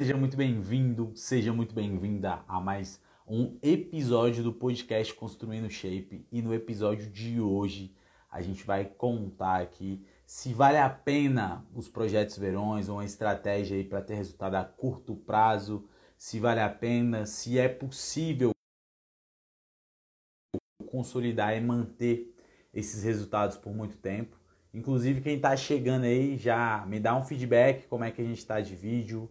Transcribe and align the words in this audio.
Seja 0.00 0.16
muito 0.16 0.36
bem-vindo, 0.36 1.10
seja 1.16 1.52
muito 1.52 1.74
bem-vinda 1.74 2.44
a 2.46 2.60
mais 2.60 3.02
um 3.26 3.58
episódio 3.60 4.44
do 4.44 4.52
podcast 4.52 5.12
Construindo 5.12 5.68
Shape. 5.68 6.24
E 6.30 6.40
no 6.40 6.54
episódio 6.54 7.10
de 7.10 7.40
hoje 7.40 7.92
a 8.30 8.40
gente 8.40 8.62
vai 8.64 8.84
contar 8.84 9.60
aqui 9.60 10.06
se 10.24 10.54
vale 10.54 10.76
a 10.78 10.88
pena 10.88 11.66
os 11.74 11.88
projetos 11.88 12.38
verões 12.38 12.88
uma 12.88 13.04
estratégia 13.04 13.76
aí 13.76 13.82
para 13.82 14.00
ter 14.00 14.14
resultado 14.14 14.54
a 14.54 14.64
curto 14.64 15.16
prazo, 15.16 15.88
se 16.16 16.38
vale 16.38 16.60
a 16.60 16.70
pena, 16.70 17.26
se 17.26 17.58
é 17.58 17.68
possível 17.68 18.52
consolidar 20.86 21.56
e 21.56 21.60
manter 21.60 22.36
esses 22.72 23.02
resultados 23.02 23.56
por 23.56 23.74
muito 23.74 23.96
tempo. 23.96 24.38
Inclusive 24.72 25.22
quem 25.22 25.34
está 25.34 25.56
chegando 25.56 26.04
aí 26.04 26.36
já 26.38 26.86
me 26.86 27.00
dá 27.00 27.16
um 27.16 27.24
feedback 27.24 27.88
como 27.88 28.04
é 28.04 28.12
que 28.12 28.22
a 28.22 28.24
gente 28.24 28.38
está 28.38 28.60
de 28.60 28.76
vídeo, 28.76 29.28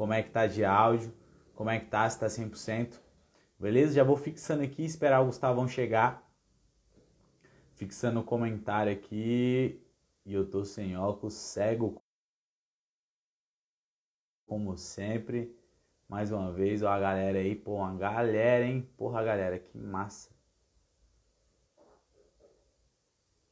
como 0.00 0.14
é 0.14 0.22
que 0.22 0.30
tá 0.30 0.46
de 0.46 0.64
áudio, 0.64 1.12
como 1.54 1.68
é 1.68 1.78
que 1.78 1.84
tá, 1.84 2.08
se 2.08 2.18
tá 2.18 2.26
100%. 2.26 2.98
Beleza? 3.58 3.92
Já 3.92 4.02
vou 4.02 4.16
fixando 4.16 4.62
aqui, 4.62 4.82
esperar 4.82 5.20
o 5.20 5.26
Gustavão 5.26 5.68
chegar. 5.68 6.26
Fixando 7.74 8.20
o 8.20 8.24
comentário 8.24 8.90
aqui. 8.90 9.78
E 10.24 10.32
eu 10.32 10.48
tô 10.48 10.64
sem 10.64 10.96
óculos, 10.96 11.34
cego. 11.34 12.00
Como 14.46 14.74
sempre. 14.78 15.54
Mais 16.08 16.32
uma 16.32 16.50
vez, 16.50 16.82
ó, 16.82 16.88
a 16.88 16.98
galera 16.98 17.38
aí, 17.38 17.54
pô, 17.54 17.74
uma 17.74 17.94
galera, 17.94 18.64
hein? 18.64 18.88
Porra, 18.96 19.22
galera, 19.22 19.58
que 19.58 19.76
massa. 19.76 20.30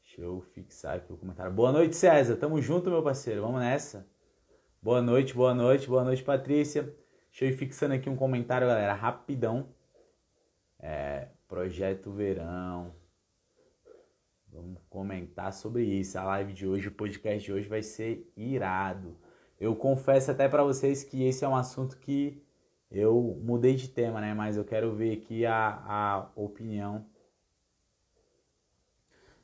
Deixa 0.02 0.22
eu 0.22 0.40
fixar 0.54 0.96
aqui 0.96 1.12
o 1.12 1.18
comentário. 1.18 1.52
Boa 1.52 1.72
noite, 1.72 1.94
César. 1.94 2.36
Tamo 2.36 2.62
junto, 2.62 2.88
meu 2.88 3.02
parceiro. 3.02 3.42
Vamos 3.42 3.60
nessa. 3.60 4.08
Boa 4.80 5.02
noite, 5.02 5.34
boa 5.34 5.52
noite, 5.52 5.88
boa 5.88 6.04
noite, 6.04 6.22
Patrícia. 6.22 6.84
Deixa 7.30 7.44
eu 7.44 7.48
ir 7.48 7.52
fixando 7.52 7.94
aqui 7.94 8.08
um 8.08 8.14
comentário, 8.14 8.68
galera, 8.68 8.94
rapidão. 8.94 9.70
É, 10.78 11.26
projeto 11.48 12.12
Verão. 12.12 12.94
Vamos 14.46 14.80
comentar 14.88 15.52
sobre 15.52 15.82
isso. 15.82 16.16
A 16.16 16.22
live 16.22 16.52
de 16.52 16.64
hoje, 16.64 16.86
o 16.86 16.92
podcast 16.92 17.44
de 17.44 17.52
hoje 17.52 17.68
vai 17.68 17.82
ser 17.82 18.32
irado. 18.36 19.16
Eu 19.58 19.74
confesso 19.74 20.30
até 20.30 20.48
para 20.48 20.62
vocês 20.62 21.02
que 21.02 21.24
esse 21.24 21.44
é 21.44 21.48
um 21.48 21.56
assunto 21.56 21.98
que 21.98 22.40
eu 22.88 23.36
mudei 23.42 23.74
de 23.74 23.88
tema, 23.88 24.20
né? 24.20 24.32
Mas 24.32 24.56
eu 24.56 24.64
quero 24.64 24.94
ver 24.94 25.12
aqui 25.18 25.44
a, 25.44 25.82
a 25.84 26.30
opinião. 26.36 27.04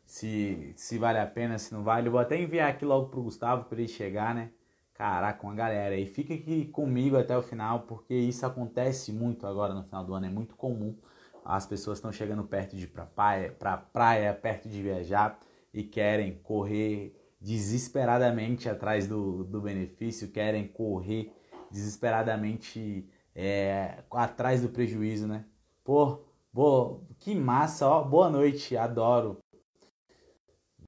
Se, 0.07 0.73
se 0.77 0.97
vale 0.97 1.19
a 1.19 1.27
pena, 1.27 1.59
se 1.59 1.75
não 1.75 1.83
vale. 1.83 2.07
Eu 2.07 2.13
vou 2.13 2.21
até 2.21 2.41
enviar 2.41 2.71
aqui 2.71 2.85
logo 2.85 3.09
pro 3.09 3.25
Gustavo 3.25 3.65
para 3.65 3.81
ele 3.81 3.89
chegar, 3.89 4.33
né? 4.33 4.53
Caraca, 4.95 5.45
uma 5.45 5.55
galera. 5.55 5.97
E 5.97 6.07
fica 6.07 6.35
aqui 6.35 6.67
comigo 6.67 7.17
até 7.17 7.37
o 7.37 7.43
final, 7.43 7.81
porque 7.81 8.15
isso 8.15 8.47
acontece 8.47 9.13
muito 9.13 9.47
agora 9.47 9.75
no 9.75 9.83
final 9.83 10.05
do 10.05 10.15
ano, 10.15 10.27
é 10.27 10.31
muito 10.31 10.55
comum. 10.57 10.97
As 11.45 11.67
pessoas 11.67 11.99
estão 11.99 12.13
chegando 12.13 12.45
perto 12.45 12.77
de 12.77 12.85
ir 12.85 12.87
pra 12.89 13.05
praia, 13.05 13.53
pra 13.53 13.77
praia, 13.77 14.33
perto 14.33 14.69
de 14.69 14.81
viajar 14.81 15.39
e 15.73 15.83
querem 15.83 16.39
correr 16.43 17.15
desesperadamente 17.41 18.69
atrás 18.69 19.07
do, 19.07 19.45
do 19.45 19.61
benefício, 19.61 20.31
querem 20.31 20.67
correr 20.67 21.31
desesperadamente 21.71 23.07
é, 23.35 24.03
atrás 24.13 24.63
do 24.63 24.69
prejuízo, 24.69 25.27
né? 25.27 25.45
Pô, 25.83 26.21
boa, 26.53 27.03
que 27.19 27.35
massa, 27.35 27.87
ó, 27.87 28.03
boa 28.03 28.31
noite, 28.31 28.77
adoro. 28.77 29.44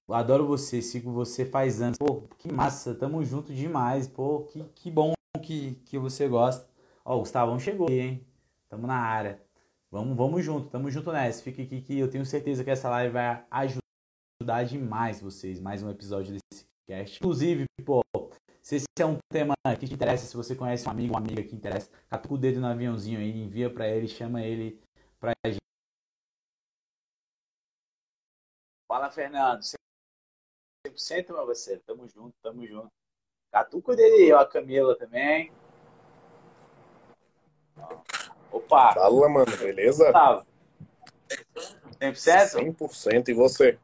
Adoro 0.08 0.46
você, 0.46 0.80
sigo 0.80 1.10
você 1.10 1.44
faz 1.44 1.82
anos. 1.82 1.98
Pô, 1.98 2.22
que 2.38 2.52
massa, 2.52 2.94
tamo 2.94 3.24
junto 3.24 3.52
demais. 3.52 4.06
Pô, 4.06 4.44
que, 4.44 4.62
que 4.74 4.90
bom 4.90 5.12
que, 5.42 5.74
que 5.86 5.98
você 5.98 6.28
gosta. 6.28 6.68
Ó, 7.04 7.16
o 7.16 7.20
Gustavão 7.20 7.58
chegou 7.58 7.88
aí, 7.88 8.00
hein? 8.00 8.26
Tamo 8.68 8.86
na 8.86 8.96
área. 8.96 9.42
Vamos, 9.90 10.16
vamos 10.16 10.44
junto, 10.44 10.68
tamo 10.68 10.90
junto 10.90 11.12
nessa. 11.12 11.42
Fica 11.42 11.62
aqui 11.62 11.80
que 11.80 11.98
eu 11.98 12.10
tenho 12.10 12.24
certeza 12.24 12.62
que 12.62 12.70
essa 12.70 12.88
live 12.88 13.12
vai 13.12 13.44
ajudar 13.50 14.64
demais 14.64 15.20
vocês. 15.20 15.60
Mais 15.60 15.82
um 15.82 15.90
episódio 15.90 16.34
desse 16.34 16.66
cast. 16.86 17.18
Inclusive, 17.18 17.64
pô, 17.84 18.02
se 18.62 18.76
esse 18.76 18.86
é 18.98 19.06
um 19.06 19.18
tema 19.32 19.54
que 19.78 19.86
te 19.86 19.94
interessa, 19.94 20.26
se 20.26 20.36
você 20.36 20.54
conhece 20.54 20.86
um 20.86 20.90
amigo, 20.90 21.14
uma 21.14 21.20
amiga 21.20 21.42
que 21.42 21.54
interessa, 21.54 21.90
catuca 22.08 22.34
o 22.34 22.38
dedo 22.38 22.60
no 22.60 22.66
aviãozinho 22.66 23.18
aí, 23.18 23.40
envia 23.40 23.72
para 23.72 23.88
ele, 23.88 24.08
chama 24.08 24.42
ele 24.42 24.80
pra 25.18 25.32
gente. 25.46 25.58
Fala, 28.88 29.10
Fernando. 29.10 29.62
100%, 30.90 31.32
meu 31.32 31.46
parceiro. 31.46 31.82
Tamo 31.86 32.08
junto, 32.08 32.34
tamo 32.42 32.66
junto. 32.66 32.90
Catuco 33.50 33.94
dele, 33.94 34.32
ó, 34.32 34.40
a 34.40 34.46
Camila 34.46 34.96
também. 34.96 35.52
Opa! 38.50 38.94
Fala, 38.94 39.28
mano, 39.28 39.56
beleza? 39.56 40.04
Gustavo. 40.04 40.46
100%? 42.00 42.76
100%. 42.76 43.28
E 43.28 43.34
você? 43.34 43.78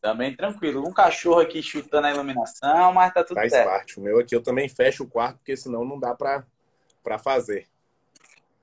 Também 0.00 0.34
tranquilo. 0.34 0.86
Um 0.86 0.92
cachorro 0.92 1.40
aqui 1.40 1.62
chutando 1.62 2.06
a 2.06 2.10
iluminação, 2.10 2.92
mas 2.92 3.12
tá 3.12 3.22
tudo 3.22 3.36
Faz 3.36 3.52
certo. 3.52 3.68
Faz 3.68 3.78
parte. 3.78 4.00
O 4.00 4.02
meu 4.02 4.18
aqui 4.18 4.34
eu 4.34 4.42
também 4.42 4.68
fecho 4.68 5.04
o 5.04 5.08
quarto, 5.08 5.38
porque 5.38 5.56
senão 5.56 5.84
não 5.84 5.98
dá 5.98 6.14
pra, 6.14 6.44
pra 7.02 7.18
fazer. 7.18 7.66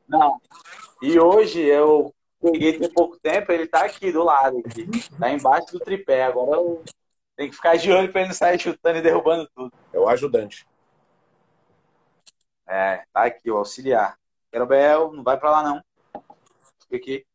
Não. 0.07 0.41
E 1.01 1.19
hoje 1.19 1.61
eu 1.61 2.13
peguei 2.41 2.77
tem 2.77 2.91
pouco 2.91 3.19
tempo, 3.19 3.51
ele 3.51 3.67
tá 3.67 3.85
aqui 3.85 4.11
do 4.11 4.23
lado, 4.23 4.59
aqui. 4.59 4.87
tá 5.19 5.31
embaixo 5.31 5.71
do 5.71 5.79
tripé. 5.79 6.23
Agora 6.23 6.57
eu 6.57 6.83
tenho 7.35 7.49
que 7.49 7.55
ficar 7.55 7.77
de 7.77 7.91
olho 7.91 8.11
para 8.11 8.21
ele 8.21 8.29
não 8.29 8.35
sair 8.35 8.59
chutando 8.59 8.99
e 8.99 9.01
derrubando 9.01 9.49
tudo. 9.55 9.71
É 9.93 9.99
o 9.99 10.07
ajudante. 10.07 10.65
É, 12.67 13.03
tá 13.13 13.23
aqui, 13.23 13.49
o 13.49 13.57
auxiliar. 13.57 14.17
Querobel, 14.51 15.13
não 15.13 15.23
vai 15.23 15.37
para 15.37 15.51
lá 15.51 15.63
não. 15.63 15.83
Fica 16.81 16.97
aqui. 16.97 17.25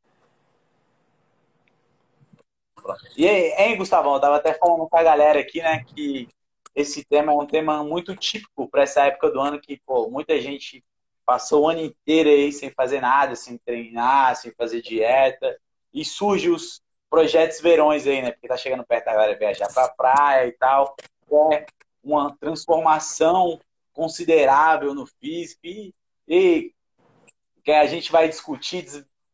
E 3.16 3.28
aí, 3.28 3.52
hein, 3.58 3.76
Gustavão? 3.76 4.14
Eu 4.14 4.20
tava 4.20 4.36
até 4.36 4.54
falando 4.54 4.88
com 4.88 4.96
a 4.96 5.02
galera 5.02 5.40
aqui, 5.40 5.60
né, 5.62 5.84
que 5.84 6.28
esse 6.74 7.04
tema 7.04 7.32
é 7.32 7.34
um 7.34 7.46
tema 7.46 7.84
muito 7.84 8.16
típico 8.16 8.68
para 8.68 8.82
essa 8.82 9.04
época 9.04 9.30
do 9.30 9.40
ano 9.40 9.60
que, 9.60 9.80
pô, 9.86 10.08
muita 10.10 10.40
gente 10.40 10.82
passou 11.24 11.62
o 11.62 11.68
ano 11.68 11.80
inteiro 11.80 12.28
aí 12.28 12.52
sem 12.52 12.70
fazer 12.70 13.00
nada, 13.00 13.34
sem 13.34 13.58
treinar, 13.58 14.36
sem 14.36 14.52
fazer 14.52 14.82
dieta, 14.82 15.58
e 15.92 16.04
surge 16.04 16.50
os 16.50 16.82
projetos 17.08 17.60
verões 17.60 18.06
aí, 18.06 18.22
né? 18.22 18.32
Porque 18.32 18.48
tá 18.48 18.56
chegando 18.56 18.86
perto 18.86 19.04
da 19.04 19.12
galera 19.12 19.38
viajar 19.38 19.72
pra 19.72 19.88
praia 19.88 20.46
e 20.46 20.52
tal. 20.52 20.96
É 21.52 21.66
uma 22.02 22.34
transformação 22.38 23.60
considerável 23.92 24.94
no 24.94 25.06
físico 25.06 25.60
e, 25.64 25.94
e 26.26 26.72
que 27.62 27.70
a 27.70 27.86
gente 27.86 28.10
vai 28.10 28.28
discutir, 28.28 28.86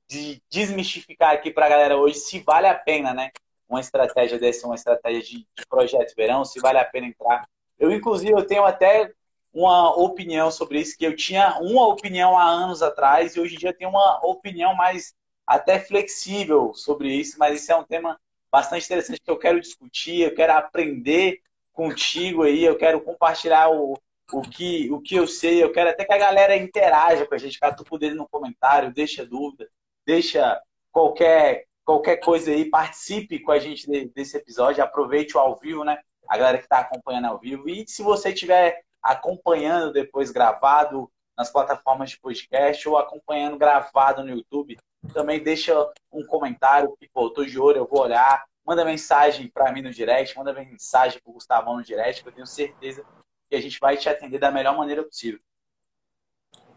de 0.08 0.42
desmistificar 0.50 1.32
aqui 1.32 1.50
pra 1.50 1.68
galera 1.68 1.96
hoje 1.96 2.16
se 2.16 2.40
vale 2.40 2.66
a 2.66 2.74
pena, 2.74 3.14
né? 3.14 3.30
Uma 3.68 3.80
estratégia 3.80 4.38
dessa, 4.38 4.66
uma 4.66 4.74
estratégia 4.74 5.22
de, 5.22 5.38
de 5.38 5.66
projeto 5.68 6.14
verão, 6.16 6.44
se 6.44 6.58
vale 6.60 6.78
a 6.78 6.84
pena 6.84 7.06
entrar. 7.06 7.48
Eu, 7.78 7.92
inclusive, 7.92 8.32
eu 8.32 8.46
tenho 8.46 8.64
até 8.64 9.12
uma 9.58 9.92
opinião 9.96 10.52
sobre 10.52 10.80
isso, 10.80 10.96
que 10.96 11.04
eu 11.04 11.16
tinha 11.16 11.58
uma 11.60 11.88
opinião 11.88 12.38
há 12.38 12.44
anos 12.44 12.80
atrás 12.80 13.34
e 13.34 13.40
hoje 13.40 13.56
em 13.56 13.58
dia 13.58 13.74
tenho 13.74 13.90
uma 13.90 14.24
opinião 14.24 14.72
mais 14.74 15.14
até 15.44 15.80
flexível 15.80 16.72
sobre 16.74 17.12
isso, 17.12 17.36
mas 17.38 17.60
isso 17.60 17.72
é 17.72 17.76
um 17.76 17.82
tema 17.82 18.20
bastante 18.52 18.86
interessante 18.86 19.20
que 19.20 19.30
eu 19.30 19.38
quero 19.38 19.60
discutir, 19.60 20.20
eu 20.20 20.34
quero 20.34 20.52
aprender 20.52 21.40
contigo 21.72 22.44
aí, 22.44 22.62
eu 22.64 22.76
quero 22.76 23.00
compartilhar 23.00 23.68
o, 23.70 23.98
o, 24.32 24.42
que, 24.42 24.88
o 24.92 25.00
que 25.00 25.16
eu 25.16 25.26
sei, 25.26 25.62
eu 25.62 25.72
quero 25.72 25.90
até 25.90 26.04
que 26.04 26.12
a 26.12 26.18
galera 26.18 26.56
interaja 26.56 27.26
com 27.26 27.34
a 27.34 27.38
gente, 27.38 27.58
catuca 27.58 27.98
dedo 27.98 28.14
no 28.14 28.28
comentário, 28.28 28.94
deixa 28.94 29.26
dúvida, 29.26 29.68
deixa 30.06 30.60
qualquer, 30.92 31.64
qualquer 31.84 32.18
coisa 32.18 32.52
aí, 32.52 32.64
participe 32.64 33.40
com 33.40 33.50
a 33.50 33.58
gente 33.58 33.90
desse 34.14 34.36
episódio, 34.36 34.84
aproveite 34.84 35.36
o 35.36 35.40
ao 35.40 35.56
vivo, 35.56 35.84
né? 35.84 35.98
A 36.28 36.36
galera 36.36 36.58
que 36.58 36.64
está 36.64 36.80
acompanhando 36.80 37.26
ao 37.26 37.38
vivo. 37.38 37.68
E 37.68 37.86
se 37.88 38.02
você 38.02 38.32
tiver 38.32 38.82
acompanhando 39.02 39.92
depois 39.92 40.30
gravado 40.30 41.10
nas 41.36 41.50
plataformas 41.50 42.10
de 42.10 42.20
podcast 42.20 42.88
ou 42.88 42.96
acompanhando 42.96 43.58
gravado 43.58 44.24
no 44.24 44.30
YouTube. 44.30 44.76
Também 45.12 45.42
deixa 45.42 45.74
um 46.12 46.26
comentário 46.26 46.96
que, 46.98 47.08
pô, 47.08 47.30
tô 47.30 47.44
de 47.44 47.58
olho, 47.58 47.78
eu 47.78 47.86
vou 47.86 48.02
olhar. 48.02 48.44
Manda 48.66 48.84
mensagem 48.84 49.48
para 49.48 49.72
mim 49.72 49.82
no 49.82 49.90
direct, 49.90 50.36
manda 50.36 50.52
mensagem 50.52 51.20
pro 51.22 51.32
Gustavão 51.32 51.76
no 51.76 51.84
direct, 51.84 52.22
que 52.22 52.28
eu 52.28 52.32
tenho 52.32 52.46
certeza 52.46 53.04
que 53.48 53.56
a 53.56 53.60
gente 53.60 53.78
vai 53.80 53.96
te 53.96 54.08
atender 54.08 54.38
da 54.38 54.50
melhor 54.50 54.76
maneira 54.76 55.02
possível. 55.02 55.40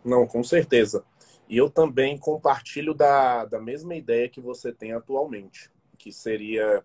Não, 0.06 0.26
com 0.26 0.44
certeza. 0.44 1.04
E 1.50 1.58
eu 1.58 1.70
também 1.70 2.18
compartilho 2.18 2.94
da, 2.94 3.46
da 3.46 3.60
mesma 3.60 3.96
ideia 3.96 4.30
que 4.30 4.40
você 4.40 4.72
tem 4.72 4.94
atualmente, 4.94 5.70
que 5.98 6.12
seria 6.12 6.84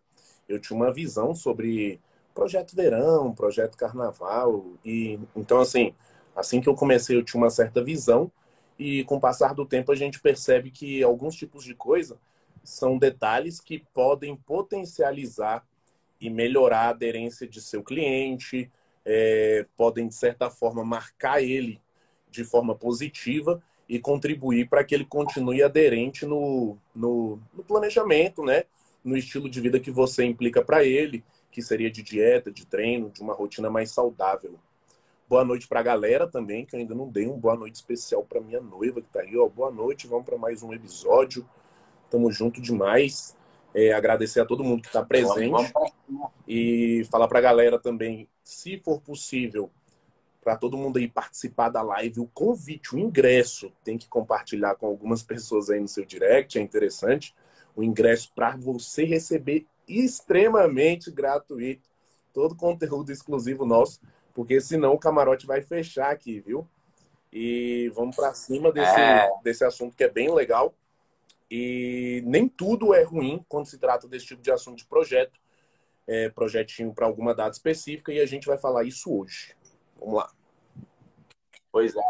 eu 0.48 0.60
tinha 0.60 0.76
uma 0.76 0.92
visão 0.92 1.34
sobre 1.34 2.00
projeto 2.36 2.76
verão, 2.76 3.34
projeto 3.34 3.78
carnaval. 3.78 4.66
E 4.84 5.18
então, 5.34 5.58
assim, 5.58 5.94
assim 6.36 6.60
que 6.60 6.68
eu 6.68 6.74
comecei, 6.74 7.16
eu 7.16 7.24
tinha 7.24 7.42
uma 7.42 7.50
certa 7.50 7.82
visão. 7.82 8.30
E 8.78 9.02
com 9.04 9.16
o 9.16 9.20
passar 9.20 9.54
do 9.54 9.64
tempo, 9.64 9.90
a 9.90 9.96
gente 9.96 10.20
percebe 10.20 10.70
que 10.70 11.02
alguns 11.02 11.34
tipos 11.34 11.64
de 11.64 11.74
coisa 11.74 12.18
são 12.62 12.98
detalhes 12.98 13.58
que 13.58 13.82
podem 13.94 14.36
potencializar 14.36 15.64
e 16.20 16.28
melhorar 16.28 16.80
a 16.80 16.88
aderência 16.90 17.48
de 17.48 17.60
seu 17.60 17.82
cliente, 17.82 18.70
é, 19.04 19.64
podem, 19.76 20.06
de 20.06 20.14
certa 20.14 20.50
forma, 20.50 20.84
marcar 20.84 21.42
ele 21.42 21.80
de 22.30 22.44
forma 22.44 22.74
positiva 22.74 23.62
e 23.88 23.98
contribuir 23.98 24.68
para 24.68 24.84
que 24.84 24.94
ele 24.94 25.04
continue 25.04 25.62
aderente 25.62 26.26
no, 26.26 26.76
no, 26.94 27.38
no, 27.54 27.62
planejamento, 27.62 28.44
né? 28.44 28.64
no 29.04 29.16
estilo 29.16 29.48
de 29.48 29.60
vida 29.60 29.78
que 29.78 29.90
você 29.90 30.24
implica 30.24 30.60
para 30.60 30.84
ele, 30.84 31.24
que 31.56 31.62
seria 31.62 31.90
de 31.90 32.02
dieta, 32.02 32.52
de 32.52 32.66
treino, 32.66 33.08
de 33.08 33.22
uma 33.22 33.32
rotina 33.32 33.70
mais 33.70 33.90
saudável. 33.90 34.58
Boa 35.26 35.42
noite 35.42 35.66
para 35.66 35.80
a 35.80 35.82
galera 35.82 36.26
também, 36.26 36.66
que 36.66 36.76
eu 36.76 36.80
ainda 36.80 36.94
não 36.94 37.08
dei 37.08 37.26
um 37.26 37.38
boa 37.38 37.56
noite 37.56 37.76
especial 37.76 38.22
para 38.22 38.42
minha 38.42 38.60
noiva 38.60 39.00
que 39.00 39.06
está 39.06 39.22
aí. 39.22 39.34
Ó. 39.38 39.48
Boa 39.48 39.70
noite, 39.70 40.06
vamos 40.06 40.26
para 40.26 40.36
mais 40.36 40.62
um 40.62 40.74
episódio. 40.74 41.48
Tamo 42.10 42.30
junto 42.30 42.60
demais. 42.60 43.34
É, 43.74 43.94
agradecer 43.94 44.38
a 44.38 44.44
todo 44.44 44.62
mundo 44.62 44.82
que 44.82 44.88
está 44.88 45.02
presente 45.02 45.72
e 46.46 47.06
falar 47.10 47.26
para 47.26 47.38
a 47.38 47.42
galera 47.42 47.78
também, 47.78 48.28
se 48.42 48.78
for 48.80 49.00
possível, 49.00 49.70
para 50.44 50.58
todo 50.58 50.76
mundo 50.76 50.98
aí 50.98 51.08
participar 51.08 51.70
da 51.70 51.80
live, 51.80 52.20
o 52.20 52.26
convite, 52.34 52.94
o 52.94 52.98
ingresso, 52.98 53.72
tem 53.82 53.96
que 53.96 54.08
compartilhar 54.08 54.74
com 54.74 54.86
algumas 54.86 55.22
pessoas 55.22 55.70
aí 55.70 55.80
no 55.80 55.88
seu 55.88 56.04
direct, 56.04 56.58
é 56.58 56.60
interessante. 56.60 57.34
O 57.74 57.82
ingresso 57.82 58.30
para 58.34 58.54
você 58.58 59.04
receber 59.04 59.66
extremamente 59.86 61.10
gratuito 61.10 61.88
todo 62.32 62.52
o 62.52 62.56
conteúdo 62.56 63.10
exclusivo 63.10 63.64
nosso, 63.64 64.00
porque 64.34 64.60
senão 64.60 64.92
o 64.92 64.98
camarote 64.98 65.46
vai 65.46 65.62
fechar 65.62 66.10
aqui, 66.10 66.40
viu? 66.40 66.68
E 67.32 67.90
vamos 67.94 68.14
para 68.14 68.34
cima 68.34 68.70
desse, 68.70 69.00
é. 69.00 69.30
desse 69.42 69.64
assunto 69.64 69.96
que 69.96 70.04
é 70.04 70.08
bem 70.08 70.32
legal. 70.32 70.74
E 71.50 72.22
nem 72.26 72.48
tudo 72.48 72.94
é 72.94 73.02
ruim 73.02 73.44
quando 73.48 73.66
se 73.66 73.78
trata 73.78 74.06
desse 74.06 74.26
tipo 74.26 74.42
de 74.42 74.50
assunto 74.50 74.78
de 74.78 74.84
projeto, 74.84 75.40
é, 76.06 76.28
projetinho 76.28 76.92
para 76.92 77.06
alguma 77.06 77.34
data 77.34 77.52
específica, 77.52 78.12
e 78.12 78.20
a 78.20 78.26
gente 78.26 78.46
vai 78.46 78.58
falar 78.58 78.84
isso 78.84 79.12
hoje. 79.12 79.54
Vamos 79.98 80.16
lá. 80.16 80.30
Pois 81.72 81.94
é. 81.96 82.00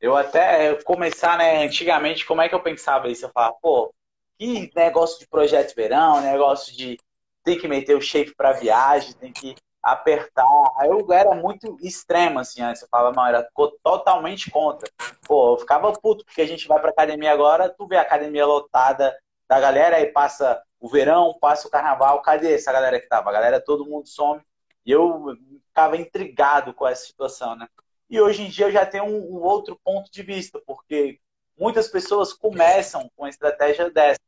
Eu 0.00 0.16
até 0.16 0.74
começar, 0.82 1.38
né, 1.38 1.64
antigamente, 1.64 2.26
como 2.26 2.42
é 2.42 2.48
que 2.48 2.54
eu 2.54 2.62
pensava 2.62 3.08
isso? 3.08 3.24
Eu 3.24 3.30
falava, 3.30 3.56
pô, 3.60 3.92
que 4.38 4.70
negócio 4.74 5.18
de 5.18 5.26
projeto 5.26 5.70
de 5.70 5.74
verão, 5.74 6.20
negócio 6.20 6.76
de 6.76 6.98
tem 7.44 7.58
que 7.58 7.68
meter 7.68 7.96
o 7.96 8.00
shape 8.00 8.34
para 8.34 8.52
viagem, 8.52 9.12
tem 9.14 9.32
que 9.32 9.54
apertar. 9.82 10.46
Eu 10.86 11.12
era 11.12 11.34
muito 11.34 11.76
extremo, 11.82 12.40
assim, 12.40 12.62
antes. 12.62 12.82
Eu 12.82 12.88
falava, 12.88 13.14
não, 13.14 13.26
era 13.26 13.48
totalmente 13.82 14.50
contra. 14.50 14.90
Pô, 15.26 15.54
eu 15.54 15.58
ficava 15.58 15.92
puto, 15.92 16.24
porque 16.24 16.40
a 16.40 16.46
gente 16.46 16.66
vai 16.66 16.80
pra 16.80 16.90
academia 16.90 17.30
agora, 17.30 17.68
tu 17.68 17.86
vê 17.86 17.96
a 17.96 18.02
academia 18.02 18.46
lotada 18.46 19.14
da 19.48 19.60
galera, 19.60 19.96
aí 19.96 20.06
passa 20.06 20.62
o 20.80 20.88
verão, 20.88 21.36
passa 21.38 21.68
o 21.68 21.70
carnaval, 21.70 22.22
cadê 22.22 22.54
essa 22.54 22.72
galera 22.72 22.98
que 22.98 23.08
tava? 23.08 23.28
A 23.28 23.32
galera, 23.32 23.60
todo 23.60 23.86
mundo 23.86 24.08
some. 24.08 24.40
E 24.86 24.90
eu 24.90 25.36
ficava 25.68 25.96
intrigado 25.96 26.72
com 26.72 26.86
essa 26.86 27.04
situação, 27.04 27.54
né? 27.54 27.68
E 28.08 28.20
hoje 28.20 28.42
em 28.42 28.48
dia 28.48 28.66
eu 28.66 28.72
já 28.72 28.86
tenho 28.86 29.04
um, 29.04 29.38
um 29.38 29.42
outro 29.42 29.78
ponto 29.82 30.10
de 30.10 30.22
vista, 30.22 30.60
porque 30.66 31.18
muitas 31.58 31.88
pessoas 31.88 32.32
começam 32.32 33.10
com 33.16 33.24
a 33.24 33.28
estratégia 33.28 33.90
dessa. 33.90 34.20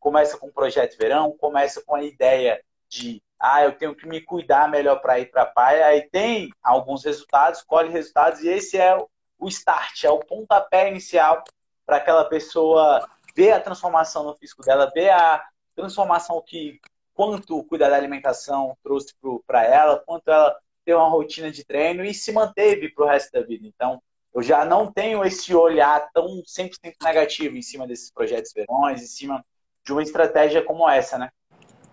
Começa 0.00 0.36
com 0.36 0.48
o 0.48 0.52
projeto 0.52 0.98
verão, 0.98 1.36
começa 1.38 1.82
com 1.82 1.94
a 1.94 2.02
ideia 2.02 2.60
de 2.88 3.22
ah, 3.38 3.62
eu 3.62 3.72
tenho 3.72 3.94
que 3.94 4.06
me 4.06 4.20
cuidar 4.20 4.68
melhor 4.68 5.00
para 5.00 5.18
ir 5.18 5.30
para 5.30 5.42
a 5.42 5.46
praia. 5.46 5.86
Aí 5.86 6.02
tem 6.02 6.50
alguns 6.62 7.04
resultados, 7.04 7.62
colhe 7.62 7.88
resultados, 7.88 8.40
e 8.42 8.48
esse 8.48 8.76
é 8.76 8.96
o 9.38 9.48
start, 9.48 10.04
é 10.04 10.10
o 10.10 10.18
pontapé 10.18 10.88
inicial 10.88 11.42
para 11.86 11.96
aquela 11.96 12.24
pessoa 12.24 13.08
ver 13.34 13.52
a 13.52 13.60
transformação 13.60 14.24
no 14.24 14.36
físico 14.36 14.62
dela, 14.62 14.90
ver 14.94 15.10
a 15.10 15.42
transformação 15.74 16.42
que 16.44 16.78
quanto 17.14 17.64
cuidar 17.64 17.88
da 17.88 17.96
alimentação 17.96 18.76
trouxe 18.82 19.14
para 19.46 19.64
ela, 19.64 19.98
quanto 19.98 20.28
ela 20.28 20.56
ter 20.84 20.94
uma 20.94 21.08
rotina 21.08 21.50
de 21.50 21.64
treino 21.64 22.04
e 22.04 22.12
se 22.12 22.32
manteve 22.32 22.90
para 22.90 23.04
o 23.04 23.08
resto 23.08 23.32
da 23.32 23.42
vida. 23.42 23.66
Então, 23.66 24.02
eu 24.34 24.42
já 24.42 24.64
não 24.64 24.92
tenho 24.92 25.24
esse 25.24 25.54
olhar 25.54 26.10
tão 26.12 26.42
100% 26.42 26.94
negativo 27.02 27.56
em 27.56 27.62
cima 27.62 27.86
desses 27.86 28.10
projetos 28.10 28.52
verões, 28.52 29.02
em 29.02 29.06
cima 29.06 29.44
de 29.84 29.92
uma 29.92 30.02
estratégia 30.02 30.62
como 30.62 30.88
essa, 30.88 31.18
né? 31.18 31.30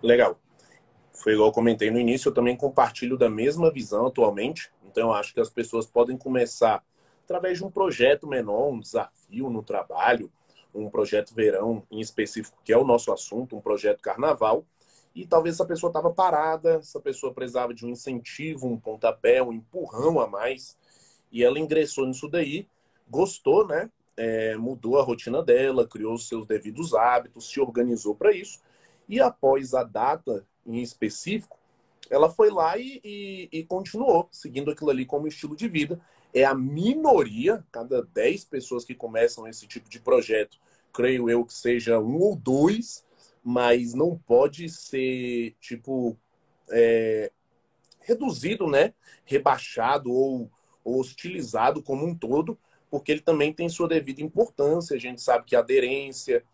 Legal 0.02 0.38
foi 1.18 1.32
igual 1.32 1.48
eu 1.48 1.52
comentei 1.52 1.90
no 1.90 1.98
início, 1.98 2.28
eu 2.28 2.34
também 2.34 2.56
compartilho 2.56 3.18
da 3.18 3.28
mesma 3.28 3.70
visão 3.70 4.06
atualmente. 4.06 4.70
Então, 4.84 5.08
eu 5.08 5.14
acho 5.14 5.34
que 5.34 5.40
as 5.40 5.50
pessoas 5.50 5.84
podem 5.84 6.16
começar 6.16 6.82
através 7.24 7.58
de 7.58 7.64
um 7.64 7.70
projeto 7.70 8.26
menor, 8.26 8.70
um 8.70 8.80
desafio 8.80 9.50
no 9.50 9.62
trabalho, 9.62 10.30
um 10.72 10.88
projeto 10.88 11.34
verão 11.34 11.82
em 11.90 12.00
específico, 12.00 12.56
que 12.64 12.72
é 12.72 12.78
o 12.78 12.84
nosso 12.84 13.12
assunto, 13.12 13.56
um 13.56 13.60
projeto 13.60 14.00
carnaval. 14.00 14.64
E 15.14 15.26
talvez 15.26 15.56
essa 15.56 15.66
pessoa 15.66 15.90
estava 15.90 16.10
parada, 16.10 16.74
essa 16.76 17.00
pessoa 17.00 17.34
precisava 17.34 17.74
de 17.74 17.84
um 17.84 17.90
incentivo, 17.90 18.68
um 18.68 18.78
pontapé, 18.78 19.42
um 19.42 19.52
empurrão 19.52 20.20
a 20.20 20.26
mais. 20.28 20.78
E 21.32 21.42
ela 21.42 21.58
ingressou 21.58 22.06
nisso 22.06 22.28
daí, 22.28 22.68
gostou, 23.08 23.66
né? 23.66 23.90
É, 24.20 24.56
mudou 24.56 24.98
a 24.98 25.02
rotina 25.04 25.42
dela, 25.42 25.86
criou 25.86 26.12
os 26.12 26.26
seus 26.26 26.44
devidos 26.44 26.92
hábitos, 26.92 27.48
se 27.48 27.60
organizou 27.60 28.16
para 28.16 28.32
isso. 28.32 28.60
E 29.08 29.20
após 29.20 29.74
a 29.74 29.84
data 29.84 30.44
em 30.66 30.82
específico, 30.82 31.56
ela 32.10 32.28
foi 32.28 32.50
lá 32.50 32.76
e, 32.76 33.00
e, 33.04 33.48
e, 33.52 33.64
continuou 33.64 34.28
seguindo 34.32 34.70
aquilo 34.70 34.90
ali 34.90 35.06
como 35.06 35.28
estilo 35.28 35.54
de 35.54 35.68
vida. 35.68 36.00
É 36.34 36.44
a 36.44 36.54
minoria, 36.54 37.64
cada 37.70 38.02
10 38.02 38.44
pessoas 38.46 38.84
que 38.84 38.94
começam 38.94 39.46
esse 39.46 39.66
tipo 39.66 39.88
de 39.88 40.00
projeto, 40.00 40.58
creio 40.92 41.30
eu 41.30 41.44
que 41.44 41.54
seja 41.54 41.98
um 41.98 42.18
ou 42.18 42.34
dois, 42.34 43.06
mas 43.42 43.94
não 43.94 44.18
pode 44.18 44.68
ser, 44.68 45.54
tipo, 45.60 46.18
é, 46.70 47.30
reduzido, 48.00 48.66
né? 48.66 48.94
Rebaixado 49.24 50.12
ou, 50.12 50.50
ou 50.84 51.00
hostilizado 51.00 51.82
como 51.82 52.06
um 52.06 52.14
todo, 52.14 52.58
porque 52.90 53.12
ele 53.12 53.20
também 53.20 53.52
tem 53.52 53.68
sua 53.68 53.88
devida 53.88 54.22
importância. 54.22 54.96
A 54.96 55.00
gente 55.00 55.20
sabe 55.20 55.44
que 55.44 55.56
aderência, 55.56 56.44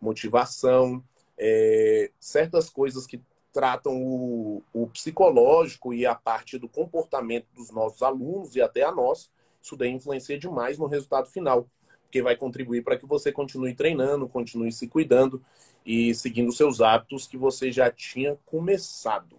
motivação, 0.00 1.02
é, 1.38 2.10
certas 2.20 2.68
coisas 2.68 3.06
que 3.06 3.20
tratam 3.52 3.96
o, 4.02 4.62
o, 4.72 4.88
psicológico 4.88 5.94
e 5.94 6.04
a 6.04 6.14
parte 6.14 6.58
do 6.58 6.68
comportamento 6.68 7.46
dos 7.54 7.70
nossos 7.70 8.02
alunos 8.02 8.56
e 8.56 8.60
até 8.60 8.82
a 8.82 8.90
nós, 8.90 9.32
isso 9.62 9.76
daí 9.76 9.90
influencia 9.90 10.36
demais 10.36 10.76
no 10.76 10.86
resultado 10.86 11.28
final, 11.28 11.68
porque 12.02 12.20
vai 12.20 12.36
contribuir 12.36 12.82
para 12.82 12.98
que 12.98 13.06
você 13.06 13.30
continue 13.30 13.74
treinando, 13.74 14.28
continue 14.28 14.72
se 14.72 14.88
cuidando 14.88 15.42
e 15.86 16.12
seguindo 16.14 16.50
seus 16.50 16.80
hábitos 16.80 17.28
que 17.28 17.36
você 17.36 17.70
já 17.70 17.90
tinha 17.90 18.36
começado. 18.44 19.38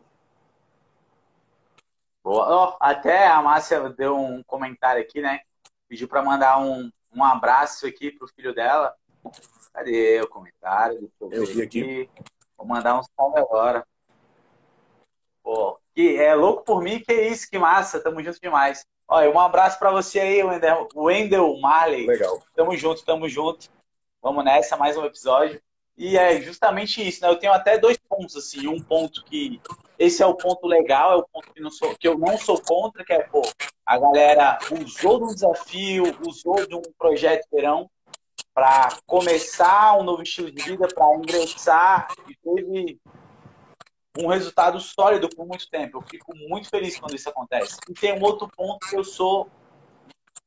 Boa. 2.24 2.74
Oh, 2.74 2.78
até 2.80 3.28
a 3.28 3.42
Márcia 3.42 3.90
deu 3.90 4.18
um 4.18 4.42
comentário 4.44 5.02
aqui, 5.02 5.22
né? 5.22 5.42
Pediu 5.88 6.08
para 6.08 6.24
mandar 6.24 6.60
um, 6.60 6.92
um 7.14 7.24
abraço 7.24 7.86
aqui 7.86 8.12
pro 8.12 8.28
filho 8.28 8.54
dela. 8.54 8.96
Cadê 9.74 10.22
o 10.22 10.28
comentário? 10.28 11.12
Eu 11.20 11.46
vi 11.46 11.62
aqui. 11.62 11.82
aqui. 12.04 12.10
Vou 12.58 12.66
mandar 12.66 13.00
um 13.00 13.04
salve 13.16 13.40
agora. 13.40 13.86
Pô, 15.44 15.80
que 15.94 16.18
é 16.18 16.34
louco 16.34 16.64
por 16.64 16.82
mim, 16.82 17.00
que 17.00 17.12
é 17.12 17.28
isso, 17.28 17.50
que 17.50 17.60
massa, 17.60 18.00
tamo 18.00 18.24
junto 18.24 18.40
demais. 18.40 18.86
Olha, 19.08 19.30
um 19.30 19.40
abraço 19.40 19.78
para 19.78 19.92
você 19.92 20.20
aí, 20.20 20.44
Wendel, 20.44 20.88
Wendel 20.96 21.60
Marley. 21.60 22.08
Legal. 22.08 22.42
Tamo 22.56 22.76
junto, 22.76 23.06
tamo 23.06 23.30
junto. 23.30 23.70
Vamos 24.22 24.44
nessa, 24.44 24.76
mais 24.76 24.98
um 24.98 25.06
episódio. 25.06 25.62
E 25.98 26.18
é 26.18 26.42
justamente 26.42 27.08
isso, 27.08 27.22
né? 27.22 27.30
Eu 27.30 27.38
tenho 27.38 27.54
até 27.54 27.78
dois 27.78 27.98
pontos, 27.98 28.36
assim. 28.36 28.68
Um 28.68 28.82
ponto 28.82 29.24
que. 29.24 29.62
Esse 29.98 30.22
é 30.22 30.26
o 30.26 30.36
ponto 30.36 30.68
legal, 30.68 31.14
é 31.14 31.16
o 31.16 31.24
ponto 31.24 31.54
que, 31.54 31.70
sou, 31.72 31.96
que 31.96 32.08
eu 32.08 32.18
não 32.18 32.38
sou 32.38 32.62
contra, 32.62 33.04
que 33.04 33.14
é, 33.14 33.24
pô, 33.24 33.42
a 33.86 33.98
galera 33.98 34.60
usou 34.82 35.20
de 35.20 35.24
um 35.26 35.34
desafio, 35.34 36.04
usou 36.28 36.68
de 36.68 36.76
um 36.76 36.82
projeto 36.98 37.48
verão 37.52 37.90
para 38.54 38.98
começar 39.06 39.98
um 39.98 40.04
novo 40.04 40.24
estilo 40.24 40.52
de 40.52 40.64
vida, 40.64 40.88
para 40.88 41.16
ingressar 41.16 42.08
e 42.28 42.36
teve 42.36 43.00
um 44.18 44.28
resultado 44.28 44.80
sólido 44.80 45.30
por 45.30 45.46
muito 45.46 45.70
tempo. 45.70 45.98
Eu 45.98 46.02
fico 46.02 46.36
muito 46.36 46.70
feliz 46.70 46.98
quando 46.98 47.16
isso 47.16 47.30
acontece. 47.30 47.78
E 47.90 47.94
tem 47.94 48.18
um 48.18 48.24
outro 48.24 48.50
ponto 48.56 48.88
que 48.88 48.96
eu 48.96 49.04
sou 49.04 49.50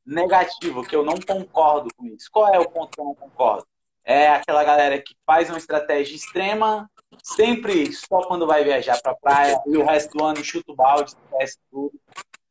negativo, 0.05 0.83
que 0.83 0.95
eu 0.95 1.03
não 1.03 1.15
concordo 1.19 1.89
com 1.95 2.07
isso. 2.07 2.29
Qual 2.31 2.47
é 2.53 2.59
o 2.59 2.69
ponto 2.69 2.91
que 2.91 2.99
eu 2.99 3.05
não 3.05 3.15
concordo? 3.15 3.67
É 4.03 4.27
aquela 4.29 4.63
galera 4.63 4.99
que 4.99 5.15
faz 5.23 5.49
uma 5.49 5.59
estratégia 5.59 6.15
extrema, 6.15 6.89
sempre 7.23 7.91
só 7.93 8.21
quando 8.21 8.47
vai 8.47 8.63
viajar 8.63 9.01
para 9.01 9.15
praia, 9.15 9.61
e 9.65 9.77
o 9.77 9.85
resto 9.85 10.17
do 10.17 10.23
ano 10.23 10.43
chuta 10.43 10.71
o 10.71 10.75
balde, 10.75 11.11
esquece 11.11 11.57
tudo. 11.71 11.99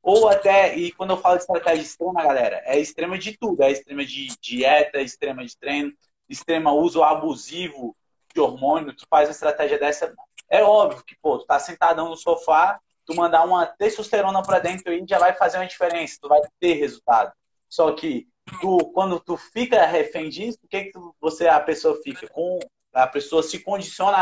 Ou 0.02 0.28
até, 0.28 0.76
e 0.76 0.92
quando 0.92 1.10
eu 1.10 1.16
falo 1.16 1.36
de 1.36 1.42
estratégia 1.42 1.82
extrema, 1.82 2.22
galera, 2.22 2.62
é 2.64 2.78
extrema 2.78 3.18
de 3.18 3.36
tudo. 3.36 3.62
É 3.62 3.70
extrema 3.70 4.04
de 4.04 4.28
dieta, 4.40 5.00
extrema 5.00 5.44
de 5.44 5.56
treino, 5.56 5.92
extrema 6.28 6.72
uso 6.72 7.02
abusivo 7.02 7.94
de 8.34 8.40
hormônio. 8.40 8.94
Tu 8.94 9.04
faz 9.10 9.28
uma 9.28 9.32
estratégia 9.32 9.78
dessa, 9.78 10.14
é 10.48 10.62
óbvio 10.62 11.04
que, 11.04 11.16
pô, 11.20 11.38
tu 11.38 11.46
tá 11.46 11.58
sentadão 11.58 12.08
no 12.08 12.16
sofá, 12.16 12.80
tu 13.04 13.14
mandar 13.14 13.44
uma 13.44 13.66
testosterona 13.66 14.42
para 14.42 14.58
dentro 14.58 14.90
aí 14.90 15.04
já 15.06 15.18
vai 15.18 15.34
fazer 15.34 15.58
uma 15.58 15.66
diferença, 15.66 16.18
tu 16.20 16.28
vai 16.28 16.40
ter 16.60 16.74
resultado. 16.74 17.32
Só 17.68 17.92
que 17.92 18.26
tu, 18.60 18.78
quando 18.94 19.20
tu 19.20 19.36
fica 19.36 19.84
refém 19.84 20.28
disso, 20.28 20.58
o 20.62 20.68
que, 20.68 20.84
que 20.84 20.92
tu, 20.92 21.14
você, 21.20 21.48
a 21.48 21.60
pessoa 21.60 22.00
fica? 22.02 22.26
Com, 22.28 22.58
a 22.98 23.06
pessoa 23.06 23.42
se 23.42 23.60
condiciona 23.60 24.16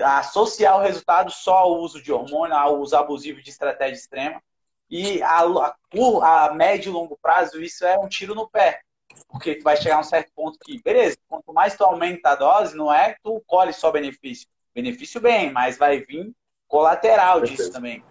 a, 0.00 0.18
associar 0.18 0.78
o 0.78 0.82
resultado 0.82 1.30
só 1.30 1.58
ao 1.58 1.80
uso 1.80 2.02
de 2.02 2.12
hormônio, 2.12 2.56
ao 2.56 2.80
uso 2.80 2.96
abusivo 2.96 3.42
de 3.42 3.50
estratégia 3.50 3.94
extrema. 3.94 4.42
E 4.88 5.22
a, 5.22 5.40
a, 5.40 6.46
a 6.46 6.54
médio 6.54 6.90
e 6.90 6.92
longo 6.92 7.18
prazo, 7.20 7.62
isso 7.62 7.84
é 7.84 7.98
um 7.98 8.08
tiro 8.08 8.34
no 8.34 8.48
pé. 8.48 8.80
Porque 9.28 9.56
tu 9.56 9.62
vai 9.62 9.76
chegar 9.76 9.96
a 9.96 10.00
um 10.00 10.04
certo 10.04 10.32
ponto 10.34 10.58
que, 10.58 10.82
beleza, 10.82 11.16
quanto 11.28 11.52
mais 11.52 11.76
tu 11.76 11.84
aumenta 11.84 12.30
a 12.30 12.34
dose, 12.34 12.76
não 12.76 12.92
é 12.92 13.14
que 13.14 13.20
tu 13.22 13.42
colhe 13.46 13.72
só 13.72 13.90
benefício. 13.90 14.46
Benefício 14.74 15.20
bem, 15.20 15.52
mas 15.52 15.76
vai 15.76 16.00
vir 16.00 16.32
colateral 16.66 17.42
disso 17.42 17.70
também. 17.70 18.02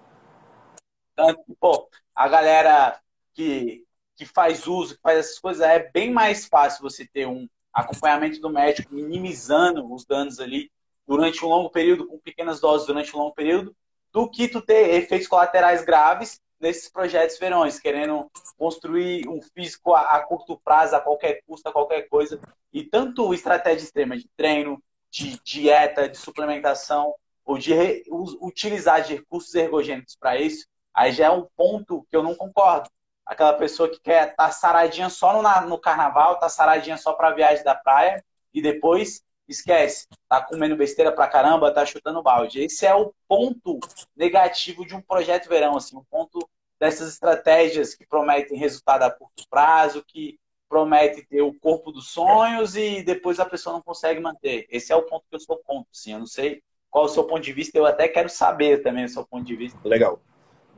Então, 1.14 1.44
pô, 1.60 1.90
a 2.16 2.28
galera 2.28 3.00
que, 3.34 3.86
que 4.16 4.26
faz 4.26 4.68
uso, 4.68 4.96
que 4.96 5.02
faz 5.02 5.20
essas 5.20 5.40
coisas, 5.40 5.62
é 5.62 5.90
bem 5.92 6.12
mais 6.12 6.46
fácil 6.46 6.84
você 6.84 7.08
ter 7.08 7.28
um 7.28 7.48
acompanhamento 7.74 8.40
do 8.40 8.50
médico, 8.50 8.94
minimizando 8.94 9.92
os 9.94 10.06
danos 10.06 10.40
ali 10.40 10.72
durante 11.08 11.44
um 11.44 11.50
longo 11.50 11.70
período, 11.70 12.08
com 12.08 12.20
pequenas 12.20 12.60
doses 12.60 12.88
durante 12.88 13.16
um 13.16 13.20
longo 13.20 13.34
período, 13.34 13.76
do 14.12 14.30
que 14.30 14.48
tu 14.48 14.62
ter 14.62 14.96
efeitos 14.96 15.28
colaterais 15.28 15.84
graves 15.84 16.40
nesses 16.60 16.90
projetos 16.90 17.40
verões, 17.40 17.80
querendo 17.80 18.30
construir 18.58 19.28
um 19.28 19.42
físico 19.42 19.94
a, 19.94 20.02
a, 20.16 20.20
curto 20.20 20.60
prazo, 20.64 20.96
a 20.96 21.02
qualquer 21.02 21.42
custo, 21.48 21.68
a 21.68 21.72
qualquer 21.72 22.08
coisa. 22.08 22.40
E 22.72 22.84
tanto 22.84 23.34
estratégia 23.34 23.84
extrema 23.84 24.16
de 24.16 24.30
treino, 24.38 24.82
de 25.10 25.40
dieta, 25.44 26.08
de 26.08 26.18
suplementação, 26.18 27.14
ou 27.44 27.58
de 27.58 27.74
re, 27.74 28.04
utilizar 28.40 29.02
de 29.02 29.16
recursos 29.16 29.54
ergogênicos 29.56 30.16
para 30.16 30.40
isso, 30.40 30.66
aí 30.94 31.12
já 31.12 31.26
é 31.26 31.30
um 31.32 31.48
ponto 31.58 32.06
que 32.10 32.16
eu 32.16 32.24
não 32.24 32.36
concordo. 32.36 32.90
Aquela 33.32 33.54
pessoa 33.54 33.88
que 33.88 33.98
quer 33.98 34.36
tá 34.36 34.52
saradinha 34.52 35.10
só 35.10 35.42
no, 35.42 35.70
no 35.70 35.80
carnaval, 35.80 36.38
tá 36.38 36.50
saradinha 36.50 36.98
só 36.98 37.14
para 37.14 37.32
viagem 37.32 37.64
da 37.64 37.74
praia, 37.74 38.22
e 38.54 38.62
depois 38.62 39.24
esquece, 39.48 40.06
tá 40.28 40.42
comendo 40.42 40.76
besteira 40.76 41.14
pra 41.14 41.30
caramba, 41.30 41.74
tá 41.74 41.86
chutando 41.86 42.22
balde. 42.22 42.62
Esse 42.62 42.86
é 42.86 42.94
o 42.94 43.14
ponto 43.30 43.80
negativo 44.18 44.86
de 44.86 44.94
um 44.94 45.02
projeto 45.02 45.48
verão, 45.48 45.78
assim, 45.78 45.96
um 45.96 46.04
ponto 46.04 46.46
dessas 46.78 47.08
estratégias 47.08 47.96
que 47.96 48.06
prometem 48.06 48.58
resultado 48.58 49.04
a 49.04 49.10
curto 49.10 49.48
prazo, 49.50 50.04
que 50.06 50.38
promete 50.68 51.26
ter 51.26 51.42
o 51.42 51.54
corpo 51.54 51.90
dos 51.90 52.10
sonhos 52.10 52.76
e 52.76 53.02
depois 53.02 53.40
a 53.40 53.46
pessoa 53.46 53.76
não 53.76 53.82
consegue 53.82 54.20
manter. 54.20 54.68
Esse 54.70 54.92
é 54.92 54.96
o 54.98 55.04
ponto 55.04 55.24
que 55.30 55.36
eu 55.38 55.40
sou 55.40 55.56
contra, 55.64 55.88
sim. 55.94 56.12
Eu 56.12 56.20
não 56.20 56.28
sei 56.28 56.62
qual 56.90 57.06
é 57.06 57.08
o 57.08 57.10
seu 57.10 57.24
ponto 57.24 57.40
de 57.42 57.54
vista, 57.54 57.78
eu 57.78 57.86
até 57.86 58.10
quero 58.10 58.28
saber 58.28 58.84
também 58.84 59.06
o 59.06 59.10
seu 59.10 59.26
ponto 59.26 59.46
de 59.46 59.56
vista. 59.56 59.80
Legal. 59.88 60.20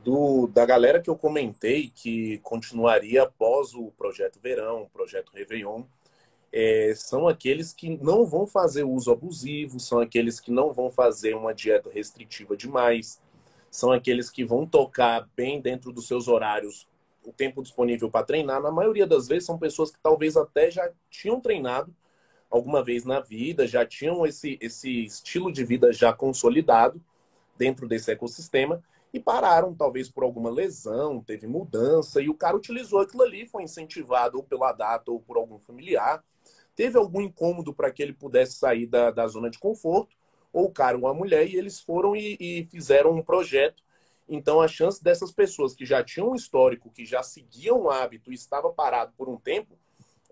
Do, 0.04 0.46
da 0.48 0.66
galera 0.66 1.00
que 1.00 1.08
eu 1.08 1.16
comentei 1.16 1.88
que 1.88 2.36
continuaria 2.38 3.22
após 3.22 3.74
o 3.74 3.90
projeto 3.92 4.38
Verão, 4.38 4.82
o 4.82 4.90
projeto 4.90 5.32
Réveillon, 5.32 5.84
é, 6.52 6.92
são 6.94 7.26
aqueles 7.26 7.72
que 7.72 7.96
não 7.96 8.26
vão 8.26 8.46
fazer 8.46 8.84
uso 8.84 9.10
abusivo, 9.10 9.80
são 9.80 10.00
aqueles 10.00 10.38
que 10.38 10.50
não 10.50 10.74
vão 10.74 10.90
fazer 10.90 11.34
uma 11.34 11.54
dieta 11.54 11.90
restritiva 11.90 12.54
demais, 12.54 13.18
são 13.70 13.90
aqueles 13.90 14.28
que 14.28 14.44
vão 14.44 14.66
tocar 14.66 15.26
bem 15.34 15.58
dentro 15.60 15.90
dos 15.90 16.06
seus 16.06 16.28
horários 16.28 16.86
o 17.24 17.32
tempo 17.32 17.62
disponível 17.62 18.10
para 18.10 18.26
treinar. 18.26 18.60
Na 18.60 18.70
maioria 18.70 19.06
das 19.06 19.26
vezes 19.26 19.46
são 19.46 19.58
pessoas 19.58 19.90
que 19.90 19.98
talvez 20.02 20.36
até 20.36 20.70
já 20.70 20.90
tinham 21.08 21.40
treinado 21.40 21.92
alguma 22.50 22.84
vez 22.84 23.06
na 23.06 23.20
vida, 23.20 23.66
já 23.66 23.86
tinham 23.86 24.26
esse, 24.26 24.58
esse 24.60 25.06
estilo 25.06 25.50
de 25.50 25.64
vida 25.64 25.94
já 25.94 26.12
consolidado 26.12 27.02
dentro 27.56 27.88
desse 27.88 28.12
ecossistema 28.12 28.84
e 29.14 29.20
pararam, 29.20 29.72
talvez 29.72 30.08
por 30.08 30.24
alguma 30.24 30.50
lesão, 30.50 31.22
teve 31.22 31.46
mudança, 31.46 32.20
e 32.20 32.28
o 32.28 32.34
cara 32.34 32.56
utilizou 32.56 32.98
aquilo 32.98 33.22
ali, 33.22 33.46
foi 33.46 33.62
incentivado 33.62 34.38
ou 34.38 34.42
pela 34.42 34.72
data 34.72 35.12
ou 35.12 35.20
por 35.20 35.36
algum 35.36 35.56
familiar, 35.56 36.24
teve 36.74 36.98
algum 36.98 37.20
incômodo 37.20 37.72
para 37.72 37.92
que 37.92 38.02
ele 38.02 38.12
pudesse 38.12 38.56
sair 38.56 38.88
da, 38.88 39.12
da 39.12 39.28
zona 39.28 39.48
de 39.48 39.56
conforto, 39.56 40.16
ou 40.52 40.64
o 40.64 40.72
cara 40.72 40.98
ou 40.98 41.06
a 41.06 41.14
mulher, 41.14 41.48
e 41.48 41.54
eles 41.54 41.80
foram 41.80 42.16
e, 42.16 42.36
e 42.40 42.64
fizeram 42.64 43.12
um 43.12 43.22
projeto. 43.22 43.84
Então, 44.28 44.60
a 44.60 44.66
chance 44.66 45.02
dessas 45.02 45.30
pessoas 45.30 45.74
que 45.74 45.86
já 45.86 46.02
tinham 46.02 46.32
um 46.32 46.34
histórico, 46.34 46.90
que 46.90 47.06
já 47.06 47.22
seguiam 47.22 47.82
o 47.82 47.90
hábito 47.90 48.32
e 48.32 48.34
estava 48.34 48.68
parado 48.72 49.12
por 49.16 49.28
um 49.28 49.36
tempo, 49.36 49.78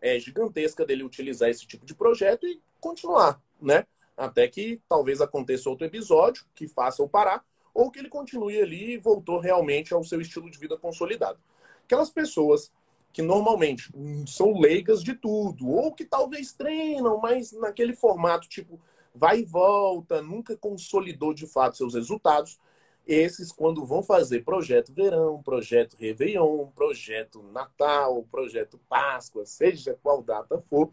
é 0.00 0.18
gigantesca 0.18 0.84
dele 0.84 1.04
utilizar 1.04 1.48
esse 1.48 1.64
tipo 1.68 1.86
de 1.86 1.94
projeto 1.94 2.48
e 2.48 2.60
continuar, 2.80 3.40
né? 3.60 3.86
Até 4.16 4.48
que 4.48 4.82
talvez 4.88 5.20
aconteça 5.20 5.70
outro 5.70 5.86
episódio 5.86 6.44
que 6.52 6.66
faça 6.66 7.00
o 7.00 7.08
parar, 7.08 7.44
ou 7.74 7.90
que 7.90 7.98
ele 7.98 8.08
continue 8.08 8.60
ali 8.60 8.94
e 8.94 8.98
voltou 8.98 9.38
realmente 9.38 9.94
ao 9.94 10.04
seu 10.04 10.20
estilo 10.20 10.50
de 10.50 10.58
vida 10.58 10.76
consolidado. 10.76 11.38
Aquelas 11.84 12.10
pessoas 12.10 12.72
que 13.12 13.22
normalmente 13.22 13.90
são 14.26 14.58
leigas 14.58 15.02
de 15.02 15.14
tudo, 15.14 15.68
ou 15.68 15.92
que 15.92 16.04
talvez 16.04 16.52
treinam, 16.52 17.18
mas 17.20 17.52
naquele 17.52 17.94
formato 17.94 18.48
tipo 18.48 18.80
vai 19.14 19.40
e 19.40 19.44
volta, 19.44 20.22
nunca 20.22 20.56
consolidou 20.56 21.34
de 21.34 21.46
fato 21.46 21.76
seus 21.76 21.94
resultados. 21.94 22.58
Esses, 23.06 23.52
quando 23.52 23.84
vão 23.84 24.02
fazer 24.02 24.44
projeto 24.44 24.92
verão, 24.94 25.42
projeto 25.42 25.96
Réveillon, 25.96 26.68
projeto 26.68 27.42
Natal, 27.42 28.24
projeto 28.30 28.80
Páscoa, 28.88 29.44
seja 29.44 29.98
qual 30.02 30.22
data 30.22 30.62
for, 30.62 30.88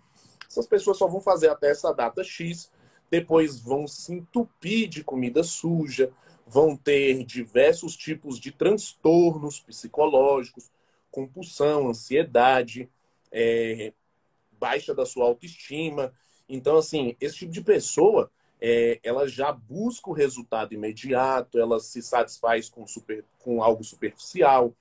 essas 0.49 0.65
pessoas 0.65 0.97
só 0.97 1.07
vão 1.07 1.21
fazer 1.21 1.49
até 1.49 1.69
essa 1.69 1.93
data 1.93 2.23
X, 2.23 2.71
depois 3.09 3.59
vão 3.59 3.87
se 3.87 4.13
entupir 4.13 4.89
de 4.89 5.03
comida 5.03 5.43
suja, 5.43 6.11
vão 6.49 6.75
ter 6.75 7.23
diversos 7.23 7.95
tipos 7.95 8.39
de 8.39 8.51
transtornos 8.51 9.59
psicológicos, 9.59 10.71
compulsão, 11.11 11.89
ansiedade, 11.89 12.89
é, 13.31 13.93
baixa 14.51 14.93
da 14.93 15.05
sua 15.05 15.25
autoestima. 15.25 16.11
Então, 16.47 16.77
assim, 16.77 17.15
esse 17.21 17.37
tipo 17.37 17.51
de 17.51 17.61
pessoa, 17.61 18.31
é, 18.59 18.99
ela 19.03 19.27
já 19.27 19.51
busca 19.51 20.09
o 20.09 20.13
resultado 20.13 20.73
imediato, 20.73 21.59
ela 21.59 21.79
se 21.79 22.01
satisfaz 22.01 22.67
com, 22.67 22.85
super, 22.87 23.23
com 23.37 23.61
algo 23.61 23.83
superficial, 23.83 24.73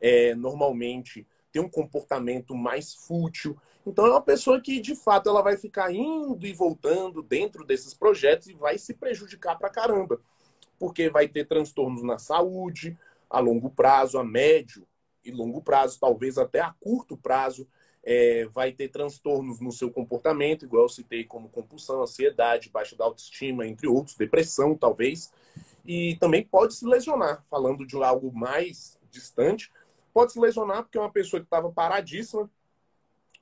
é, 0.00 0.32
normalmente 0.32 1.26
tem 1.50 1.60
um 1.60 1.68
comportamento 1.68 2.54
mais 2.54 2.94
fútil. 2.94 3.56
Então, 3.84 4.06
é 4.06 4.10
uma 4.10 4.22
pessoa 4.22 4.60
que, 4.60 4.78
de 4.80 4.94
fato, 4.94 5.28
ela 5.28 5.42
vai 5.42 5.56
ficar 5.56 5.92
indo 5.92 6.46
e 6.46 6.52
voltando 6.52 7.20
dentro 7.20 7.64
desses 7.64 7.94
projetos 7.94 8.46
e 8.46 8.54
vai 8.54 8.78
se 8.78 8.94
prejudicar 8.94 9.58
pra 9.58 9.70
caramba. 9.70 10.20
Porque 10.78 11.08
vai 11.08 11.28
ter 11.28 11.46
transtornos 11.46 12.02
na 12.02 12.18
saúde, 12.18 12.96
a 13.28 13.40
longo 13.40 13.70
prazo, 13.70 14.18
a 14.18 14.24
médio 14.24 14.86
e 15.24 15.30
longo 15.30 15.60
prazo, 15.60 15.98
talvez 15.98 16.38
até 16.38 16.60
a 16.60 16.74
curto 16.80 17.16
prazo, 17.16 17.66
é, 18.04 18.46
vai 18.46 18.70
ter 18.70 18.88
transtornos 18.88 19.60
no 19.60 19.72
seu 19.72 19.90
comportamento, 19.90 20.64
igual 20.64 20.84
eu 20.84 20.88
citei, 20.88 21.24
como 21.24 21.48
compulsão, 21.48 22.02
ansiedade, 22.02 22.70
baixa 22.70 22.94
da 22.94 23.04
autoestima, 23.04 23.66
entre 23.66 23.88
outros, 23.88 24.16
depressão, 24.16 24.76
talvez. 24.76 25.32
E 25.84 26.16
também 26.20 26.44
pode 26.44 26.74
se 26.74 26.86
lesionar, 26.86 27.42
falando 27.50 27.84
de 27.84 27.96
algo 27.96 28.32
mais 28.32 28.96
distante, 29.10 29.72
pode 30.14 30.32
se 30.32 30.38
lesionar 30.38 30.84
porque 30.84 30.98
é 30.98 31.00
uma 31.00 31.10
pessoa 31.10 31.40
que 31.40 31.46
estava 31.46 31.70
paradíssima, 31.70 32.48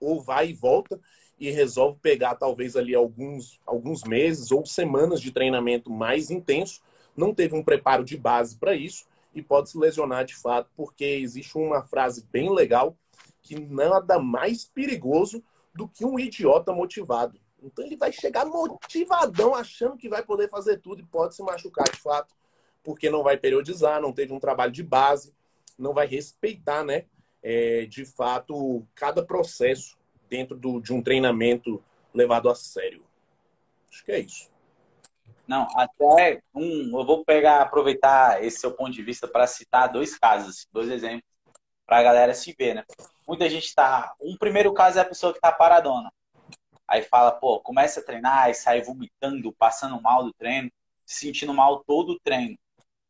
ou 0.01 0.21
vai 0.21 0.51
e 0.51 0.55
volta 0.55 0.99
e 1.39 1.51
resolve 1.51 1.99
pegar 2.01 2.35
talvez 2.37 2.77
ali 2.77 2.95
alguns, 2.95 3.61
alguns 3.67 4.03
meses 4.05 4.51
ou 4.51 4.65
semanas 4.65 5.21
de 5.21 5.31
treinamento 5.31 5.91
mais 5.91 6.31
intenso, 6.31 6.81
não 7.17 7.35
teve 7.35 7.55
um 7.55 7.63
preparo 7.63 8.05
de 8.05 8.17
base 8.17 8.57
para 8.57 8.75
isso 8.75 9.07
e 9.35 9.43
pode 9.43 9.71
se 9.71 9.79
lesionar 9.79 10.25
de 10.25 10.35
fato, 10.35 10.71
porque 10.77 11.05
existe 11.05 11.57
uma 11.59 11.83
frase 11.83 12.27
bem 12.31 12.53
legal 12.53 12.97
que 13.43 13.59
nada 13.59 14.19
mais 14.19 14.65
perigoso 14.65 15.43
do 15.75 15.89
que 15.89 16.05
um 16.05 16.19
idiota 16.19 16.73
motivado. 16.73 17.39
Então 17.63 17.85
ele 17.85 17.97
vai 17.97 18.13
chegar 18.13 18.45
motivadão, 18.45 19.55
achando 19.55 19.97
que 19.97 20.09
vai 20.09 20.23
poder 20.23 20.49
fazer 20.49 20.79
tudo 20.79 21.01
e 21.01 21.07
pode 21.07 21.35
se 21.35 21.43
machucar 21.43 21.85
de 21.91 22.01
fato, 22.01 22.35
porque 22.83 23.11
não 23.11 23.23
vai 23.23 23.37
periodizar, 23.37 24.01
não 24.01 24.13
teve 24.13 24.33
um 24.33 24.39
trabalho 24.39 24.73
de 24.73 24.83
base, 24.83 25.35
não 25.79 25.93
vai 25.93 26.07
respeitar, 26.07 26.85
né? 26.85 27.07
É, 27.43 27.85
de 27.87 28.05
fato, 28.05 28.87
cada 28.95 29.25
processo 29.25 29.99
dentro 30.29 30.57
do, 30.57 30.81
de 30.81 30.93
um 30.93 31.03
treinamento 31.03 31.83
levado 32.13 32.49
a 32.49 32.55
sério. 32.55 33.05
Acho 33.91 34.05
que 34.05 34.13
é 34.13 34.21
isso. 34.21 34.54
Não, 35.47 35.69
até 35.77 36.41
um, 36.55 36.99
eu 36.99 37.05
vou 37.05 37.25
pegar, 37.25 37.61
aproveitar 37.61 38.43
esse 38.43 38.61
seu 38.61 38.73
ponto 38.73 38.93
de 38.93 39.03
vista 39.03 39.29
para 39.29 39.47
citar 39.47 39.93
dois 39.93 40.17
casos, 40.17 40.67
dois 40.73 40.89
exemplos, 40.91 41.29
para 41.87 41.99
a 41.99 42.03
galera 42.03 42.33
se 42.33 42.55
ver, 42.59 42.75
né? 42.75 42.85
muita 43.27 43.49
gente 43.49 43.75
tá. 43.75 44.15
Um 44.21 44.37
primeiro 44.37 44.73
caso 44.73 44.99
é 44.99 45.03
a 45.03 45.07
pessoa 45.07 45.33
que 45.33 45.41
tá 45.41 45.53
paradona. 45.53 46.13
Aí 46.87 47.03
fala, 47.03 47.33
pô, 47.33 47.61
começa 47.61 48.01
a 48.01 48.03
treinar 48.03 48.51
e 48.51 48.55
sai 48.55 48.83
vomitando, 48.83 49.53
passando 49.53 50.01
mal 50.01 50.23
do 50.23 50.33
treino, 50.33 50.71
se 51.05 51.27
sentindo 51.27 51.55
mal 51.55 51.83
todo 51.85 52.13
o 52.13 52.21
treino. 52.21 52.57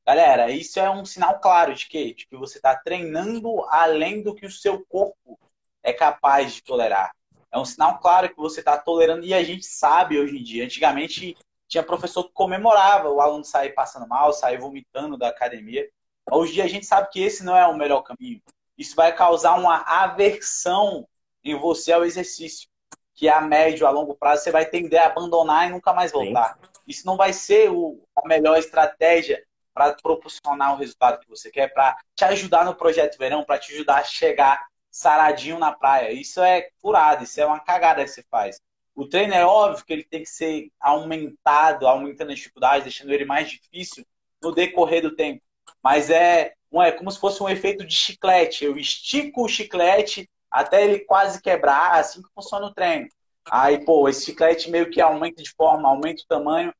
Galera, 0.07 0.51
isso 0.51 0.79
é 0.79 0.89
um 0.91 1.05
sinal 1.05 1.41
claro 1.41 1.75
de 1.75 1.87
que, 1.87 2.15
de 2.15 2.27
que 2.27 2.37
você 2.37 2.59
está 2.59 2.77
treinando 2.77 3.65
além 3.69 4.23
do 4.23 4.35
que 4.35 4.47
o 4.47 4.51
seu 4.51 4.85
corpo 4.87 5.39
é 5.83 5.93
capaz 5.93 6.55
de 6.55 6.63
tolerar. 6.63 7.13
É 7.51 7.59
um 7.59 7.65
sinal 7.65 7.99
claro 7.99 8.29
que 8.29 8.37
você 8.37 8.61
está 8.61 8.77
tolerando 8.77 9.25
e 9.25 9.33
a 9.33 9.43
gente 9.43 9.65
sabe 9.65 10.19
hoje 10.19 10.37
em 10.37 10.43
dia. 10.43 10.65
Antigamente 10.65 11.37
tinha 11.75 11.85
professor 11.85 12.25
que 12.25 12.33
comemorava 12.33 13.09
o 13.11 13.21
aluno 13.21 13.45
sair 13.45 13.71
passando 13.71 14.09
mal, 14.09 14.33
sair 14.33 14.59
vomitando 14.59 15.17
da 15.17 15.29
academia. 15.29 15.89
Hoje 16.31 16.53
em 16.53 16.55
dia 16.55 16.65
a 16.65 16.69
gente 16.69 16.87
sabe 16.87 17.09
que 17.11 17.23
esse 17.23 17.45
não 17.45 17.57
é 17.57 17.67
o 17.67 17.77
melhor 17.77 18.03
caminho 18.03 18.41
isso 18.77 18.95
vai 18.97 19.15
causar 19.15 19.55
uma 19.55 19.83
aversão 19.87 21.07
em 21.43 21.55
você 21.55 21.93
ao 21.93 22.05
exercício, 22.05 22.69
que 23.15 23.29
a 23.29 23.41
médio, 23.41 23.87
a 23.87 23.91
longo 23.91 24.15
prazo, 24.15 24.43
você 24.43 24.51
vai 24.51 24.67
tender 24.67 25.01
a 25.01 25.07
abandonar 25.07 25.69
e 25.69 25.71
nunca 25.71 25.93
mais 25.93 26.11
voltar. 26.11 26.55
Sim. 26.55 26.71
Isso 26.87 27.07
não 27.07 27.17
vai 27.17 27.33
ser 27.33 27.71
o, 27.71 28.03
a 28.17 28.27
melhor 28.27 28.59
estratégia 28.59 29.43
para 29.73 29.93
proporcionar 29.95 30.75
o 30.75 30.77
resultado 30.77 31.21
que 31.21 31.29
você 31.29 31.51
quer, 31.51 31.73
para 31.73 31.97
te 32.15 32.25
ajudar 32.25 32.65
no 32.65 32.75
projeto 32.75 33.19
verão, 33.19 33.45
para 33.45 33.59
te 33.59 33.73
ajudar 33.73 33.99
a 33.99 34.05
chegar 34.05 34.67
saradinho 34.91 35.59
na 35.59 35.73
praia. 35.73 36.13
Isso 36.13 36.41
é 36.41 36.69
furado, 36.81 37.25
isso 37.25 37.41
é 37.41 37.47
uma 37.47 37.61
cagada 37.61 38.05
que 38.05 38.11
você 38.11 38.25
faz. 38.31 38.61
O 38.95 39.07
treino 39.07 39.35
é 39.35 39.45
óbvio 39.45 39.85
que 39.85 39.93
ele 39.93 40.05
tem 40.05 40.23
que 40.23 40.29
ser 40.29 40.71
aumentado, 40.81 41.87
aumentando 41.87 42.31
a 42.31 42.35
dificuldade, 42.35 42.85
deixando 42.85 43.13
ele 43.13 43.25
mais 43.25 43.51
difícil 43.51 44.07
no 44.41 44.53
decorrer 44.53 45.03
do 45.03 45.17
tempo. 45.17 45.43
Mas 45.83 46.11
é, 46.11 46.55
é 46.73 46.93
como 46.93 47.11
se 47.11 47.19
fosse 47.19 47.43
um 47.43 47.49
efeito 47.49 47.85
de 47.85 47.95
chiclete. 47.95 48.65
Eu 48.65 48.77
estico 48.77 49.45
o 49.45 49.49
chiclete 49.49 50.29
até 50.51 50.85
ele 50.85 51.01
quase 51.01 51.43
quebrar, 51.43 51.99
assim 51.99 52.23
que 52.23 52.29
funciona 52.33 52.67
o 52.67 52.73
treino. 52.73 53.09
Aí, 53.51 53.85
pô, 53.85 54.09
esse 54.09 54.27
chiclete 54.27 54.71
meio 54.71 54.89
que 54.89 55.01
aumenta 55.01 55.43
de 55.43 55.51
forma, 55.51 55.89
aumenta 55.89 56.23
o 56.23 56.27
tamanho, 56.27 56.73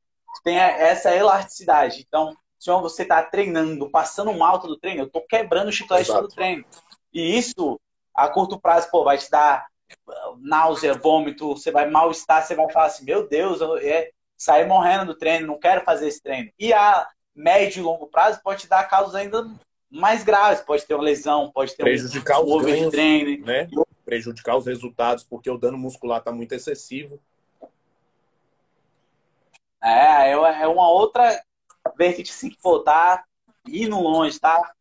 tem 0.43 0.57
essa 0.57 1.13
elasticidade. 1.13 2.03
Então, 2.07 2.35
se 2.57 2.71
você 2.71 3.03
está 3.03 3.21
treinando, 3.23 3.89
passando 3.89 4.33
mal 4.33 4.59
todo 4.59 4.79
treino, 4.79 5.01
eu 5.01 5.07
estou 5.07 5.21
quebrando 5.27 5.67
o 5.67 5.73
chiclete 5.73 6.09
Exato. 6.09 6.21
todo 6.21 6.35
treino. 6.35 6.65
E 7.13 7.37
isso, 7.37 7.79
a 8.13 8.27
curto 8.29 8.59
prazo, 8.59 8.89
pô, 8.89 9.03
vai 9.03 9.17
te 9.17 9.29
dar 9.29 9.67
náusea, 10.39 10.93
vômito, 10.93 11.49
você 11.49 11.71
vai 11.71 11.89
mal-estar, 11.89 12.45
você 12.45 12.55
vai 12.55 12.71
falar 12.71 12.87
assim, 12.87 13.05
meu 13.05 13.27
Deus, 13.27 13.61
eu 13.61 13.77
é, 13.77 14.09
sair 14.37 14.65
morrendo 14.67 15.05
do 15.05 15.17
treino, 15.17 15.47
não 15.47 15.59
quero 15.59 15.83
fazer 15.83 16.07
esse 16.07 16.21
treino. 16.21 16.51
E 16.59 16.73
a 16.73 17.07
médio 17.35 17.81
e 17.81 17.83
longo 17.83 18.07
prazo 18.07 18.41
pode 18.43 18.61
te 18.61 18.67
dar 18.67 18.87
causas 18.87 19.15
ainda 19.15 19.45
mais 19.89 20.23
graves, 20.23 20.61
pode 20.61 20.85
ter 20.85 20.93
uma 20.93 21.03
lesão, 21.03 21.51
pode 21.51 21.75
ter 21.75 21.83
prejudicar 21.83 22.41
um, 22.41 22.61
ganhos, 22.61 22.91
treino, 22.91 23.45
né? 23.45 23.67
Prejudicar 24.03 24.57
os 24.57 24.65
resultados, 24.65 25.23
porque 25.23 25.49
o 25.49 25.57
dano 25.57 25.77
muscular 25.77 26.19
está 26.19 26.31
muito 26.31 26.53
excessivo. 26.53 27.19
É, 29.81 30.29
é, 30.29 30.31
é 30.31 30.67
uma 30.67 30.89
outra 30.89 31.41
vertente 31.97 32.31
assim 32.31 32.49
que, 32.49 32.57
pô, 32.61 32.79
tá 32.79 33.23
indo 33.67 33.99
longe, 33.99 34.39
tá 34.39 34.73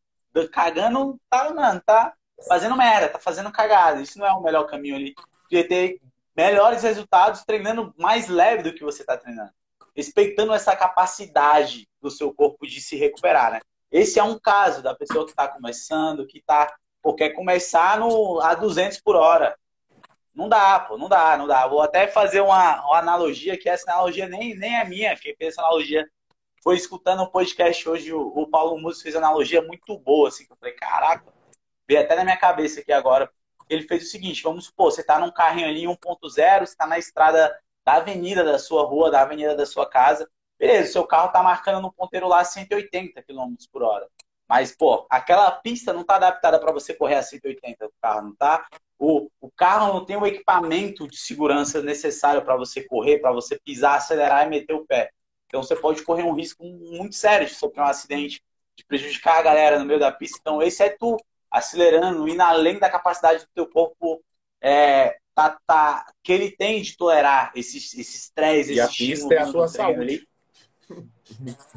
cagando, 0.51 1.19
tá, 1.31 1.53
mano, 1.53 1.81
tá 1.85 2.15
fazendo 2.49 2.77
merda, 2.77 3.09
tá 3.09 3.19
fazendo 3.19 3.51
cagada. 3.53 4.01
Isso 4.01 4.19
não 4.19 4.27
é 4.27 4.33
o 4.33 4.43
melhor 4.43 4.65
caminho 4.65 4.97
ali. 4.97 5.15
Porque 5.43 5.65
ter 5.65 6.01
melhores 6.37 6.83
resultados 6.83 7.45
treinando 7.45 7.95
mais 7.97 8.29
leve 8.29 8.63
do 8.63 8.75
que 8.75 8.83
você 8.83 9.03
está 9.03 9.17
treinando. 9.17 9.51
Respeitando 9.97 10.53
essa 10.53 10.75
capacidade 10.75 11.89
do 12.01 12.11
seu 12.11 12.35
corpo 12.35 12.67
de 12.67 12.81
se 12.81 12.97
recuperar, 12.97 13.53
né? 13.53 13.61
Esse 13.91 14.19
é 14.19 14.25
um 14.25 14.39
caso 14.39 14.83
da 14.83 14.95
pessoa 14.95 15.25
que 15.25 15.31
está 15.31 15.47
começando, 15.47 16.27
que 16.27 16.43
tá, 16.43 16.75
pô, 17.01 17.15
quer 17.15 17.31
começar 17.31 18.01
no, 18.01 18.41
a 18.41 18.55
200 18.55 19.01
por 19.01 19.15
hora. 19.15 19.57
Não 20.35 20.49
dá, 20.49 20.81
pô, 20.81 20.99
não 20.99 21.09
dá, 21.09 21.37
não 21.37 21.47
dá. 21.47 21.65
Vou 21.69 21.81
até 21.81 22.09
fazer 22.09 22.41
uma, 22.41 22.85
uma 22.87 22.99
analogia, 22.99 23.57
que 23.57 23.69
essa 23.69 23.93
analogia 23.93 24.29
nem, 24.29 24.57
nem 24.57 24.77
é 24.77 24.85
minha, 24.85 25.17
quem 25.17 25.37
fez 25.37 25.53
essa 25.53 25.63
analogia 25.63 26.05
foi 26.61 26.77
escutando 26.77 27.23
um 27.23 27.31
podcast 27.31 27.87
hoje, 27.89 28.13
o, 28.13 28.21
o 28.21 28.49
Paulo 28.49 28.81
Musso 28.81 29.03
fez 29.03 29.15
analogia 29.15 29.61
muito 29.61 29.99
boa, 29.99 30.29
assim, 30.29 30.47
que 30.47 30.53
eu 30.53 30.57
falei, 30.57 30.75
caraca, 30.75 31.34
veio 31.87 32.01
até 32.01 32.15
na 32.17 32.25
minha 32.25 32.37
cabeça 32.37 32.81
aqui 32.81 32.93
agora. 32.93 33.31
Ele 33.69 33.83
fez 33.87 34.05
o 34.05 34.11
seguinte: 34.11 34.43
vamos 34.43 34.67
supor, 34.67 34.93
você 34.93 35.01
está 35.01 35.19
num 35.19 35.31
carrinho 35.31 35.69
ali 35.69 35.85
1.0, 35.85 35.97
você 36.21 36.65
está 36.65 36.87
na 36.87 36.99
estrada 36.99 37.57
da 37.85 37.95
avenida 37.95 38.43
da 38.43 38.59
sua 38.59 38.85
rua, 38.85 39.11
da 39.11 39.23
avenida 39.23 39.55
da 39.55 39.67
sua 39.67 39.89
casa. 39.89 40.29
Beleza, 40.59 40.93
seu 40.93 41.07
carro 41.07 41.27
está 41.27 41.43
marcando 41.43 41.83
no 41.83 41.93
ponteiro 41.93 42.29
lá 42.29 42.45
180 42.45 43.23
km 43.23 43.55
por 43.73 43.83
hora. 43.83 44.09
Mas, 44.49 44.75
pô, 44.75 45.07
aquela 45.11 45.51
pista 45.51 45.93
não 45.93 46.03
está 46.03 46.17
adaptada 46.17 46.59
para 46.61 46.73
você 46.73 46.95
correr 46.95 47.17
a 47.17 47.23
180 47.23 47.87
o 47.87 47.93
carro, 48.01 48.23
não 48.23 48.37
tá? 48.37 48.67
O, 48.99 49.29
o 49.41 49.51
carro 49.51 49.93
não 49.93 50.05
tem 50.05 50.17
o 50.17 50.27
equipamento 50.27 51.09
de 51.09 51.17
segurança 51.17 51.83
necessário 51.83 52.43
para 52.43 52.57
você 52.57 52.83
correr, 52.83 53.19
para 53.19 53.33
você 53.33 53.59
pisar, 53.59 53.97
acelerar 53.97 54.47
e 54.47 54.51
meter 54.51 54.75
o 54.75 54.87
pé. 54.87 55.11
Então 55.47 55.63
você 55.63 55.75
pode 55.77 56.03
correr 56.03 56.23
um 56.23 56.35
risco 56.35 56.65
muito 56.65 57.15
sério 57.15 57.47
de 57.47 57.55
sofrer 57.55 57.83
um 57.83 57.87
acidente, 57.87 58.43
de 58.77 58.85
prejudicar 58.85 59.39
a 59.39 59.43
galera 59.43 59.79
no 59.79 59.85
meio 59.85 60.01
da 60.01 60.13
pista. 60.13 60.39
Então 60.41 60.63
esse 60.63 60.83
é 60.83 60.91
tu 60.91 61.17
acelerando, 61.55 62.29
indo 62.29 62.43
além 62.43 62.81
da 62.81 62.91
capacidade 62.91 63.45
do 63.45 63.51
teu 63.55 63.67
corpo 63.69 64.21
é, 64.61 65.17
tá, 65.35 65.57
tá, 65.65 66.07
que 66.21 66.33
ele 66.33 66.51
tem 66.51 66.83
de 66.83 66.97
tolerar 66.97 67.53
esses 67.55 67.95
estresse. 67.95 68.75
E 68.75 68.81
a 68.81 68.89
pista 68.89 69.35
é 69.35 69.39
a 69.39 69.47
sua 69.47 69.69
saúde. 69.69 70.01
Ali. 70.01 70.29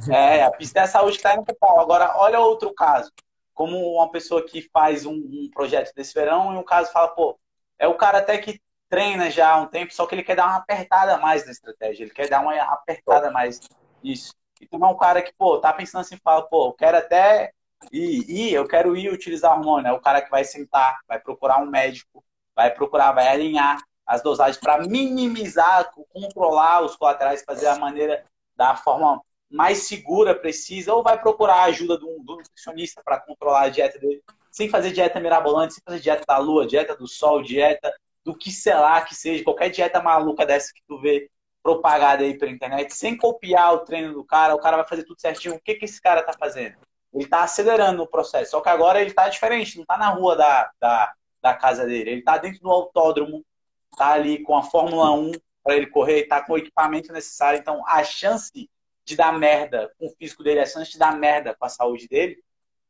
É, 0.09 0.43
a 0.43 0.51
pista 0.51 0.79
é 0.79 0.83
a 0.83 0.87
saúde 0.87 1.13
que 1.13 1.19
está 1.19 1.35
indo 1.35 1.45
pro 1.45 1.55
pau. 1.55 1.79
Agora, 1.79 2.17
olha 2.17 2.39
outro 2.39 2.73
caso. 2.73 3.11
Como 3.53 3.77
uma 3.93 4.09
pessoa 4.09 4.43
que 4.43 4.61
faz 4.73 5.05
um, 5.05 5.13
um 5.13 5.49
projeto 5.53 5.93
desse 5.93 6.13
verão 6.13 6.53
e 6.53 6.57
um 6.57 6.63
caso 6.63 6.91
fala, 6.91 7.09
pô, 7.09 7.39
é 7.77 7.87
o 7.87 7.95
cara 7.95 8.17
até 8.17 8.37
que 8.39 8.59
treina 8.89 9.29
já 9.29 9.51
há 9.51 9.57
um 9.57 9.67
tempo, 9.67 9.93
só 9.93 10.05
que 10.05 10.15
ele 10.15 10.23
quer 10.23 10.35
dar 10.35 10.47
uma 10.47 10.57
apertada 10.57 11.17
mais 11.17 11.45
na 11.45 11.51
estratégia, 11.51 12.03
ele 12.03 12.13
quer 12.13 12.29
dar 12.29 12.41
uma 12.41 12.55
apertada 12.55 13.29
mais 13.29 13.59
nisso. 14.03 14.33
Então 14.61 14.79
é 14.79 14.87
um 14.87 14.97
cara 14.97 15.21
que, 15.21 15.33
pô, 15.37 15.59
tá 15.59 15.73
pensando 15.73 16.01
assim, 16.01 16.17
fala, 16.17 16.41
pô, 16.43 16.67
eu 16.67 16.73
quero 16.73 16.97
até 16.97 17.51
e, 17.91 18.49
e 18.49 18.53
eu 18.53 18.67
quero 18.67 18.95
ir 18.95 19.11
utilizar 19.11 19.57
hormônio. 19.57 19.89
É 19.89 19.93
o 19.93 20.01
cara 20.01 20.21
que 20.21 20.29
vai 20.29 20.43
sentar, 20.43 20.99
vai 21.07 21.19
procurar 21.19 21.59
um 21.59 21.69
médico, 21.69 22.23
vai 22.55 22.71
procurar, 22.73 23.11
vai 23.11 23.27
alinhar 23.27 23.77
as 24.05 24.21
dosagens 24.21 24.57
para 24.57 24.85
minimizar, 24.87 25.91
controlar 26.09 26.81
os 26.81 26.95
colaterais, 26.95 27.43
fazer 27.43 27.67
a 27.67 27.77
maneira 27.77 28.23
da 28.55 28.75
forma 28.75 29.21
mais 29.49 29.87
segura, 29.87 30.33
precisa, 30.33 30.93
ou 30.93 31.03
vai 31.03 31.19
procurar 31.19 31.55
a 31.55 31.63
ajuda 31.65 31.97
do, 31.97 32.19
do 32.19 32.37
nutricionista 32.37 33.01
para 33.03 33.19
controlar 33.19 33.63
a 33.63 33.69
dieta 33.69 33.99
dele, 33.99 34.21
sem 34.51 34.69
fazer 34.69 34.91
dieta 34.91 35.19
mirabolante, 35.19 35.73
sem 35.73 35.83
fazer 35.83 35.99
dieta 35.99 36.23
da 36.27 36.37
lua, 36.37 36.65
dieta 36.65 36.95
do 36.95 37.07
sol, 37.07 37.41
dieta 37.41 37.93
do 38.23 38.35
que 38.35 38.51
sei 38.51 38.73
lá 38.73 39.01
que 39.01 39.15
seja, 39.15 39.43
qualquer 39.43 39.69
dieta 39.69 40.01
maluca 40.01 40.45
dessa 40.45 40.73
que 40.73 40.81
tu 40.87 40.99
vê 40.99 41.29
propagada 41.63 42.23
aí 42.23 42.37
pela 42.37 42.51
internet, 42.51 42.93
sem 42.93 43.15
copiar 43.17 43.73
o 43.73 43.79
treino 43.79 44.13
do 44.13 44.23
cara, 44.23 44.55
o 44.55 44.59
cara 44.59 44.77
vai 44.77 44.87
fazer 44.87 45.03
tudo 45.03 45.19
certinho. 45.19 45.55
O 45.55 45.59
que, 45.59 45.75
que 45.75 45.85
esse 45.85 46.01
cara 46.01 46.23
tá 46.23 46.33
fazendo? 46.37 46.77
Ele 47.13 47.23
está 47.23 47.43
acelerando 47.43 48.03
o 48.03 48.07
processo. 48.07 48.51
Só 48.51 48.61
que 48.61 48.69
agora 48.69 48.99
ele 48.99 49.09
está 49.09 49.27
diferente, 49.29 49.75
não 49.75 49.83
está 49.83 49.97
na 49.97 50.09
rua 50.09 50.35
da, 50.35 50.71
da, 50.79 51.13
da, 51.41 51.53
casa 51.53 51.85
dele. 51.85 52.09
Ele 52.09 52.19
está 52.19 52.37
dentro 52.37 52.61
do 52.61 52.69
autódromo, 52.69 53.43
está 53.91 54.11
ali 54.11 54.43
com 54.43 54.55
a 54.55 54.63
Fórmula 54.63 55.11
1 55.11 55.31
para 55.63 55.75
ele 55.75 55.87
correr, 55.87 56.21
está 56.21 56.41
com 56.41 56.53
o 56.53 56.57
equipamento 56.57 57.11
necessário. 57.11 57.59
Então, 57.59 57.83
a 57.87 58.03
chance 58.03 58.69
de 59.03 59.15
dar 59.15 59.31
merda 59.37 59.91
com 59.97 60.07
o 60.07 60.11
físico 60.11 60.43
dele, 60.43 60.59
a 60.59 60.65
chance 60.65 60.91
de 60.91 60.97
dar 60.97 61.17
merda 61.17 61.55
com 61.55 61.65
a 61.65 61.69
saúde 61.69 62.07
dele, 62.07 62.41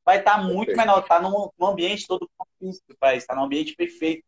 vai 0.03 0.19
estar 0.19 0.37
tá 0.37 0.41
muito 0.41 0.75
menor. 0.75 0.99
Está 0.99 1.21
num, 1.21 1.49
num, 1.57 1.67
ambiente 1.67 2.07
todo 2.07 2.29
propício 2.37 2.81
para 2.99 3.13
isso, 3.13 3.23
está 3.23 3.35
num 3.35 3.43
ambiente 3.43 3.75
perfeito 3.75 4.23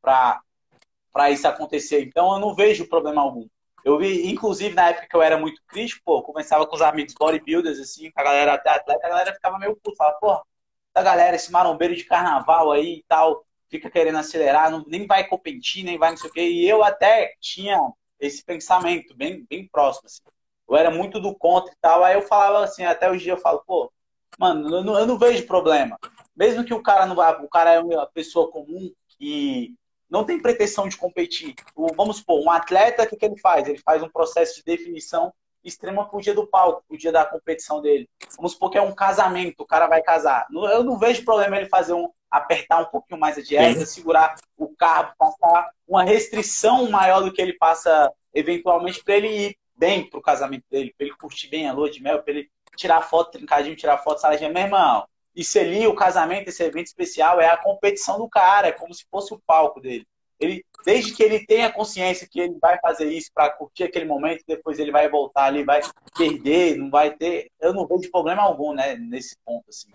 para 0.00 1.30
isso 1.30 1.46
acontecer. 1.46 2.02
Então, 2.02 2.32
eu 2.32 2.40
não 2.40 2.54
vejo 2.54 2.88
problema 2.88 3.22
algum. 3.22 3.46
Eu 3.86 3.98
vi, 3.98 4.28
inclusive, 4.28 4.74
na 4.74 4.88
época 4.88 5.06
que 5.08 5.14
eu 5.16 5.22
era 5.22 5.38
muito 5.38 5.62
crítico, 5.64 6.02
pô, 6.04 6.20
começava 6.20 6.66
com 6.66 6.74
os 6.74 6.82
amigos 6.82 7.14
bodybuilders, 7.14 7.78
assim, 7.78 8.10
com 8.10 8.20
a 8.20 8.24
galera 8.24 8.54
até 8.54 8.70
atleta, 8.70 9.06
a 9.06 9.08
galera 9.08 9.32
ficava 9.32 9.60
meio 9.60 9.76
puta, 9.76 9.96
falava, 9.96 10.18
pô, 10.18 10.44
essa 10.92 11.04
galera, 11.04 11.36
esse 11.36 11.52
marombeiro 11.52 11.94
de 11.94 12.02
carnaval 12.02 12.72
aí 12.72 12.96
e 12.96 13.04
tal, 13.06 13.46
fica 13.70 13.88
querendo 13.88 14.18
acelerar, 14.18 14.72
não, 14.72 14.84
nem 14.88 15.06
vai 15.06 15.28
competir, 15.28 15.84
nem 15.84 15.96
vai 15.98 16.10
não 16.10 16.16
sei 16.16 16.28
o 16.28 16.32
quê. 16.32 16.40
E 16.40 16.68
eu 16.68 16.82
até 16.82 17.36
tinha 17.40 17.78
esse 18.18 18.44
pensamento 18.44 19.14
bem, 19.16 19.46
bem 19.48 19.68
próximo, 19.68 20.06
assim. 20.06 20.20
Eu 20.68 20.76
era 20.76 20.90
muito 20.90 21.20
do 21.20 21.32
contra 21.32 21.72
e 21.72 21.76
tal, 21.80 22.02
aí 22.02 22.14
eu 22.14 22.22
falava 22.22 22.64
assim, 22.64 22.84
até 22.84 23.08
hoje 23.08 23.28
eu 23.28 23.36
falo, 23.36 23.62
pô, 23.64 23.92
mano, 24.36 24.68
eu 24.78 24.82
não, 24.82 24.98
eu 24.98 25.06
não 25.06 25.16
vejo 25.16 25.46
problema. 25.46 25.96
Mesmo 26.34 26.64
que 26.64 26.74
o 26.74 26.82
cara 26.82 27.06
não 27.06 27.14
vá, 27.14 27.40
o 27.40 27.48
cara 27.48 27.74
é 27.74 27.78
uma 27.78 28.04
pessoa 28.06 28.50
comum 28.50 28.92
que 29.10 29.76
não 30.08 30.24
tem 30.24 30.40
pretensão 30.40 30.88
de 30.88 30.96
competir. 30.96 31.54
Vamos 31.96 32.18
supor, 32.18 32.42
um 32.42 32.50
atleta, 32.50 33.02
o 33.02 33.06
que, 33.06 33.16
que 33.16 33.24
ele 33.24 33.38
faz? 33.38 33.68
Ele 33.68 33.78
faz 33.78 34.02
um 34.02 34.08
processo 34.08 34.56
de 34.56 34.64
definição 34.64 35.32
extrema 35.64 36.08
pro 36.08 36.20
dia 36.20 36.34
do 36.34 36.46
palco, 36.46 36.84
pro 36.86 36.96
dia 36.96 37.10
da 37.10 37.24
competição 37.24 37.80
dele. 37.80 38.08
Vamos 38.36 38.52
supor 38.52 38.70
que 38.70 38.78
é 38.78 38.82
um 38.82 38.94
casamento, 38.94 39.60
o 39.60 39.66
cara 39.66 39.86
vai 39.86 40.00
casar. 40.00 40.46
Eu 40.52 40.84
não 40.84 40.98
vejo 40.98 41.24
problema 41.24 41.56
ele 41.56 41.68
fazer 41.68 41.92
um 41.92 42.08
apertar 42.30 42.80
um 42.80 42.86
pouquinho 42.86 43.18
mais 43.18 43.38
a 43.38 43.42
dieta, 43.42 43.80
Sim. 43.80 43.86
segurar 43.86 44.34
o 44.56 44.68
carro, 44.76 45.14
passar 45.18 45.70
uma 45.86 46.02
restrição 46.02 46.90
maior 46.90 47.20
do 47.22 47.32
que 47.32 47.40
ele 47.40 47.54
passa 47.54 48.12
eventualmente 48.34 49.02
para 49.02 49.16
ele 49.16 49.28
ir 49.28 49.58
bem 49.76 50.08
pro 50.08 50.22
casamento 50.22 50.64
dele, 50.70 50.94
para 50.96 51.06
ele 51.06 51.16
curtir 51.16 51.48
bem 51.48 51.68
a 51.68 51.72
lua 51.72 51.90
de 51.90 52.02
mel, 52.02 52.22
para 52.22 52.32
ele 52.32 52.50
tirar 52.76 53.02
foto 53.02 53.32
trincadinho, 53.32 53.76
tirar 53.76 53.98
foto 53.98 54.20
saladinha. 54.20 54.50
Meu 54.50 54.62
irmão, 54.62 55.06
isso 55.36 55.58
ali, 55.58 55.86
o 55.86 55.94
casamento, 55.94 56.48
esse 56.48 56.62
evento 56.62 56.86
especial, 56.86 57.38
é 57.38 57.46
a 57.46 57.58
competição 57.58 58.18
do 58.18 58.26
cara, 58.26 58.68
é 58.68 58.72
como 58.72 58.94
se 58.94 59.04
fosse 59.10 59.34
o 59.34 59.42
palco 59.46 59.80
dele. 59.80 60.06
Ele, 60.40 60.64
desde 60.84 61.14
que 61.14 61.22
ele 61.22 61.46
tenha 61.46 61.72
consciência 61.72 62.26
que 62.30 62.40
ele 62.40 62.56
vai 62.60 62.78
fazer 62.80 63.10
isso 63.10 63.30
para 63.34 63.50
curtir 63.50 63.84
aquele 63.84 64.06
momento, 64.06 64.42
depois 64.46 64.78
ele 64.78 64.90
vai 64.90 65.08
voltar 65.08 65.44
ali, 65.44 65.62
vai 65.62 65.80
perder, 66.16 66.76
não 66.76 66.90
vai 66.90 67.14
ter. 67.14 67.50
Eu 67.60 67.74
não 67.74 67.86
vejo 67.86 68.10
problema 68.10 68.42
algum, 68.42 68.72
né, 68.72 68.96
nesse 68.96 69.36
ponto. 69.44 69.64
Assim. 69.68 69.90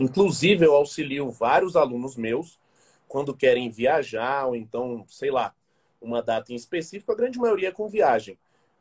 Inclusive, 0.00 0.64
eu 0.64 0.74
auxilio 0.74 1.30
vários 1.30 1.76
alunos 1.76 2.16
meus 2.16 2.58
quando 3.06 3.36
querem 3.36 3.70
viajar, 3.70 4.46
ou 4.46 4.56
então, 4.56 5.04
sei 5.08 5.30
lá, 5.30 5.54
uma 6.00 6.22
data 6.22 6.52
em 6.52 6.56
específico, 6.56 7.12
a 7.12 7.16
grande 7.16 7.38
maioria 7.38 7.68
é 7.68 7.72
com 7.72 7.88
viagem, 7.88 8.38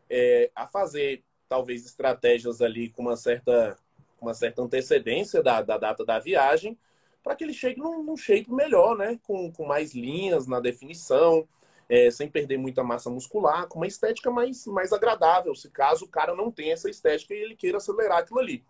é, 0.09 0.49
a 0.55 0.67
fazer 0.67 1.23
talvez 1.47 1.85
estratégias 1.85 2.61
ali 2.61 2.89
com 2.89 3.03
uma 3.03 3.15
certa 3.15 3.77
uma 4.25 4.33
certa 4.33 4.61
antecedência 4.61 5.41
da, 5.41 5.61
da 5.61 5.77
data 5.77 6.05
da 6.05 6.19
viagem, 6.19 6.77
para 7.23 7.35
que 7.35 7.43
ele 7.43 7.53
chegue 7.53 7.79
num, 7.79 8.03
num, 8.03 8.17
shape 8.17 8.51
melhor, 8.51 8.97
né? 8.97 9.19
Com, 9.23 9.51
com 9.51 9.65
mais 9.65 9.93
linhas 9.93 10.47
na 10.47 10.59
definição, 10.59 11.47
é, 11.89 12.09
sem 12.11 12.27
perder 12.27 12.57
muita 12.57 12.83
massa 12.83 13.09
muscular, 13.09 13.67
com 13.67 13.79
uma 13.79 13.87
estética 13.87 14.29
mais, 14.31 14.65
mais 14.67 14.91
agradável, 14.91 15.55
se 15.55 15.69
caso 15.69 16.05
o 16.05 16.09
cara 16.09 16.35
não 16.35 16.51
tenha 16.51 16.73
essa 16.73 16.89
estética 16.89 17.33
e 17.33 17.37
ele 17.37 17.55
queira 17.55 17.77
acelerar 17.77 18.19
aquilo 18.19 18.39
ali. 18.39 18.63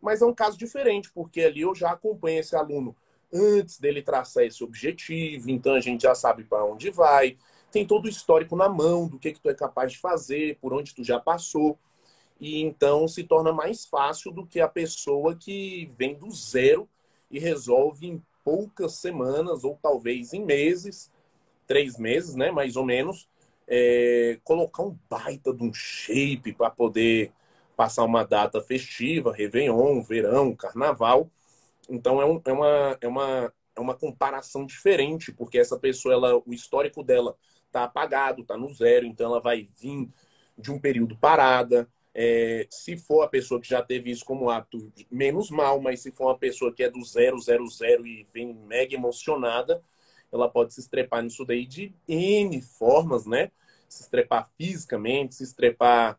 Mas 0.00 0.22
é 0.22 0.26
um 0.26 0.34
caso 0.34 0.58
diferente, 0.58 1.10
porque 1.12 1.42
ali 1.42 1.60
eu 1.60 1.74
já 1.74 1.92
acompanho 1.92 2.40
esse 2.40 2.56
aluno 2.56 2.96
antes 3.32 3.78
dele 3.78 4.02
traçar 4.02 4.44
esse 4.44 4.62
objetivo, 4.62 5.50
então 5.50 5.74
a 5.74 5.80
gente 5.80 6.02
já 6.02 6.14
sabe 6.14 6.44
para 6.44 6.64
onde 6.64 6.90
vai, 6.90 7.38
tem 7.70 7.86
todo 7.86 8.04
o 8.04 8.08
histórico 8.08 8.54
na 8.54 8.68
mão 8.68 9.08
do 9.08 9.18
que, 9.18 9.32
que 9.32 9.40
tu 9.40 9.48
é 9.48 9.54
capaz 9.54 9.92
de 9.92 9.98
fazer, 9.98 10.58
por 10.60 10.74
onde 10.74 10.94
tu 10.94 11.02
já 11.02 11.18
passou. 11.18 11.78
E 12.42 12.60
então 12.60 13.06
se 13.06 13.22
torna 13.22 13.52
mais 13.52 13.86
fácil 13.86 14.32
do 14.32 14.44
que 14.44 14.58
a 14.58 14.66
pessoa 14.66 15.36
que 15.36 15.88
vem 15.96 16.16
do 16.16 16.28
zero 16.32 16.88
e 17.30 17.38
resolve 17.38 18.08
em 18.08 18.20
poucas 18.44 18.94
semanas, 18.94 19.62
ou 19.62 19.78
talvez 19.80 20.32
em 20.32 20.44
meses, 20.44 21.12
três 21.68 21.96
meses, 21.96 22.34
né, 22.34 22.50
mais 22.50 22.74
ou 22.74 22.84
menos, 22.84 23.28
é, 23.68 24.40
colocar 24.42 24.82
um 24.82 24.98
baita 25.08 25.54
de 25.54 25.62
um 25.62 25.72
shape 25.72 26.52
para 26.52 26.68
poder 26.68 27.32
passar 27.76 28.02
uma 28.02 28.24
data 28.24 28.60
festiva, 28.60 29.32
Réveillon, 29.32 30.02
verão, 30.02 30.52
carnaval. 30.56 31.30
Então 31.88 32.20
é, 32.20 32.26
um, 32.26 32.42
é, 32.44 32.52
uma, 32.52 32.98
é, 33.00 33.06
uma, 33.06 33.52
é 33.76 33.80
uma 33.80 33.94
comparação 33.94 34.66
diferente, 34.66 35.30
porque 35.30 35.60
essa 35.60 35.78
pessoa, 35.78 36.12
ela, 36.12 36.42
o 36.44 36.52
histórico 36.52 37.04
dela 37.04 37.36
está 37.66 37.84
apagado, 37.84 38.42
está 38.42 38.56
no 38.56 38.74
zero, 38.74 39.06
então 39.06 39.26
ela 39.26 39.40
vai 39.40 39.68
vir 39.78 40.08
de 40.58 40.72
um 40.72 40.78
período 40.80 41.16
parada. 41.16 41.88
É, 42.14 42.66
se 42.70 42.96
for 42.96 43.22
a 43.22 43.28
pessoa 43.28 43.60
que 43.60 43.68
já 43.68 43.82
teve 43.82 44.10
isso 44.10 44.24
como 44.24 44.50
hábito, 44.50 44.92
menos 45.10 45.50
mal, 45.50 45.80
mas 45.80 46.00
se 46.00 46.10
for 46.10 46.26
uma 46.26 46.38
pessoa 46.38 46.72
que 46.72 46.82
é 46.82 46.90
do 46.90 47.02
zero, 47.02 47.38
zero, 47.38 47.66
zero 47.68 48.06
e 48.06 48.26
vem 48.32 48.52
mega 48.52 48.94
emocionada, 48.94 49.82
ela 50.30 50.48
pode 50.48 50.74
se 50.74 50.80
estrepar 50.80 51.22
nisso 51.22 51.44
daí 51.44 51.66
de 51.66 51.94
N 52.06 52.60
formas, 52.60 53.26
né? 53.26 53.50
Se 53.88 54.02
estrepar 54.02 54.50
fisicamente, 54.58 55.34
se 55.34 55.44
estrepar 55.44 56.18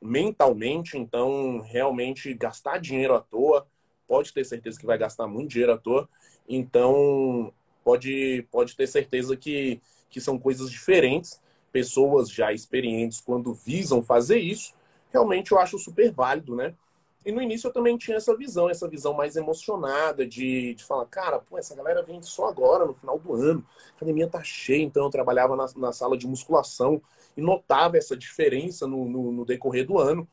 mentalmente, 0.00 0.98
então 0.98 1.60
realmente 1.60 2.34
gastar 2.34 2.78
dinheiro 2.78 3.14
à 3.14 3.20
toa, 3.20 3.66
pode 4.06 4.32
ter 4.32 4.44
certeza 4.44 4.78
que 4.78 4.86
vai 4.86 4.98
gastar 4.98 5.26
muito 5.26 5.50
dinheiro 5.50 5.72
à 5.72 5.78
toa, 5.78 6.08
então 6.48 7.52
pode, 7.84 8.46
pode 8.50 8.76
ter 8.76 8.86
certeza 8.86 9.36
que, 9.36 9.80
que 10.10 10.20
são 10.20 10.38
coisas 10.38 10.70
diferentes. 10.70 11.40
Pessoas 11.70 12.30
já 12.30 12.52
experientes, 12.52 13.20
quando 13.20 13.54
visam 13.54 14.02
fazer 14.02 14.38
isso, 14.38 14.74
realmente 15.12 15.52
eu 15.52 15.58
acho 15.58 15.78
super 15.78 16.10
válido, 16.10 16.56
né? 16.56 16.74
E 17.24 17.30
no 17.30 17.40
início 17.40 17.68
eu 17.68 17.72
também 17.72 17.96
tinha 17.96 18.16
essa 18.16 18.36
visão, 18.36 18.68
essa 18.68 18.88
visão 18.88 19.14
mais 19.14 19.36
emocionada 19.36 20.26
de, 20.26 20.74
de 20.74 20.82
falar, 20.82 21.06
cara, 21.06 21.38
pô, 21.38 21.56
essa 21.56 21.74
galera 21.74 22.02
vem 22.02 22.20
só 22.20 22.48
agora, 22.48 22.84
no 22.84 22.94
final 22.94 23.16
do 23.16 23.34
ano, 23.34 23.64
a 23.92 23.96
academia 23.96 24.28
tá 24.28 24.42
cheia, 24.42 24.82
então 24.82 25.04
eu 25.04 25.10
trabalhava 25.10 25.54
na, 25.54 25.66
na 25.76 25.92
sala 25.92 26.18
de 26.18 26.26
musculação 26.26 27.00
e 27.36 27.40
notava 27.40 27.96
essa 27.96 28.16
diferença 28.16 28.88
no, 28.88 29.08
no, 29.08 29.30
no 29.30 29.44
decorrer 29.44 29.86
do 29.86 29.98
ano. 29.98 30.26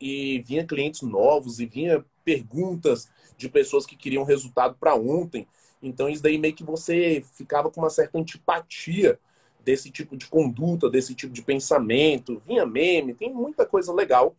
E 0.00 0.40
vinha 0.40 0.66
clientes 0.66 1.02
novos 1.02 1.60
e 1.60 1.66
vinha 1.66 2.04
perguntas 2.24 3.08
de 3.36 3.48
pessoas 3.48 3.86
que 3.86 3.96
queriam 3.96 4.24
resultado 4.24 4.76
para 4.78 4.96
ontem. 4.96 5.46
Então 5.80 6.08
isso 6.08 6.22
daí 6.22 6.36
meio 6.36 6.54
que 6.54 6.64
você 6.64 7.24
ficava 7.34 7.70
com 7.70 7.80
uma 7.80 7.90
certa 7.90 8.18
antipatia 8.18 9.20
desse 9.64 9.90
tipo 9.90 10.16
de 10.16 10.26
conduta, 10.26 10.90
desse 10.90 11.14
tipo 11.14 11.32
de 11.32 11.42
pensamento. 11.42 12.38
Vinha 12.46 12.66
meme, 12.66 13.14
tem 13.14 13.32
muita 13.32 13.64
coisa 13.64 13.92
legal 13.92 14.36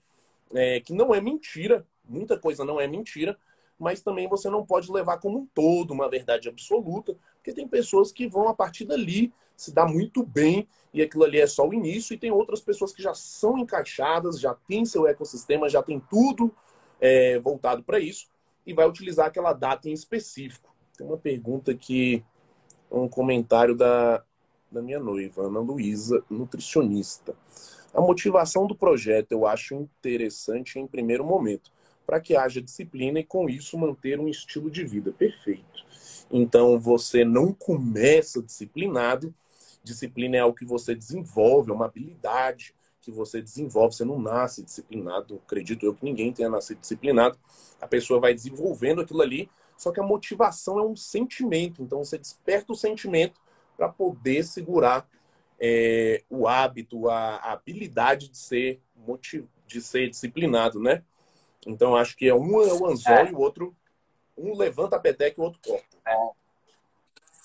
é, 0.53 0.79
que 0.79 0.93
não 0.93 1.13
é 1.13 1.19
mentira, 1.19 1.85
muita 2.07 2.37
coisa 2.37 2.63
não 2.63 2.79
é 2.79 2.87
mentira, 2.87 3.37
mas 3.77 4.01
também 4.01 4.27
você 4.27 4.49
não 4.49 4.65
pode 4.65 4.91
levar 4.91 5.17
como 5.17 5.39
um 5.39 5.45
todo 5.53 5.91
uma 5.91 6.09
verdade 6.09 6.47
absoluta, 6.47 7.17
porque 7.35 7.53
tem 7.53 7.67
pessoas 7.67 8.11
que 8.11 8.27
vão 8.27 8.47
a 8.47 8.53
partir 8.53 8.85
dali 8.85 9.33
se 9.55 9.73
dar 9.73 9.87
muito 9.87 10.23
bem 10.23 10.67
e 10.93 11.01
aquilo 11.01 11.23
ali 11.23 11.39
é 11.39 11.47
só 11.47 11.67
o 11.67 11.73
início, 11.73 12.13
e 12.13 12.17
tem 12.17 12.31
outras 12.31 12.61
pessoas 12.61 12.93
que 12.93 13.01
já 13.01 13.13
são 13.13 13.57
encaixadas, 13.57 14.39
já 14.39 14.53
tem 14.53 14.85
seu 14.85 15.07
ecossistema, 15.07 15.67
já 15.67 15.83
tem 15.83 15.99
tudo 15.99 16.53
é, 17.01 17.37
voltado 17.39 17.83
para 17.83 17.99
isso 17.99 18.27
e 18.65 18.73
vai 18.73 18.87
utilizar 18.87 19.27
aquela 19.27 19.51
data 19.51 19.89
em 19.89 19.93
específico. 19.93 20.73
Tem 20.97 21.05
uma 21.05 21.17
pergunta 21.17 21.71
aqui, 21.71 22.23
um 22.89 23.09
comentário 23.09 23.75
da, 23.75 24.23
da 24.71 24.81
minha 24.81 24.99
noiva, 24.99 25.43
Ana 25.43 25.59
Luísa, 25.59 26.23
nutricionista. 26.29 27.35
A 27.93 28.01
motivação 28.01 28.67
do 28.67 28.75
projeto 28.75 29.31
eu 29.31 29.47
acho 29.47 29.73
interessante 29.75 30.79
em 30.79 30.87
primeiro 30.87 31.23
momento, 31.23 31.71
para 32.05 32.19
que 32.19 32.35
haja 32.35 32.61
disciplina 32.61 33.19
e 33.19 33.23
com 33.23 33.49
isso 33.49 33.77
manter 33.77 34.19
um 34.19 34.27
estilo 34.27 34.69
de 34.69 34.83
vida 34.83 35.11
perfeito. 35.11 35.85
Então 36.29 36.79
você 36.79 37.23
não 37.23 37.53
começa 37.53 38.41
disciplinado, 38.41 39.33
disciplina 39.83 40.37
é 40.37 40.39
algo 40.39 40.57
que 40.57 40.65
você 40.65 40.93
desenvolve, 40.93 41.71
é 41.71 41.73
uma 41.73 41.85
habilidade 41.85 42.75
que 42.99 43.11
você 43.11 43.41
desenvolve, 43.41 43.95
você 43.95 44.03
não 44.03 44.19
nasce 44.19 44.63
disciplinado, 44.63 45.39
acredito 45.45 45.85
eu 45.85 45.93
que 45.93 46.03
ninguém 46.03 46.33
tenha 46.33 46.49
nascido 46.49 46.79
disciplinado. 46.79 47.37
A 47.79 47.87
pessoa 47.87 48.19
vai 48.19 48.33
desenvolvendo 48.33 49.01
aquilo 49.01 49.21
ali, 49.21 49.49
só 49.77 49.91
que 49.91 49.99
a 49.99 50.03
motivação 50.03 50.79
é 50.79 50.83
um 50.83 50.95
sentimento, 50.95 51.83
então 51.83 52.03
você 52.03 52.17
desperta 52.17 52.73
o 52.73 52.75
sentimento 52.75 53.39
para 53.77 53.89
poder 53.89 54.43
segurar 54.43 55.07
é, 55.59 56.23
o 56.29 56.47
hábito, 56.47 57.09
a, 57.09 57.35
a, 57.37 57.51
habilidade 57.53 58.29
de 58.29 58.37
ser 58.37 58.81
de 59.67 59.81
ser 59.81 60.09
disciplinado, 60.09 60.79
né? 60.79 61.03
Então 61.65 61.95
acho 61.95 62.15
que 62.15 62.27
é 62.27 62.33
um 62.33 62.61
é 62.61 62.73
o 62.73 62.85
anzol 62.87 63.13
é. 63.13 63.29
e 63.29 63.33
o 63.33 63.39
outro 63.39 63.75
um 64.37 64.55
levanta 64.55 64.95
a 64.95 64.99
peteca 64.99 65.39
e 65.39 65.41
o 65.41 65.45
outro 65.45 65.59
corta. 65.65 65.97
É. 66.05 66.29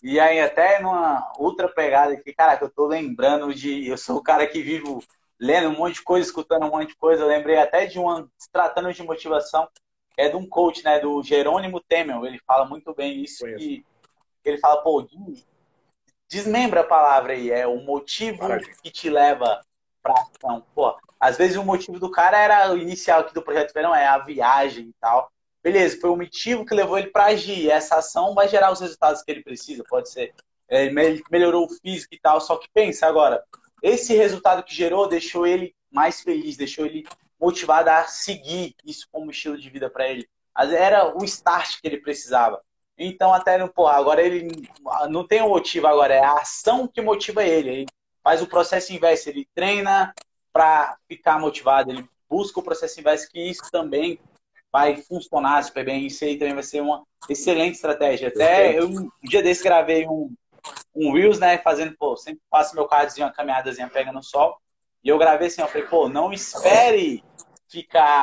E 0.02 0.18
aí 0.18 0.40
até 0.40 0.80
numa 0.80 1.32
outra 1.38 1.68
pegada 1.68 2.14
aqui, 2.14 2.32
cara, 2.32 2.56
que 2.56 2.64
eu 2.64 2.70
tô 2.70 2.86
lembrando 2.86 3.54
de 3.54 3.86
eu 3.86 3.96
sou 3.96 4.16
o 4.16 4.22
cara 4.22 4.46
que 4.46 4.62
vivo 4.62 5.02
lendo 5.38 5.68
um 5.68 5.76
monte 5.76 5.94
de 5.94 6.02
coisa, 6.02 6.26
escutando 6.26 6.66
um 6.66 6.70
monte 6.70 6.88
de 6.88 6.96
coisa. 6.96 7.22
Eu 7.22 7.28
lembrei 7.28 7.56
até 7.56 7.86
de 7.86 7.98
uma 7.98 8.28
tratando 8.52 8.92
de 8.92 9.02
motivação, 9.02 9.68
é 10.16 10.28
de 10.28 10.36
um 10.36 10.46
coach, 10.46 10.84
né, 10.84 10.98
do 10.98 11.22
Jerônimo 11.22 11.80
Temel. 11.80 12.26
Ele 12.26 12.38
fala 12.46 12.64
muito 12.64 12.94
bem 12.94 13.22
isso 13.22 13.44
que 14.42 14.48
ele 14.48 14.58
fala, 14.58 14.82
pô, 14.82 15.06
desmembra 16.30 16.82
a 16.82 16.84
palavra 16.84 17.32
aí, 17.32 17.50
é 17.50 17.66
o 17.66 17.80
motivo 17.80 18.38
que 18.82 18.90
te 18.90 19.10
leva 19.10 19.60
pra 20.00 20.14
ação. 20.14 20.64
Pô, 20.74 20.96
às 21.18 21.36
vezes 21.36 21.56
o 21.56 21.64
motivo 21.64 21.98
do 21.98 22.10
cara 22.10 22.38
era 22.38 22.72
o 22.72 22.78
inicial 22.78 23.20
aqui 23.20 23.34
do 23.34 23.42
projeto 23.42 23.74
Verão, 23.74 23.94
é 23.94 24.06
a 24.06 24.18
viagem 24.18 24.86
e 24.86 24.94
tal. 25.00 25.30
Beleza, 25.62 26.00
foi 26.00 26.08
o 26.08 26.16
motivo 26.16 26.64
que 26.64 26.74
levou 26.74 26.96
ele 26.96 27.08
para 27.08 27.26
agir. 27.26 27.68
Essa 27.68 27.96
ação 27.96 28.32
vai 28.32 28.48
gerar 28.48 28.72
os 28.72 28.80
resultados 28.80 29.22
que 29.22 29.30
ele 29.30 29.42
precisa, 29.42 29.84
pode 29.88 30.08
ser. 30.08 30.32
É, 30.68 30.86
ele 30.86 31.22
melhorou 31.30 31.66
o 31.66 31.68
físico 31.68 32.14
e 32.14 32.20
tal, 32.20 32.40
só 32.40 32.56
que 32.56 32.68
pensa 32.72 33.06
agora, 33.06 33.44
esse 33.82 34.14
resultado 34.14 34.62
que 34.62 34.74
gerou 34.74 35.08
deixou 35.08 35.46
ele 35.46 35.74
mais 35.90 36.20
feliz, 36.20 36.56
deixou 36.56 36.86
ele 36.86 37.04
motivado 37.40 37.90
a 37.90 38.04
seguir 38.04 38.76
isso 38.84 39.08
como 39.10 39.32
estilo 39.32 39.58
de 39.58 39.68
vida 39.68 39.90
para 39.90 40.08
ele. 40.08 40.28
Era 40.56 41.16
o 41.16 41.24
start 41.24 41.80
que 41.80 41.88
ele 41.88 42.00
precisava. 42.00 42.62
Então, 43.02 43.32
até 43.32 43.66
pô, 43.66 43.86
agora 43.86 44.22
ele 44.22 44.68
não 45.08 45.26
tem 45.26 45.40
o 45.40 45.48
motivo 45.48 45.86
agora, 45.86 46.12
é 46.12 46.22
a 46.22 46.34
ação 46.34 46.86
que 46.86 47.00
motiva 47.00 47.42
ele. 47.42 47.70
Ele 47.70 47.86
faz 48.22 48.42
o 48.42 48.46
processo 48.46 48.92
inverso, 48.92 49.30
ele 49.30 49.48
treina 49.54 50.14
para 50.52 50.98
ficar 51.08 51.40
motivado, 51.40 51.90
ele 51.90 52.06
busca 52.28 52.60
o 52.60 52.62
processo 52.62 53.00
inverso, 53.00 53.30
que 53.30 53.40
isso 53.40 53.62
também 53.72 54.20
vai 54.70 54.98
funcionar 54.98 55.64
super 55.64 55.82
bem. 55.82 56.06
Isso 56.06 56.22
aí 56.24 56.36
também 56.36 56.52
vai 56.52 56.62
ser 56.62 56.82
uma 56.82 57.02
excelente 57.26 57.76
estratégia. 57.76 58.28
Até 58.28 58.78
eu, 58.78 58.86
um 58.86 59.10
dia 59.22 59.42
desse, 59.42 59.64
gravei 59.64 60.06
um, 60.06 60.30
um 60.94 61.14
Reels, 61.14 61.38
né? 61.38 61.56
Fazendo, 61.56 61.96
pô, 61.96 62.14
sempre 62.18 62.42
faço 62.50 62.74
meu 62.74 62.86
cardzinho, 62.86 63.26
uma 63.26 63.32
caminhadazinha, 63.32 63.88
pega 63.88 64.12
no 64.12 64.22
sol. 64.22 64.58
E 65.02 65.08
eu 65.08 65.16
gravei 65.16 65.48
assim, 65.48 65.62
eu 65.62 65.68
falei, 65.68 65.86
pô, 65.86 66.06
não 66.06 66.34
espere 66.34 67.24
ficar 67.66 68.22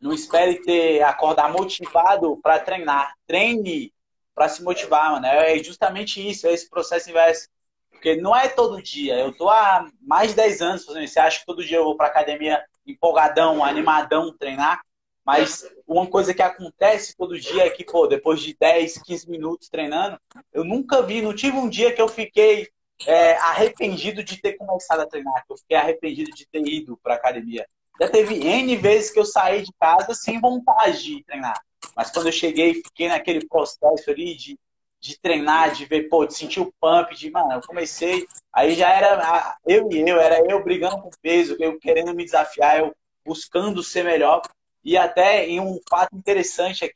não 0.00 0.12
espere 0.12 0.62
ter 0.62 1.02
acordar 1.02 1.52
motivado 1.52 2.38
para 2.42 2.58
treinar. 2.58 3.14
Treine 3.26 3.92
para 4.34 4.48
se 4.48 4.62
motivar, 4.62 5.12
mano. 5.12 5.26
É 5.26 5.62
justamente 5.62 6.26
isso, 6.26 6.46
é 6.46 6.52
esse 6.52 6.68
processo 6.68 7.10
inverso. 7.10 7.48
Porque 7.90 8.16
não 8.16 8.34
é 8.34 8.48
todo 8.48 8.82
dia. 8.82 9.18
Eu 9.18 9.32
tô 9.32 9.48
há 9.48 9.86
mais 10.00 10.30
de 10.30 10.36
10 10.36 10.62
anos 10.62 10.84
fazendo 10.84 11.04
isso. 11.04 11.14
Você 11.14 11.20
acha 11.20 11.40
que 11.40 11.46
todo 11.46 11.64
dia 11.64 11.76
eu 11.76 11.84
vou 11.84 11.96
para 11.96 12.06
academia 12.06 12.64
empolgadão, 12.86 13.62
animadão 13.62 14.34
treinar? 14.36 14.80
Mas 15.24 15.68
uma 15.86 16.06
coisa 16.06 16.32
que 16.32 16.42
acontece 16.42 17.14
todo 17.16 17.38
dia 17.38 17.66
é 17.66 17.70
que, 17.70 17.84
pô, 17.84 18.06
depois 18.06 18.40
de 18.40 18.56
10, 18.58 19.02
15 19.02 19.30
minutos 19.30 19.68
treinando, 19.68 20.18
eu 20.52 20.64
nunca 20.64 21.02
vi, 21.02 21.20
não 21.20 21.34
tive 21.34 21.56
um 21.58 21.68
dia 21.68 21.92
que 21.92 22.00
eu 22.00 22.08
fiquei 22.08 22.68
é, 23.06 23.36
arrependido 23.36 24.24
de 24.24 24.40
ter 24.40 24.54
começado 24.54 25.00
a 25.00 25.06
treinar, 25.06 25.44
que 25.46 25.52
eu 25.52 25.58
fiquei 25.58 25.76
arrependido 25.76 26.30
de 26.32 26.46
ter 26.46 26.66
ido 26.66 26.98
para 27.02 27.14
academia. 27.14 27.66
Já 28.00 28.08
teve 28.08 28.36
N 28.36 28.76
vezes 28.76 29.10
que 29.10 29.18
eu 29.18 29.26
saí 29.26 29.62
de 29.62 29.72
casa 29.78 30.14
sem 30.14 30.40
vontade 30.40 31.02
de 31.02 31.24
treinar. 31.24 31.60
Mas 31.94 32.10
quando 32.10 32.26
eu 32.26 32.32
cheguei, 32.32 32.74
fiquei 32.74 33.08
naquele 33.08 33.46
processo 33.46 34.10
ali 34.10 34.34
de, 34.34 34.58
de 34.98 35.20
treinar, 35.20 35.72
de 35.72 35.84
ver, 35.84 36.08
pô, 36.08 36.24
de 36.24 36.34
sentir 36.34 36.60
o 36.60 36.72
pump, 36.80 37.14
de, 37.14 37.30
mano, 37.30 37.52
eu 37.52 37.60
comecei, 37.60 38.26
aí 38.52 38.74
já 38.74 38.88
era 38.88 39.58
eu 39.66 39.90
e 39.92 40.00
eu, 40.08 40.18
era 40.18 40.40
eu 40.50 40.64
brigando 40.64 41.02
com 41.02 41.10
peso, 41.20 41.56
eu 41.60 41.78
querendo 41.78 42.14
me 42.14 42.24
desafiar, 42.24 42.78
eu 42.78 42.96
buscando 43.24 43.82
ser 43.82 44.02
melhor. 44.02 44.40
E 44.82 44.96
até 44.96 45.46
em 45.46 45.60
um 45.60 45.78
fato 45.88 46.16
interessante 46.16 46.84
é 46.86 46.90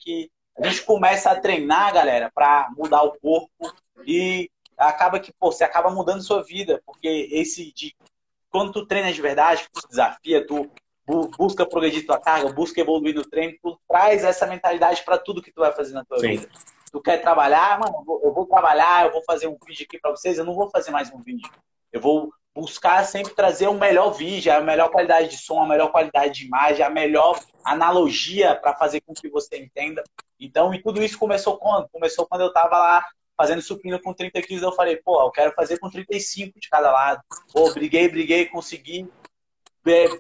a 0.57 0.67
gente 0.69 0.83
começa 0.85 1.31
a 1.31 1.39
treinar, 1.39 1.93
galera, 1.93 2.31
para 2.35 2.71
mudar 2.77 3.03
o 3.03 3.19
corpo 3.19 3.75
e 4.07 4.49
acaba 4.79 5.21
que, 5.21 5.33
pô, 5.33 5.53
você 5.53 5.65
acaba 5.65 5.91
mudando 5.91 6.23
sua 6.23 6.43
vida, 6.43 6.83
porque 6.87 7.29
esse 7.31 7.73
de 7.75 7.95
quando 8.49 8.73
tu 8.73 8.87
treina 8.87 9.13
de 9.13 9.21
verdade, 9.21 9.69
tu 9.73 9.87
desafia, 9.89 10.47
tu 10.47 10.71
busca 11.07 11.67
progredir 11.67 12.07
tua 12.07 12.19
carga, 12.19 12.53
busca 12.53 12.81
evoluir 12.81 13.15
no 13.15 13.29
treino, 13.29 13.57
tu 13.63 13.79
traz 13.89 14.25
essa 14.25 14.47
mentalidade 14.47 15.03
para 15.03 15.19
tudo 15.19 15.43
que 15.43 15.53
tu 15.53 15.61
vai 15.61 15.73
fazer 15.73 15.93
na 15.93 16.05
tua 16.05 16.19
Sim. 16.19 16.37
vida. 16.37 16.49
Tu 16.91 17.01
quer 17.01 17.19
trabalhar, 17.19 17.79
mano, 17.79 17.97
eu 17.99 18.05
vou, 18.05 18.21
eu 18.25 18.33
vou 18.33 18.47
trabalhar, 18.47 19.07
eu 19.07 19.13
vou 19.13 19.23
fazer 19.25 19.47
um 19.47 19.59
vídeo 19.67 19.85
aqui 19.89 19.99
para 19.99 20.11
vocês, 20.11 20.39
eu 20.39 20.45
não 20.45 20.55
vou 20.55 20.71
fazer 20.71 20.91
mais 20.91 21.13
um 21.13 21.21
vídeo. 21.21 21.51
Eu 21.93 22.01
vou 22.01 22.33
buscar 22.55 23.05
sempre 23.05 23.35
trazer 23.35 23.67
o 23.67 23.75
melhor 23.75 24.13
vídeo, 24.13 24.53
a 24.53 24.61
melhor 24.61 24.89
qualidade 24.89 25.29
de 25.29 25.37
som, 25.37 25.61
a 25.61 25.67
melhor 25.67 25.91
qualidade 25.91 26.35
de 26.35 26.47
imagem, 26.47 26.85
a 26.85 26.91
melhor 26.91 27.41
analogia 27.65 28.55
para 28.55 28.75
fazer 28.75 29.01
com 29.01 29.13
que 29.13 29.29
você 29.29 29.59
entenda. 29.59 30.05
Então, 30.39 30.73
e 30.73 30.81
tudo 30.81 31.03
isso 31.03 31.19
começou 31.19 31.59
quando? 31.59 31.89
Começou 31.89 32.27
quando 32.27 32.43
eu 32.43 32.49
estava 32.49 32.79
lá 32.79 33.05
fazendo 33.37 33.61
supino 33.61 34.01
com 34.01 34.15
30 34.15 34.41
quilos, 34.43 34.63
eu 34.63 34.73
falei, 34.73 34.97
pô, 34.97 35.21
eu 35.21 35.31
quero 35.31 35.53
fazer 35.55 35.79
com 35.79 35.91
35 35.91 36.61
de 36.61 36.69
cada 36.69 36.93
lado. 36.93 37.21
Pô, 37.53 37.73
briguei, 37.73 38.09
briguei, 38.09 38.47
consegui. 38.47 39.09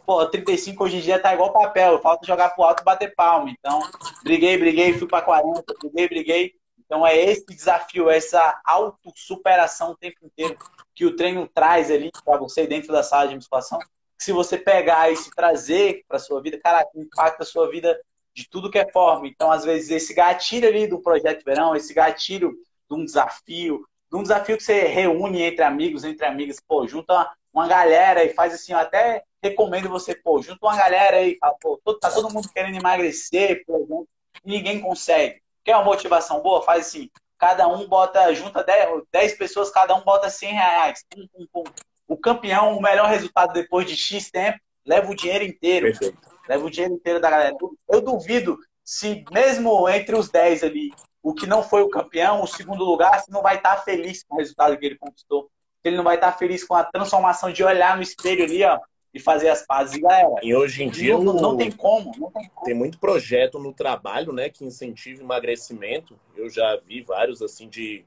Pô, 0.04 0.26
35 0.26 0.84
hoje 0.84 0.98
em 0.98 1.00
dia 1.00 1.18
tá 1.18 1.32
igual 1.32 1.52
papel, 1.52 1.98
falta 2.00 2.26
jogar 2.26 2.50
pro 2.50 2.64
alto 2.64 2.82
e 2.82 2.84
bater 2.84 3.14
palma. 3.14 3.50
Então, 3.50 3.80
briguei, 4.22 4.58
briguei, 4.58 4.92
fui 4.92 5.08
para 5.08 5.24
40, 5.24 5.62
briguei, 5.80 6.08
briguei. 6.08 6.54
Então 6.84 7.06
é 7.06 7.16
esse 7.16 7.46
desafio, 7.46 8.10
essa 8.10 8.60
autossuperação 8.64 9.92
o 9.92 9.96
tempo 9.96 10.18
inteiro 10.22 10.56
que 10.94 11.06
o 11.06 11.16
treino 11.16 11.48
traz 11.48 11.90
ali 11.90 12.10
para 12.24 12.38
você 12.38 12.66
dentro 12.66 12.92
da 12.92 13.02
sala 13.02 13.28
de 13.28 13.34
musculação. 13.34 13.78
Se 14.18 14.32
você 14.32 14.58
pegar 14.58 15.10
e 15.10 15.16
se 15.16 15.30
trazer 15.30 16.04
para 16.06 16.18
sua 16.18 16.42
vida, 16.42 16.58
cara, 16.62 16.86
impacta 16.94 17.42
a 17.42 17.46
sua 17.46 17.68
vida 17.70 17.98
de 18.34 18.48
tudo 18.48 18.70
que 18.70 18.78
é 18.78 18.90
forma. 18.92 19.26
Então, 19.26 19.50
às 19.50 19.64
vezes, 19.64 19.90
esse 19.90 20.12
gatilho 20.12 20.68
ali 20.68 20.86
do 20.86 21.00
projeto 21.00 21.42
verão, 21.44 21.74
esse 21.74 21.94
gatilho 21.94 22.52
de 22.88 22.96
um 22.96 23.04
desafio, 23.04 23.86
de 24.10 24.16
um 24.16 24.22
desafio 24.22 24.56
que 24.56 24.62
você 24.62 24.82
reúne 24.82 25.42
entre 25.42 25.64
amigos, 25.64 26.04
entre 26.04 26.26
amigas, 26.26 26.60
pô, 26.60 26.86
junta 26.86 27.30
uma 27.52 27.66
galera 27.66 28.24
e 28.24 28.34
faz 28.34 28.52
assim, 28.52 28.72
até 28.72 29.22
recomendo 29.44 29.90
você, 29.90 30.14
pô, 30.14 30.40
junta 30.40 30.66
uma 30.66 30.76
galera 30.76 31.18
aí, 31.18 31.36
fala, 31.38 31.54
pô, 31.60 31.78
tá 32.00 32.10
todo 32.10 32.32
mundo 32.32 32.48
querendo 32.48 32.76
emagrecer, 32.76 33.64
por 33.66 33.76
exemplo, 33.76 34.08
e 34.44 34.50
ninguém 34.50 34.80
consegue. 34.80 35.42
Quer 35.62 35.76
uma 35.76 35.84
motivação 35.84 36.40
boa? 36.40 36.62
Faz 36.62 36.86
assim, 36.86 37.10
cada 37.38 37.68
um 37.68 37.86
bota, 37.86 38.32
junta 38.34 38.64
10, 38.64 39.02
10 39.12 39.38
pessoas, 39.38 39.70
cada 39.70 39.94
um 39.94 40.02
bota 40.02 40.30
100 40.30 40.52
reais. 40.52 41.04
Pum, 41.10 41.26
pum, 41.26 41.46
pum. 41.52 41.64
O 42.08 42.16
campeão, 42.16 42.76
o 42.76 42.82
melhor 42.82 43.08
resultado 43.08 43.52
depois 43.52 43.86
de 43.86 43.96
X 43.96 44.30
tempo, 44.30 44.58
leva 44.86 45.10
o 45.10 45.16
dinheiro 45.16 45.44
inteiro. 45.44 45.86
Perfeito. 45.86 46.18
Leva 46.48 46.64
o 46.64 46.70
dinheiro 46.70 46.94
inteiro 46.94 47.20
da 47.20 47.30
galera. 47.30 47.56
Eu 47.88 48.00
duvido 48.00 48.58
se 48.82 49.24
mesmo 49.30 49.88
entre 49.88 50.16
os 50.16 50.30
10 50.30 50.64
ali, 50.64 50.90
o 51.22 51.34
que 51.34 51.46
não 51.46 51.62
foi 51.62 51.82
o 51.82 51.88
campeão, 51.88 52.42
o 52.42 52.46
segundo 52.46 52.84
lugar, 52.84 53.20
se 53.22 53.30
não 53.30 53.42
vai 53.42 53.56
estar 53.56 53.76
feliz 53.78 54.22
com 54.24 54.36
o 54.36 54.38
resultado 54.38 54.76
que 54.76 54.84
ele 54.84 54.98
conquistou. 54.98 55.50
Ele 55.82 55.96
não 55.96 56.04
vai 56.04 56.16
estar 56.16 56.32
feliz 56.32 56.64
com 56.64 56.74
a 56.74 56.84
transformação 56.84 57.52
de 57.52 57.62
olhar 57.62 57.96
no 57.96 58.02
espelho 58.02 58.44
ali, 58.44 58.64
ó, 58.64 58.78
e 59.14 59.20
fazer 59.20 59.48
as 59.48 59.64
pazes, 59.64 59.96
galera. 59.96 60.34
E 60.42 60.52
hoje 60.52 60.82
em 60.82 60.90
dia 60.90 61.16
não, 61.16 61.34
não, 61.34 61.56
tem 61.56 61.70
como, 61.70 62.12
não 62.18 62.32
tem 62.32 62.48
como. 62.48 62.66
Tem 62.66 62.74
muito 62.74 62.98
projeto 62.98 63.60
no 63.60 63.72
trabalho, 63.72 64.32
né, 64.32 64.50
que 64.50 64.64
incentiva 64.64 65.22
emagrecimento. 65.22 66.18
Eu 66.36 66.50
já 66.50 66.76
vi 66.84 67.00
vários 67.00 67.40
assim 67.40 67.68
de, 67.68 68.04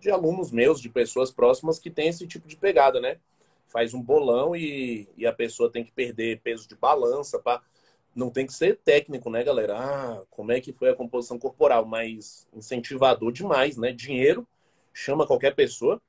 de 0.00 0.10
alunos 0.10 0.50
meus, 0.50 0.80
de 0.80 0.88
pessoas 0.88 1.30
próximas 1.30 1.78
que 1.78 1.88
tem 1.88 2.08
esse 2.08 2.26
tipo 2.26 2.48
de 2.48 2.56
pegada, 2.56 3.00
né? 3.00 3.18
Faz 3.68 3.94
um 3.94 4.02
bolão 4.02 4.56
e, 4.56 5.08
e 5.16 5.24
a 5.24 5.32
pessoa 5.32 5.70
tem 5.70 5.84
que 5.84 5.92
perder 5.92 6.40
peso 6.40 6.68
de 6.68 6.74
balança 6.74 7.38
para 7.38 7.62
não 8.12 8.28
tem 8.28 8.44
que 8.44 8.52
ser 8.52 8.76
técnico, 8.78 9.30
né, 9.30 9.44
galera? 9.44 9.78
Ah, 9.78 10.22
como 10.30 10.50
é 10.50 10.60
que 10.60 10.72
foi 10.72 10.90
a 10.90 10.96
composição 10.96 11.38
corporal, 11.38 11.86
mas 11.86 12.44
incentivador 12.52 13.30
demais, 13.30 13.76
né? 13.76 13.92
Dinheiro 13.92 14.44
chama 14.92 15.28
qualquer 15.28 15.54
pessoa, 15.54 16.02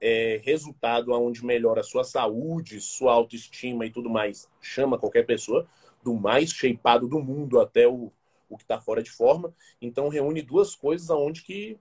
é, 0.00 0.40
resultado 0.44 1.12
aonde 1.12 1.44
melhora 1.44 1.80
a 1.80 1.84
sua 1.84 2.04
saúde, 2.04 2.80
sua 2.80 3.12
autoestima 3.12 3.84
e 3.86 3.90
tudo 3.90 4.08
mais, 4.08 4.48
chama 4.60 4.98
qualquer 4.98 5.26
pessoa, 5.26 5.66
do 6.02 6.14
mais 6.14 6.50
shapeado 6.50 7.08
do 7.08 7.18
mundo 7.18 7.60
até 7.60 7.86
o, 7.86 8.12
o 8.48 8.56
que 8.56 8.64
está 8.64 8.80
fora 8.80 9.02
de 9.02 9.10
forma. 9.10 9.52
Então 9.80 10.08
reúne 10.08 10.42
duas 10.42 10.74
coisas 10.74 11.10
aonde 11.10 11.42
que, 11.42 11.78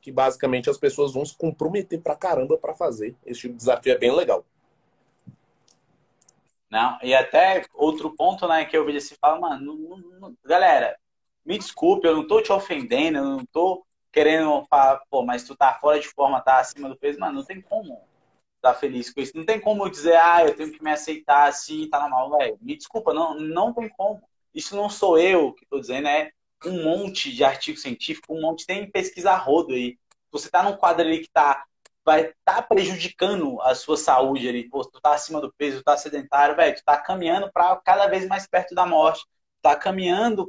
que 0.00 0.10
basicamente 0.10 0.70
as 0.70 0.78
pessoas 0.78 1.12
vão 1.12 1.24
se 1.24 1.36
comprometer 1.36 2.00
pra 2.00 2.16
caramba 2.16 2.56
para 2.56 2.74
fazer. 2.74 3.14
Esse 3.24 3.40
tipo 3.42 3.54
de 3.54 3.58
desafio 3.58 3.92
é 3.92 3.98
bem 3.98 4.14
legal. 4.14 4.44
Não, 6.70 6.98
e 7.02 7.14
até 7.14 7.64
outro 7.74 8.14
ponto, 8.14 8.46
né, 8.46 8.64
que 8.66 8.76
eu 8.76 8.84
vi 8.84 8.96
assim, 8.96 9.14
fala, 9.18 9.40
mano, 9.40 9.74
não, 9.74 9.98
não, 10.20 10.36
galera, 10.44 10.98
me 11.44 11.56
desculpe, 11.56 12.06
eu 12.06 12.14
não 12.14 12.26
tô 12.26 12.42
te 12.42 12.52
ofendendo, 12.52 13.18
eu 13.18 13.24
não 13.24 13.46
tô 13.46 13.86
querendo 14.18 14.66
falar, 14.68 15.00
pô, 15.08 15.24
mas 15.24 15.44
tu 15.44 15.54
tá 15.54 15.74
fora 15.74 16.00
de 16.00 16.08
forma, 16.08 16.40
tá 16.40 16.58
acima 16.58 16.88
do 16.88 16.96
peso, 16.96 17.20
mano, 17.20 17.34
não 17.34 17.44
tem 17.44 17.60
como 17.60 18.02
tá 18.60 18.74
feliz 18.74 19.12
com 19.12 19.20
isso. 19.20 19.36
Não 19.36 19.44
tem 19.44 19.60
como 19.60 19.88
dizer, 19.88 20.16
ah, 20.16 20.44
eu 20.44 20.56
tenho 20.56 20.72
que 20.72 20.82
me 20.82 20.90
aceitar 20.90 21.48
assim, 21.48 21.88
tá 21.88 22.00
normal, 22.00 22.36
velho. 22.36 22.58
Me 22.60 22.76
desculpa, 22.76 23.14
não, 23.14 23.38
não 23.38 23.72
tem 23.72 23.88
como. 23.88 24.20
Isso 24.52 24.74
não 24.74 24.90
sou 24.90 25.16
eu 25.16 25.52
que 25.52 25.64
tô 25.64 25.78
dizendo, 25.78 26.08
é 26.08 26.32
um 26.64 26.82
monte 26.82 27.32
de 27.32 27.44
artigo 27.44 27.78
científico, 27.78 28.34
um 28.34 28.40
monte, 28.40 28.66
tem 28.66 28.90
pesquisa 28.90 29.36
rodo 29.36 29.72
aí. 29.72 29.96
Você 30.32 30.50
tá 30.50 30.64
num 30.64 30.76
quadro 30.76 31.06
ali 31.06 31.20
que 31.20 31.30
tá 31.30 31.64
vai 32.04 32.32
tá 32.44 32.60
prejudicando 32.60 33.60
a 33.62 33.76
sua 33.76 33.96
saúde 33.96 34.48
ali. 34.48 34.68
Pô, 34.68 34.84
tu 34.84 35.00
tá 35.00 35.14
acima 35.14 35.40
do 35.40 35.52
peso, 35.56 35.78
tu 35.78 35.84
tá 35.84 35.96
sedentário, 35.96 36.56
velho, 36.56 36.74
tu 36.74 36.82
tá 36.84 36.96
caminhando 36.96 37.48
para 37.52 37.76
cada 37.84 38.08
vez 38.08 38.26
mais 38.26 38.44
perto 38.48 38.74
da 38.74 38.84
morte. 38.84 39.24
Tá 39.62 39.76
caminhando 39.76 40.48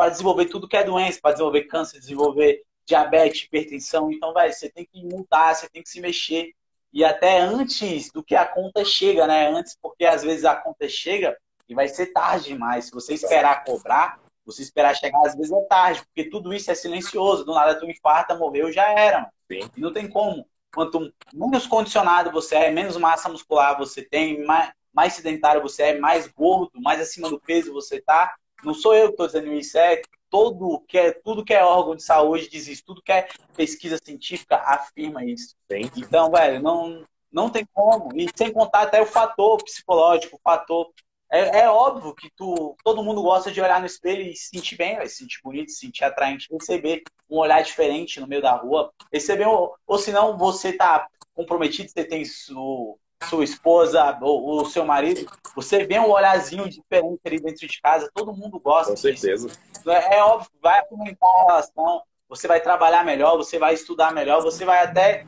para 0.00 0.08
desenvolver 0.08 0.46
tudo 0.46 0.66
que 0.66 0.78
é 0.78 0.82
doença, 0.82 1.20
para 1.20 1.32
desenvolver 1.32 1.64
câncer, 1.64 2.00
desenvolver 2.00 2.62
diabetes, 2.86 3.42
hipertensão. 3.42 4.10
Então, 4.10 4.32
velho, 4.32 4.50
você 4.50 4.70
tem 4.70 4.88
que 4.90 5.04
mudar, 5.04 5.54
você 5.54 5.68
tem 5.68 5.82
que 5.82 5.90
se 5.90 6.00
mexer. 6.00 6.54
E 6.90 7.04
até 7.04 7.38
antes 7.38 8.10
do 8.10 8.24
que 8.24 8.34
a 8.34 8.46
conta 8.46 8.82
chega, 8.82 9.26
né? 9.26 9.50
Antes, 9.50 9.76
porque 9.78 10.06
às 10.06 10.22
vezes 10.22 10.46
a 10.46 10.56
conta 10.56 10.88
chega 10.88 11.36
e 11.68 11.74
vai 11.74 11.86
ser 11.86 12.06
tarde 12.14 12.46
demais. 12.46 12.86
Se 12.86 12.92
você 12.92 13.12
esperar 13.12 13.62
cobrar, 13.62 14.18
você 14.42 14.62
esperar 14.62 14.96
chegar, 14.96 15.20
às 15.20 15.36
vezes 15.36 15.52
é 15.52 15.62
tarde, 15.64 16.02
porque 16.06 16.30
tudo 16.30 16.54
isso 16.54 16.70
é 16.70 16.74
silencioso. 16.74 17.44
Do 17.44 17.52
nada 17.52 17.78
tu 17.78 17.84
infarta, 17.84 18.34
morreu, 18.34 18.72
já 18.72 18.90
era, 18.98 19.18
mano. 19.18 19.32
Sim. 19.52 19.70
E 19.76 19.80
não 19.82 19.92
tem 19.92 20.08
como. 20.08 20.46
Quanto 20.72 21.12
menos 21.30 21.66
condicionado 21.66 22.32
você 22.32 22.54
é, 22.54 22.70
menos 22.70 22.96
massa 22.96 23.28
muscular 23.28 23.76
você 23.76 24.00
tem, 24.00 24.46
mais, 24.46 24.72
mais 24.94 25.12
sedentário 25.12 25.60
você 25.60 25.82
é, 25.82 25.98
mais 25.98 26.26
gordo, 26.26 26.80
mais 26.80 27.02
acima 27.02 27.28
do 27.28 27.38
peso 27.38 27.74
você 27.74 28.00
tá. 28.00 28.34
Não 28.64 28.74
sou 28.74 28.94
eu 28.94 29.06
que 29.06 29.12
estou 29.12 29.26
dizendo 29.26 29.52
isso, 29.52 29.78
é 29.78 30.02
todo 30.30 30.82
que 30.86 30.96
é, 30.96 31.12
tudo 31.12 31.44
que 31.44 31.52
é 31.52 31.64
órgão 31.64 31.96
de 31.96 32.02
saúde 32.02 32.48
diz 32.48 32.68
isso, 32.68 32.84
tudo 32.86 33.02
que 33.02 33.12
é 33.12 33.28
pesquisa 33.56 33.98
científica 34.02 34.56
afirma 34.56 35.24
isso. 35.24 35.56
Sim. 35.70 35.90
Então, 35.96 36.30
velho, 36.30 36.62
não, 36.62 37.04
não 37.32 37.50
tem 37.50 37.66
como. 37.72 38.08
E 38.14 38.28
sem 38.34 38.52
contar 38.52 38.82
até 38.82 39.02
o 39.02 39.06
fator 39.06 39.62
psicológico, 39.62 40.36
o 40.36 40.40
fator 40.42 40.90
é, 41.32 41.60
é, 41.60 41.68
óbvio 41.68 42.14
que 42.14 42.28
tu, 42.36 42.76
todo 42.82 43.04
mundo 43.04 43.22
gosta 43.22 43.52
de 43.52 43.60
olhar 43.60 43.78
no 43.78 43.86
espelho 43.86 44.22
e 44.22 44.34
se 44.34 44.48
sentir 44.48 44.76
bem, 44.76 45.00
se 45.06 45.16
sentir 45.16 45.40
bonito, 45.42 45.70
se 45.70 45.78
sentir 45.78 46.04
atraente, 46.04 46.48
receber 46.50 47.02
um 47.28 47.38
olhar 47.38 47.62
diferente 47.62 48.20
no 48.20 48.26
meio 48.26 48.42
da 48.42 48.52
rua, 48.52 48.92
receber 49.12 49.46
ou, 49.46 49.76
ou 49.86 49.96
senão 49.96 50.36
você 50.36 50.72
tá 50.72 51.06
comprometido, 51.32 51.88
você 51.88 52.04
tem 52.04 52.24
su, 52.24 52.98
sua 53.28 53.44
esposa 53.44 54.18
ou 54.20 54.62
o 54.62 54.66
seu 54.66 54.84
marido, 54.84 55.30
você 55.54 55.84
vê 55.84 55.98
um 55.98 56.10
olharzinho 56.10 56.68
diferente 56.68 57.20
ali 57.24 57.40
dentro 57.40 57.66
de 57.66 57.80
casa, 57.80 58.10
todo 58.14 58.32
mundo 58.32 58.58
gosta. 58.58 58.92
Com 58.92 58.96
certeza. 58.96 59.48
É, 59.86 60.16
é 60.16 60.24
óbvio, 60.24 60.50
vai 60.60 60.82
aumentar 60.90 61.26
a 61.26 61.46
relação, 61.46 62.02
você 62.28 62.48
vai 62.48 62.60
trabalhar 62.60 63.04
melhor, 63.04 63.36
você 63.36 63.58
vai 63.58 63.74
estudar 63.74 64.12
melhor, 64.12 64.42
você 64.42 64.64
vai 64.64 64.84
até 64.84 65.26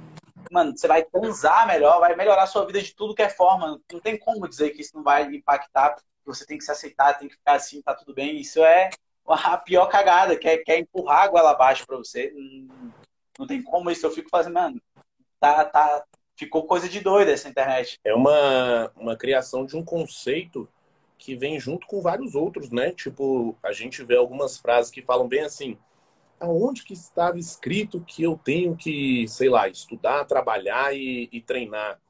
mano, 0.50 0.76
você 0.76 0.86
vai 0.86 1.02
transar 1.02 1.66
melhor, 1.66 1.98
vai 1.98 2.14
melhorar 2.14 2.42
a 2.42 2.46
sua 2.46 2.66
vida 2.66 2.80
de 2.80 2.94
tudo 2.94 3.14
que 3.14 3.22
é 3.22 3.28
forma. 3.28 3.80
Não 3.90 4.00
tem 4.00 4.18
como 4.18 4.46
dizer 4.46 4.70
que 4.70 4.82
isso 4.82 4.94
não 4.94 5.02
vai 5.02 5.24
impactar, 5.24 5.96
você 6.24 6.44
tem 6.44 6.58
que 6.58 6.64
se 6.64 6.70
aceitar, 6.70 7.18
tem 7.18 7.28
que 7.28 7.34
ficar 7.34 7.54
assim, 7.54 7.80
tá 7.80 7.94
tudo 7.94 8.14
bem. 8.14 8.36
Isso 8.36 8.62
é 8.62 8.90
a 9.26 9.56
pior 9.56 9.86
cagada, 9.86 10.36
que 10.36 10.46
é, 10.46 10.58
que 10.58 10.70
é 10.70 10.78
empurrar 10.78 11.22
a 11.22 11.28
goela 11.28 11.50
abaixo 11.50 11.86
pra 11.86 11.96
você. 11.96 12.30
Não, 12.34 12.92
não 13.40 13.46
tem 13.46 13.62
como 13.62 13.90
isso. 13.90 14.04
Eu 14.04 14.10
fico 14.10 14.28
fazendo, 14.28 14.54
mano, 14.54 14.80
tá, 15.40 15.64
tá, 15.64 16.04
ficou 16.36 16.64
coisa 16.64 16.88
de 16.88 17.00
doido 17.00 17.30
essa 17.30 17.48
internet. 17.48 17.98
É 18.04 18.14
uma, 18.14 18.90
uma 18.96 19.16
criação 19.16 19.64
de 19.64 19.76
um 19.76 19.84
conceito 19.84 20.68
que 21.18 21.36
vem 21.36 21.58
junto 21.60 21.86
com 21.86 22.00
vários 22.00 22.34
outros, 22.34 22.70
né? 22.70 22.90
Tipo, 22.92 23.56
a 23.62 23.72
gente 23.72 24.02
vê 24.02 24.16
algumas 24.16 24.58
frases 24.58 24.90
que 24.90 25.02
falam 25.02 25.28
bem 25.28 25.42
assim, 25.42 25.78
aonde 26.40 26.82
que 26.82 26.92
estava 26.92 27.38
escrito 27.38 28.00
que 28.00 28.24
eu 28.24 28.38
tenho 28.42 28.76
que, 28.76 29.26
sei 29.28 29.48
lá, 29.48 29.68
estudar, 29.68 30.24
trabalhar 30.24 30.94
e, 30.94 31.28
e 31.30 31.40
treinar? 31.40 32.00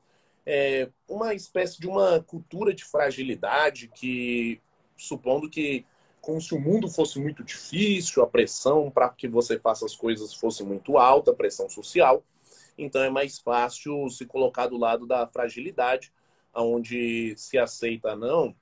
É 0.47 0.89
uma 1.07 1.35
espécie 1.35 1.79
de 1.79 1.87
uma 1.87 2.23
cultura 2.23 2.73
de 2.73 2.85
fragilidade 2.85 3.89
que, 3.89 4.61
supondo 4.97 5.51
que, 5.51 5.85
como 6.21 6.41
se 6.41 6.55
o 6.55 6.61
mundo 6.61 6.89
fosse 6.89 7.21
muito 7.21 7.45
difícil, 7.45 8.23
a 8.23 8.27
pressão 8.27 8.91
para 8.91 9.11
que 9.11 9.29
você 9.29 9.59
faça 9.59 9.85
as 9.85 9.95
coisas 9.95 10.33
fosse 10.33 10.65
muito 10.65 10.97
alta, 10.97 11.31
a 11.31 11.35
pressão 11.35 11.69
social, 11.69 12.25
então 12.83 13.03
é 13.03 13.11
mais 13.11 13.39
fácil 13.39 14.09
se 14.09 14.27
colocar 14.27 14.67
do 14.67 14.77
lado 14.77 15.07
da 15.07 15.27
fragilidade, 15.27 16.13
onde 16.55 17.35
se 17.37 17.59
aceita, 17.59 18.15
não, 18.15 18.55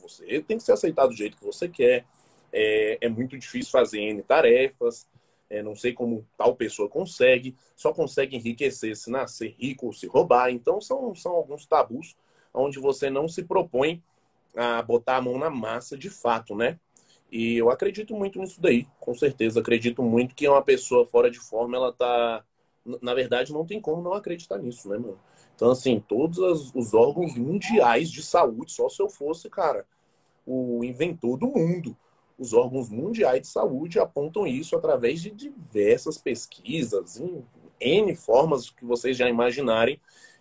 você 0.00 0.42
tem 0.42 0.58
que 0.58 0.62
se 0.62 0.72
aceitar 0.72 1.06
do 1.06 1.14
jeito 1.14 1.36
que 1.36 1.44
você 1.44 1.68
quer, 1.68 2.04
é, 2.52 2.98
é 3.00 3.08
muito 3.08 3.38
difícil 3.38 3.70
fazer 3.70 4.00
N 4.00 4.22
tarefas, 4.22 5.06
é, 5.48 5.62
não 5.62 5.76
sei 5.76 5.92
como 5.92 6.26
tal 6.36 6.56
pessoa 6.56 6.88
consegue, 6.88 7.54
só 7.76 7.92
consegue 7.92 8.36
enriquecer 8.36 8.96
se 8.96 9.10
nascer 9.10 9.54
rico 9.58 9.86
ou 9.86 9.92
se 9.92 10.06
roubar. 10.06 10.50
Então, 10.50 10.80
são, 10.80 11.14
são 11.14 11.32
alguns 11.32 11.66
tabus 11.66 12.16
onde 12.54 12.78
você 12.78 13.10
não 13.10 13.28
se 13.28 13.42
propõe 13.42 14.02
a 14.56 14.82
botar 14.82 15.16
a 15.16 15.20
mão 15.20 15.38
na 15.38 15.50
massa 15.50 15.96
de 15.96 16.10
fato, 16.10 16.54
né? 16.54 16.78
E 17.30 17.56
eu 17.56 17.70
acredito 17.70 18.14
muito 18.14 18.38
nisso 18.38 18.60
daí, 18.60 18.86
com 19.00 19.14
certeza. 19.14 19.60
Acredito 19.60 20.02
muito 20.02 20.34
que 20.34 20.46
uma 20.48 20.62
pessoa 20.62 21.06
fora 21.06 21.30
de 21.30 21.38
forma, 21.38 21.76
ela 21.76 21.92
tá. 21.92 22.44
Na 22.84 23.14
verdade, 23.14 23.52
não 23.52 23.64
tem 23.64 23.80
como 23.80 24.02
não 24.02 24.12
acreditar 24.12 24.58
nisso, 24.58 24.88
né, 24.88 24.98
mano? 24.98 25.18
Então, 25.54 25.70
assim, 25.70 26.02
todos 26.06 26.74
os 26.74 26.94
órgãos 26.94 27.36
mundiais 27.36 28.10
de 28.10 28.22
saúde, 28.22 28.72
só 28.72 28.88
se 28.88 29.00
eu 29.00 29.08
fosse, 29.08 29.48
cara, 29.48 29.86
o 30.46 30.82
inventor 30.82 31.38
do 31.38 31.46
mundo. 31.46 31.96
Os 32.38 32.52
órgãos 32.52 32.88
mundiais 32.88 33.42
de 33.42 33.46
saúde 33.46 34.00
apontam 34.00 34.46
isso 34.46 34.74
através 34.74 35.20
de 35.20 35.30
diversas 35.30 36.18
pesquisas, 36.18 37.20
em 37.20 37.44
N 37.80 38.16
formas 38.16 38.70
que 38.70 38.84
vocês 38.84 39.16
já 39.16 39.28
imaginarem, 39.28 40.00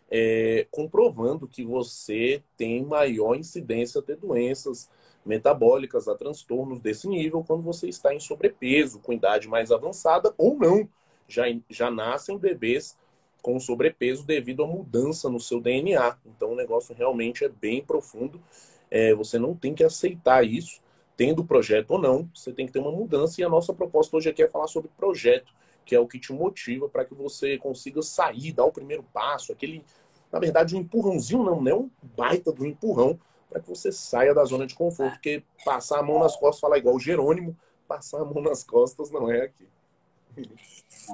é, 0.09 0.65
comprovando 0.71 1.47
que 1.47 1.63
você 1.63 2.41
tem 2.57 2.83
maior 2.83 3.35
incidência 3.35 3.99
a 3.99 4.03
ter 4.03 4.17
doenças 4.17 4.89
metabólicas, 5.25 6.07
a 6.07 6.15
transtornos 6.15 6.81
desse 6.81 7.07
nível 7.07 7.43
quando 7.45 7.61
você 7.61 7.87
está 7.87 8.13
em 8.13 8.19
sobrepeso, 8.19 8.99
com 8.99 9.13
idade 9.13 9.47
mais 9.47 9.71
avançada 9.71 10.33
ou 10.37 10.57
não. 10.57 10.89
Já, 11.31 11.45
já 11.69 11.89
nascem 11.89 12.37
bebês 12.37 12.97
com 13.41 13.59
sobrepeso 13.59 14.25
devido 14.25 14.63
à 14.63 14.67
mudança 14.67 15.29
no 15.29 15.39
seu 15.39 15.59
DNA. 15.59 16.17
Então 16.25 16.51
o 16.51 16.55
negócio 16.55 16.95
realmente 16.95 17.43
é 17.43 17.49
bem 17.49 17.83
profundo. 17.83 18.41
É, 18.89 19.13
você 19.13 19.39
não 19.39 19.55
tem 19.55 19.73
que 19.73 19.83
aceitar 19.83 20.45
isso, 20.45 20.81
tendo 21.15 21.43
projeto 21.43 21.91
ou 21.91 21.99
não, 21.99 22.29
você 22.35 22.51
tem 22.51 22.65
que 22.65 22.73
ter 22.73 22.79
uma 22.79 22.91
mudança. 22.91 23.39
E 23.39 23.43
a 23.43 23.49
nossa 23.49 23.73
proposta 23.73 24.15
hoje 24.15 24.29
aqui 24.29 24.43
é 24.43 24.47
falar 24.47 24.67
sobre 24.67 24.91
projeto, 24.97 25.53
que 25.85 25.95
é 25.95 25.99
o 25.99 26.07
que 26.07 26.19
te 26.19 26.31
motiva 26.33 26.87
para 26.87 27.05
que 27.05 27.13
você 27.13 27.57
consiga 27.57 28.01
sair, 28.01 28.51
dar 28.51 28.65
o 28.65 28.71
primeiro 28.71 29.03
passo, 29.13 29.51
aquele, 29.51 29.83
na 30.31 30.39
verdade, 30.39 30.75
um 30.75 30.79
empurrãozinho, 30.79 31.43
não, 31.43 31.61
não 31.61 31.71
é 31.71 31.75
um 31.75 31.89
baita 32.15 32.51
do 32.51 32.65
empurrão, 32.65 33.19
para 33.49 33.59
que 33.59 33.67
você 33.67 33.91
saia 33.91 34.33
da 34.33 34.45
zona 34.45 34.65
de 34.65 34.75
conforto. 34.75 35.13
Porque 35.13 35.43
passar 35.65 35.99
a 35.99 36.03
mão 36.03 36.19
nas 36.19 36.35
costas, 36.35 36.59
falar 36.61 36.77
igual 36.77 36.95
o 36.95 36.99
Jerônimo, 36.99 37.57
passar 37.87 38.21
a 38.21 38.25
mão 38.25 38.41
nas 38.41 38.63
costas 38.63 39.11
não 39.11 39.29
é 39.31 39.41
aqui. 39.41 39.67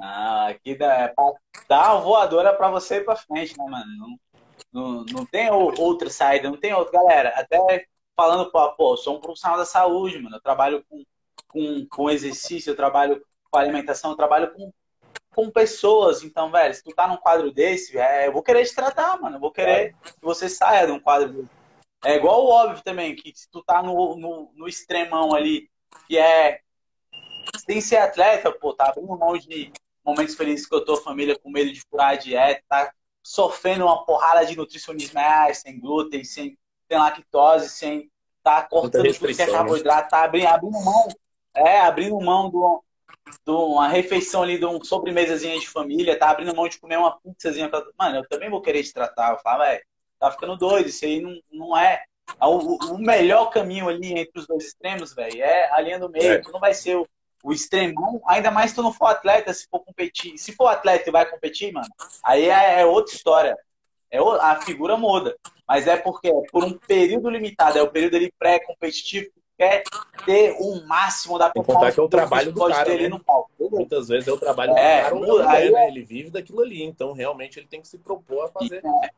Ah, 0.01 0.47
aqui 0.47 0.75
dá, 0.75 0.93
é 0.93 1.07
pra 1.07 1.31
dar 1.67 1.93
uma 1.93 2.01
voadora 2.01 2.53
para 2.53 2.69
você 2.69 2.97
ir 2.97 3.05
para 3.05 3.15
frente, 3.15 3.57
né, 3.57 3.65
mano? 3.65 3.97
Não, 3.97 4.19
não, 4.71 5.05
não 5.05 5.25
tem 5.25 5.49
outra 5.49 6.09
saída, 6.09 6.49
não 6.49 6.57
tem 6.57 6.73
outra. 6.73 6.99
Galera, 6.99 7.29
até 7.29 7.87
falando, 8.15 8.51
pô, 8.51 8.93
eu 8.93 8.97
sou 8.97 9.17
um 9.17 9.21
profissional 9.21 9.57
da 9.57 9.65
saúde, 9.65 10.19
mano. 10.19 10.35
Eu 10.35 10.41
trabalho 10.41 10.83
com, 10.89 11.03
com, 11.47 11.87
com 11.89 12.09
exercício, 12.09 12.71
eu 12.71 12.75
trabalho 12.75 13.23
com 13.49 13.59
alimentação, 13.59 14.11
eu 14.11 14.17
trabalho 14.17 14.53
com, 14.53 14.71
com 15.35 15.49
pessoas. 15.49 16.23
Então, 16.23 16.51
velho, 16.51 16.73
se 16.73 16.83
tu 16.83 16.93
tá 16.93 17.07
num 17.07 17.17
quadro 17.17 17.51
desse, 17.51 17.97
é, 17.97 18.27
eu 18.27 18.33
vou 18.33 18.43
querer 18.43 18.65
te 18.65 18.75
tratar, 18.75 19.19
mano. 19.21 19.37
Eu 19.37 19.41
vou 19.41 19.51
querer 19.51 19.95
que 20.03 20.13
você 20.21 20.49
saia 20.49 20.85
de 20.85 20.91
um 20.91 20.99
quadro 20.99 21.31
desse. 21.31 21.49
É 22.05 22.15
igual 22.15 22.45
o 22.45 22.49
óbvio 22.49 22.83
também, 22.83 23.15
que 23.15 23.31
se 23.35 23.49
tu 23.49 23.63
tá 23.63 23.81
no, 23.81 24.15
no, 24.15 24.51
no 24.53 24.67
extremão 24.67 25.33
ali, 25.33 25.69
que 26.07 26.17
é 26.17 26.61
sem 27.55 27.81
ser 27.81 27.97
atleta, 27.97 28.51
pô, 28.51 28.73
tá 28.73 28.89
abrindo 28.89 29.17
mão 29.17 29.37
de 29.37 29.71
momentos 30.03 30.35
felizes 30.35 30.65
que 30.65 30.73
eu 30.73 30.85
tô, 30.85 30.97
família 30.97 31.37
com 31.37 31.49
medo 31.49 31.71
de 31.71 31.81
furar 31.81 32.11
a 32.11 32.15
dieta, 32.15 32.63
tá 32.67 32.91
sofrendo 33.21 33.85
uma 33.85 34.05
porrada 34.05 34.45
de 34.45 34.55
nutricionismo 34.55 35.19
é, 35.19 35.53
sem 35.53 35.79
glúten, 35.79 36.23
sem, 36.23 36.57
sem 36.87 36.97
lactose, 36.97 37.69
sem 37.69 38.09
tá 38.41 38.61
cortando 38.61 39.13
tudo 39.13 39.35
que 39.35 39.41
é 39.41 39.45
né? 39.45 39.51
carboidrato, 39.51 40.09
tá 40.09 40.23
abrindo, 40.23 40.47
abrindo 40.47 40.79
mão, 40.79 41.07
é, 41.53 41.81
abrindo 41.81 42.17
mão 42.21 42.49
do, 42.49 42.81
de 43.45 43.51
uma 43.51 43.89
refeição 43.89 44.43
ali, 44.43 44.57
de 44.57 44.63
uma 44.63 44.81
sobremesazinha 44.83 45.59
de 45.59 45.67
família, 45.67 46.17
tá 46.17 46.29
abrindo 46.29 46.55
mão 46.55 46.69
de 46.69 46.79
comer 46.79 46.97
uma 46.97 47.19
pizzazinha. 47.19 47.67
Pra... 47.67 47.83
Mano, 47.99 48.17
eu 48.17 48.27
também 48.29 48.49
vou 48.49 48.61
querer 48.61 48.83
te 48.83 48.93
tratar. 48.93 49.33
Eu 49.33 49.39
falo, 49.39 49.63
velho, 49.63 49.83
tá 50.17 50.31
ficando 50.31 50.55
doido, 50.55 50.87
isso 50.87 51.03
aí 51.03 51.19
não, 51.19 51.37
não 51.51 51.77
é. 51.77 52.03
O, 52.41 52.93
o 52.93 52.97
melhor 52.97 53.47
caminho 53.47 53.89
ali 53.89 54.17
entre 54.17 54.39
os 54.39 54.47
dois 54.47 54.65
extremos, 54.65 55.13
velho, 55.13 55.41
é 55.41 55.71
a 55.73 55.81
linha 55.81 55.99
do 55.99 56.09
meio. 56.09 56.33
É. 56.33 56.37
Tu 56.39 56.51
não 56.51 56.59
vai 56.59 56.73
ser 56.73 56.95
o, 56.95 57.07
o 57.43 57.53
extremão, 57.53 58.21
ainda 58.27 58.51
mais 58.51 58.71
se 58.71 58.75
tu 58.75 58.83
não 58.83 58.93
for 58.93 59.07
atleta, 59.07 59.53
se 59.53 59.67
for 59.69 59.79
competir. 59.79 60.37
Se 60.37 60.51
for 60.51 60.67
atleta 60.67 61.09
e 61.09 61.11
vai 61.11 61.25
competir, 61.25 61.71
mano, 61.71 61.87
aí 62.23 62.49
é, 62.49 62.81
é 62.81 62.85
outra 62.85 63.13
história. 63.13 63.57
É, 64.09 64.19
a 64.19 64.61
figura 64.61 64.97
muda. 64.97 65.35
Mas 65.67 65.87
é 65.87 65.97
porque 65.97 66.29
é 66.29 66.41
por 66.51 66.63
um 66.63 66.73
período 66.73 67.29
limitado, 67.29 67.77
é 67.77 67.81
o 67.81 67.89
período 67.89 68.15
ali 68.15 68.31
pré-competitivo, 68.39 69.29
quer 69.57 69.83
ter 70.25 70.55
o 70.59 70.85
máximo 70.87 71.37
da 71.37 71.49
performance. 71.49 71.93
que 71.93 71.99
é 71.99 72.03
o 72.03 72.09
trabalho 72.09 72.51
do 72.53 72.67
cara, 72.67 72.95
né? 72.95 73.09
no 73.09 73.19
palco. 73.19 73.51
Muitas 73.59 74.07
vezes 74.07 74.27
é 74.27 74.31
o 74.31 74.37
trabalho 74.37 74.71
é, 74.77 74.97
do 74.97 75.03
cara 75.03 75.15
mulher, 75.15 75.71
né? 75.71 75.83
É 75.83 75.87
ele 75.89 76.03
vive 76.03 76.29
daquilo 76.29 76.61
ali, 76.61 76.83
então 76.83 77.11
realmente 77.11 77.59
ele 77.59 77.67
tem 77.67 77.81
que 77.81 77.87
se 77.87 77.97
propor 77.97 78.45
a 78.45 78.47
fazer. 78.47 78.81
É 79.03 79.09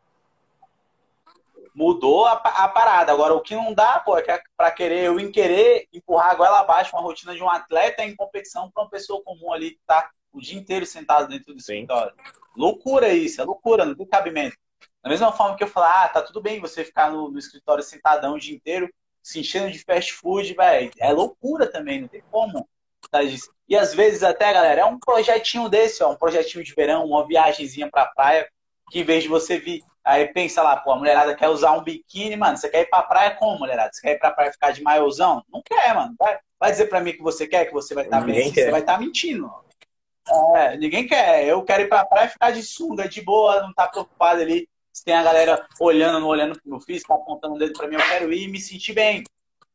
mudou 1.79 2.25
a, 2.25 2.33
a, 2.33 2.67
parada. 2.67 3.13
Agora, 3.13 3.33
o 3.33 3.39
que 3.39 3.55
não 3.55 3.73
dá, 3.73 4.01
pô, 4.01 4.17
é 4.17 4.21
que 4.21 4.41
para 4.57 4.69
querer, 4.69 5.05
eu 5.05 5.17
em 5.17 5.31
querer 5.31 5.87
empurrar 5.93 6.31
a 6.31 6.35
goela 6.35 6.59
abaixo 6.59 6.93
uma 6.93 7.01
rotina 7.01 7.33
de 7.33 7.41
um 7.41 7.49
atleta 7.49 8.03
em 8.03 8.17
competição 8.17 8.69
para 8.69 8.83
uma 8.83 8.89
pessoa 8.89 9.23
comum 9.23 9.53
ali 9.53 9.71
que 9.71 9.79
tá 9.87 10.09
o 10.33 10.41
dia 10.41 10.59
inteiro 10.59 10.85
sentado 10.85 11.29
dentro 11.29 11.53
do 11.53 11.57
escritório. 11.57 12.13
Loucura 12.53 13.13
isso, 13.13 13.39
é 13.39 13.45
loucura, 13.45 13.85
não 13.85 13.95
tem 13.95 14.05
cabimento. 14.05 14.57
Da 15.01 15.09
mesma 15.09 15.31
forma 15.31 15.55
que 15.55 15.63
eu 15.63 15.69
falar, 15.69 16.03
ah, 16.03 16.09
tá 16.09 16.21
tudo 16.21 16.41
bem 16.41 16.59
você 16.59 16.83
ficar 16.83 17.11
no, 17.11 17.31
no 17.31 17.39
escritório 17.39 17.81
sentadão 17.81 18.33
o 18.33 18.39
dia 18.39 18.53
inteiro, 18.53 18.93
se 19.23 19.39
enchendo 19.39 19.71
de 19.71 19.79
fast 19.79 20.11
food, 20.11 20.53
velho. 20.53 20.91
É 20.99 21.13
loucura 21.13 21.65
também, 21.65 22.01
não 22.01 22.09
tem 22.09 22.21
como. 22.29 22.67
Tá 23.09 23.21
e 23.23 23.75
às 23.77 23.93
vezes 23.93 24.21
até, 24.21 24.51
galera, 24.51 24.81
é 24.81 24.85
um 24.85 24.99
projetinho 24.99 25.69
desse, 25.69 26.03
ó, 26.03 26.11
um 26.11 26.17
projetinho 26.17 26.61
de 26.61 26.73
verão, 26.73 27.05
uma 27.05 27.25
viagemzinha 27.25 27.89
pra 27.89 28.05
praia, 28.07 28.49
que 28.91 28.99
em 28.99 29.03
vez 29.03 29.23
de 29.23 29.29
você 29.29 29.57
vir 29.57 29.81
Aí 30.03 30.27
pensa 30.27 30.61
lá, 30.61 30.77
pô, 30.77 30.91
a 30.91 30.97
mulherada 30.97 31.35
quer 31.35 31.49
usar 31.49 31.73
um 31.73 31.83
biquíni, 31.83 32.35
mano. 32.35 32.57
Você 32.57 32.69
quer 32.69 32.81
ir 32.81 32.89
pra 32.89 33.03
praia 33.03 33.35
como, 33.35 33.59
mulherada? 33.59 33.91
Você 33.93 34.01
quer 34.01 34.11
ir 34.15 34.19
pra 34.19 34.31
praia 34.31 34.51
ficar 34.51 34.71
de 34.71 34.81
maiôzão? 34.81 35.43
Não 35.51 35.61
quer, 35.61 35.93
mano. 35.93 36.15
Vai, 36.17 36.39
vai 36.59 36.71
dizer 36.71 36.85
pra 36.85 37.01
mim 37.01 37.13
que 37.13 37.21
você 37.21 37.47
quer, 37.47 37.65
que 37.65 37.73
você 37.73 37.93
vai 37.93 38.05
estar 38.05 38.19
tá 38.19 38.25
bem. 38.25 38.51
Você 38.51 38.71
vai 38.71 38.79
estar 38.79 38.93
tá 38.93 38.99
mentindo. 38.99 39.51
É, 40.55 40.77
ninguém 40.77 41.05
quer. 41.05 41.45
Eu 41.45 41.63
quero 41.63 41.83
ir 41.83 41.89
pra 41.89 42.05
praia 42.05 42.27
e 42.27 42.29
ficar 42.29 42.51
de 42.51 42.63
sunga, 42.63 43.07
de 43.07 43.21
boa, 43.21 43.61
não 43.61 43.73
tá 43.73 43.87
preocupado 43.87 44.41
ali. 44.41 44.67
Se 44.91 45.03
tem 45.03 45.13
a 45.13 45.23
galera 45.23 45.67
olhando, 45.79 46.19
não 46.19 46.27
olhando 46.27 46.59
pro 46.59 46.69
meu 46.69 46.79
filho, 46.79 47.01
tá 47.07 47.13
apontando 47.13 47.55
o 47.55 47.59
dedo 47.59 47.73
pra 47.73 47.87
mim, 47.87 47.95
eu 47.95 48.01
quero 48.01 48.33
ir 48.33 48.45
e 48.45 48.51
me 48.51 48.59
sentir 48.59 48.93
bem. 48.93 49.23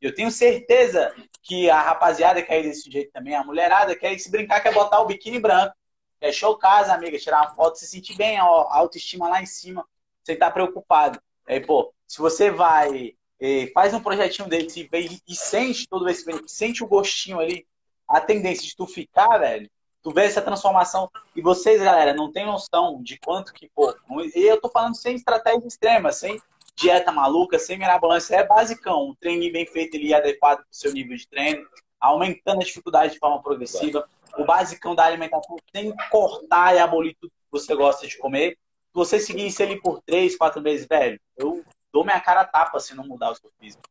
Eu 0.01 0.15
tenho 0.15 0.31
certeza 0.31 1.15
que 1.43 1.71
a 1.71 1.81
rapaziada 1.81 2.43
quer 2.43 2.61
ir 2.61 2.65
desse 2.65 2.91
jeito 2.91 3.13
também, 3.13 3.35
a 3.35 3.45
mulherada 3.45 3.97
quer 3.97 4.13
ir 4.13 4.19
se 4.19 4.31
brincar, 4.31 4.61
quer 4.61 4.75
botar 4.75 5.01
o 5.01 5.07
biquíni 5.07 5.39
branco. 5.39 5.75
Quer 6.21 6.33
show 6.33 6.57
casa, 6.59 6.93
amiga, 6.93 7.19
tirar 7.19 7.43
uma 7.43 7.55
foto, 7.55 7.79
se 7.79 7.87
sentir 7.87 8.17
bem, 8.17 8.41
ó, 8.41 8.67
autoestima 8.71 9.29
lá 9.29 9.41
em 9.41 9.47
cima 9.47 9.87
estar 10.33 10.47
tá 10.47 10.53
preocupado. 10.53 11.21
Aí, 11.47 11.61
pô, 11.61 11.93
se 12.07 12.19
você 12.19 12.51
vai, 12.51 13.15
e 13.41 13.71
faz 13.75 13.93
um 13.93 14.01
projetinho 14.01 14.49
desse 14.49 14.89
e, 14.93 15.21
e 15.29 15.35
sente 15.35 15.87
todo 15.89 16.09
esse 16.09 16.25
sente 16.47 16.83
o 16.83 16.87
gostinho 16.87 17.41
ali, 17.41 17.67
a 18.09 18.21
tendência 18.21 18.67
de 18.67 18.77
tu 18.77 18.87
ficar, 18.87 19.39
velho, 19.39 19.69
tu 20.03 20.11
vê 20.11 20.25
essa 20.25 20.43
transformação. 20.43 21.11
E 21.35 21.41
vocês, 21.41 21.83
galera, 21.83 22.15
não 22.15 22.31
tem 22.31 22.47
noção 22.47 23.03
de 23.03 23.19
quanto 23.19 23.53
que, 23.53 23.69
pô, 23.75 23.95
e 24.35 24.43
eu 24.43 24.61
tô 24.61 24.69
falando 24.69 24.95
sem 24.95 25.17
estratégia 25.17 25.67
extrema, 25.67 26.13
sem 26.13 26.41
dieta 26.77 27.13
maluca, 27.13 27.59
sem 27.59 27.79
mirabolância, 27.79 28.37
é 28.37 28.47
basicão, 28.47 29.11
um 29.11 29.15
treino 29.15 29.53
bem 29.53 29.67
feito 29.67 29.97
ali, 29.97 30.13
adequado 30.13 30.59
pro 30.59 30.67
seu 30.71 30.93
nível 30.93 31.17
de 31.17 31.27
treino, 31.29 31.67
aumentando 32.01 32.61
a 32.61 32.65
dificuldade 32.65 33.15
de 33.15 33.19
forma 33.19 33.43
progressiva, 33.43 34.09
o 34.37 34.45
basicão 34.45 34.95
da 34.95 35.05
alimentação 35.05 35.57
sem 35.75 35.95
cortar 36.11 36.75
e 36.75 36.79
abolir 36.79 37.17
tudo 37.21 37.31
que 37.31 37.53
você 37.53 37.75
gosta 37.75 38.07
de 38.07 38.19
comer, 38.19 38.59
você 38.95 39.19
seguir 39.19 39.49
isso 39.49 39.63
ali 39.63 39.81
por 39.81 40.01
três, 40.03 40.37
quatro 40.37 40.63
meses, 40.63 40.87
velho, 40.87 41.21
eu 41.37 41.65
dou 41.93 42.05
minha 42.05 42.21
cara 42.21 42.43
a 42.43 42.45
tapa 42.45 42.79
se 42.79 42.95
não 42.95 43.05
mudar 43.05 43.31
o 43.31 43.35
seu 43.35 43.51
físico. 43.59 43.83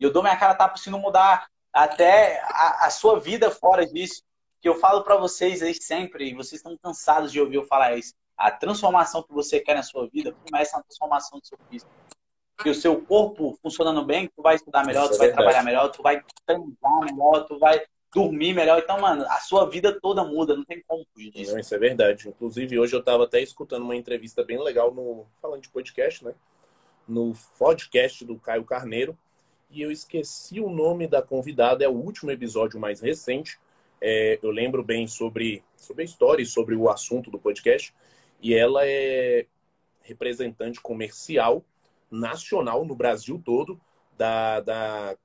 E 0.00 0.04
eu 0.04 0.12
dou 0.12 0.22
minha 0.22 0.36
cara 0.36 0.52
a 0.52 0.56
tapa 0.56 0.76
se 0.76 0.90
não 0.90 0.98
mudar 0.98 1.48
até 1.72 2.40
a, 2.42 2.86
a 2.86 2.90
sua 2.90 3.20
vida 3.20 3.50
fora 3.52 3.86
disso. 3.86 4.22
Que 4.60 4.68
eu 4.68 4.74
falo 4.74 5.04
para 5.04 5.16
vocês 5.16 5.62
aí 5.62 5.72
sempre, 5.74 6.28
e 6.28 6.34
vocês 6.34 6.60
estão 6.60 6.76
cansados 6.76 7.30
de 7.30 7.40
ouvir 7.40 7.54
eu 7.54 7.64
falar 7.64 7.96
isso. 7.96 8.12
A 8.36 8.50
transformação 8.50 9.22
que 9.22 9.32
você 9.32 9.60
quer 9.60 9.76
na 9.76 9.84
sua 9.84 10.08
vida 10.08 10.34
começa 10.44 10.76
na 10.76 10.82
transformação 10.82 11.38
do 11.38 11.46
seu 11.46 11.56
físico. 11.70 11.90
Que 12.60 12.70
o 12.70 12.74
seu 12.74 13.00
corpo 13.00 13.56
funcionando 13.62 14.04
bem, 14.04 14.28
tu 14.34 14.42
vai 14.42 14.56
estudar 14.56 14.84
melhor, 14.84 15.08
tu 15.08 15.14
é 15.14 15.18
vai 15.18 15.32
trabalhar 15.32 15.62
melhor, 15.62 15.88
tu 15.90 16.02
vai 16.02 16.24
transar 16.44 17.00
melhor, 17.04 17.46
tu 17.46 17.56
vai 17.60 17.80
dormir 18.14 18.54
melhor. 18.54 18.78
Então, 18.78 19.00
mano, 19.00 19.24
a 19.28 19.40
sua 19.40 19.68
vida 19.68 19.98
toda 20.00 20.24
muda, 20.24 20.56
não 20.56 20.64
tem 20.64 20.82
como 20.86 21.06
fugir 21.12 21.30
disso. 21.30 21.52
Não, 21.52 21.58
isso 21.58 21.74
é 21.74 21.78
verdade. 21.78 22.28
Inclusive, 22.28 22.78
hoje 22.78 22.94
eu 22.94 23.00
estava 23.00 23.24
até 23.24 23.40
escutando 23.40 23.82
uma 23.82 23.96
entrevista 23.96 24.42
bem 24.44 24.62
legal 24.62 24.92
no. 24.92 25.26
Falando 25.40 25.62
de 25.62 25.68
podcast, 25.68 26.24
né? 26.24 26.34
No 27.06 27.34
podcast 27.58 28.24
do 28.24 28.38
Caio 28.38 28.64
Carneiro. 28.64 29.16
E 29.70 29.82
eu 29.82 29.90
esqueci 29.90 30.60
o 30.60 30.70
nome 30.70 31.06
da 31.06 31.20
convidada, 31.20 31.84
é 31.84 31.88
o 31.88 31.92
último 31.92 32.30
episódio 32.30 32.80
mais 32.80 33.00
recente. 33.00 33.58
É, 34.00 34.38
eu 34.42 34.50
lembro 34.50 34.82
bem 34.82 35.06
sobre, 35.06 35.62
sobre 35.76 36.02
a 36.02 36.04
história 36.06 36.42
e 36.42 36.46
sobre 36.46 36.74
o 36.74 36.88
assunto 36.88 37.30
do 37.30 37.38
podcast. 37.38 37.94
E 38.40 38.54
ela 38.54 38.86
é 38.86 39.44
representante 40.02 40.80
comercial 40.80 41.62
nacional 42.10 42.84
no 42.86 42.94
Brasil 42.94 43.40
todo 43.44 43.78
da, 44.16 44.60
da 44.60 45.16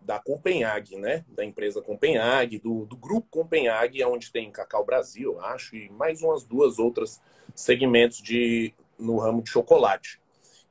da 0.00 0.18
Copenhague, 0.18 0.96
né? 0.96 1.24
Da 1.28 1.44
empresa 1.44 1.82
Copenhague, 1.82 2.58
do, 2.58 2.86
do 2.86 2.96
grupo 2.96 3.28
Copenhague, 3.30 4.02
onde 4.04 4.32
tem 4.32 4.50
Cacau 4.50 4.84
Brasil, 4.84 5.40
acho, 5.40 5.76
e 5.76 5.90
mais 5.90 6.22
umas 6.22 6.44
duas 6.44 6.78
outras 6.78 7.20
segmentos 7.54 8.22
de 8.22 8.72
no 8.98 9.18
ramo 9.18 9.42
de 9.42 9.50
chocolate. 9.50 10.20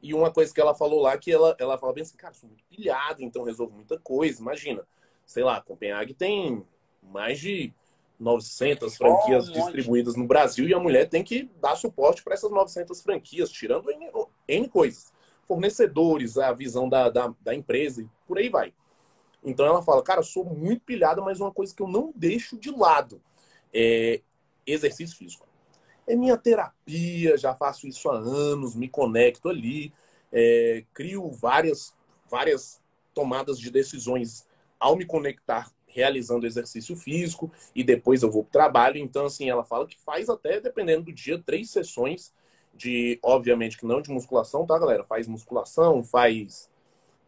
E 0.01 0.13
uma 0.13 0.31
coisa 0.31 0.53
que 0.53 0.61
ela 0.61 0.73
falou 0.73 1.01
lá, 1.01 1.17
que 1.17 1.31
ela, 1.31 1.55
ela 1.59 1.77
fala 1.77 1.93
bem 1.93 2.03
assim, 2.03 2.15
cara, 2.15 2.33
sou 2.33 2.47
muito 2.47 2.63
pilhado, 2.69 3.21
então 3.21 3.43
resolvo 3.43 3.75
muita 3.75 3.99
coisa. 3.99 4.41
Imagina, 4.41 4.85
sei 5.25 5.43
lá, 5.43 5.61
Copenhague 5.61 6.13
tem 6.13 6.65
mais 7.01 7.39
de 7.39 7.73
900 8.19 8.97
franquias 8.97 9.49
oh, 9.49 9.53
distribuídas 9.53 10.15
no 10.15 10.27
Brasil 10.27 10.67
e 10.67 10.73
a 10.73 10.79
mulher 10.79 11.07
tem 11.07 11.23
que 11.23 11.49
dar 11.61 11.75
suporte 11.75 12.23
para 12.23 12.33
essas 12.33 12.51
900 12.51 13.01
franquias, 13.01 13.49
tirando 13.49 13.89
N, 13.91 14.11
N, 14.47 14.67
coisas. 14.67 15.11
Fornecedores, 15.47 16.37
a 16.37 16.51
visão 16.53 16.87
da, 16.87 17.09
da, 17.09 17.33
da, 17.41 17.55
empresa 17.55 18.01
e 18.01 18.07
por 18.27 18.37
aí 18.37 18.49
vai. 18.49 18.73
Então 19.43 19.65
ela 19.65 19.81
fala, 19.81 20.03
cara, 20.03 20.21
sou 20.21 20.43
muito 20.43 20.83
pilhada, 20.83 21.21
mas 21.21 21.39
uma 21.39 21.51
coisa 21.51 21.73
que 21.73 21.81
eu 21.81 21.87
não 21.87 22.11
deixo 22.15 22.57
de 22.57 22.71
lado 22.71 23.21
é 23.73 24.21
exercício 24.65 25.17
físico. 25.17 25.47
É 26.07 26.15
minha 26.15 26.37
terapia, 26.37 27.37
já 27.37 27.53
faço 27.53 27.87
isso 27.87 28.09
há 28.09 28.17
anos, 28.17 28.75
me 28.75 28.89
conecto 28.89 29.47
ali, 29.47 29.93
é, 30.31 30.83
crio 30.93 31.29
várias, 31.31 31.93
várias 32.29 32.81
tomadas 33.13 33.59
de 33.59 33.69
decisões 33.69 34.47
ao 34.79 34.95
me 34.95 35.05
conectar 35.05 35.71
realizando 35.89 36.45
exercício 36.45 36.95
físico 36.95 37.51
e 37.75 37.83
depois 37.83 38.21
eu 38.23 38.31
vou 38.31 38.43
para 38.43 38.49
o 38.49 38.51
trabalho. 38.51 38.97
Então, 38.97 39.25
assim, 39.25 39.49
ela 39.49 39.63
fala 39.63 39.87
que 39.87 39.97
faz 39.99 40.29
até, 40.29 40.59
dependendo 40.59 41.05
do 41.05 41.13
dia, 41.13 41.41
três 41.43 41.69
sessões 41.69 42.33
de, 42.73 43.19
obviamente, 43.21 43.77
que 43.77 43.85
não 43.85 44.01
de 44.01 44.09
musculação, 44.09 44.65
tá, 44.65 44.77
galera? 44.77 45.03
Faz 45.03 45.27
musculação, 45.27 46.03
faz 46.03 46.69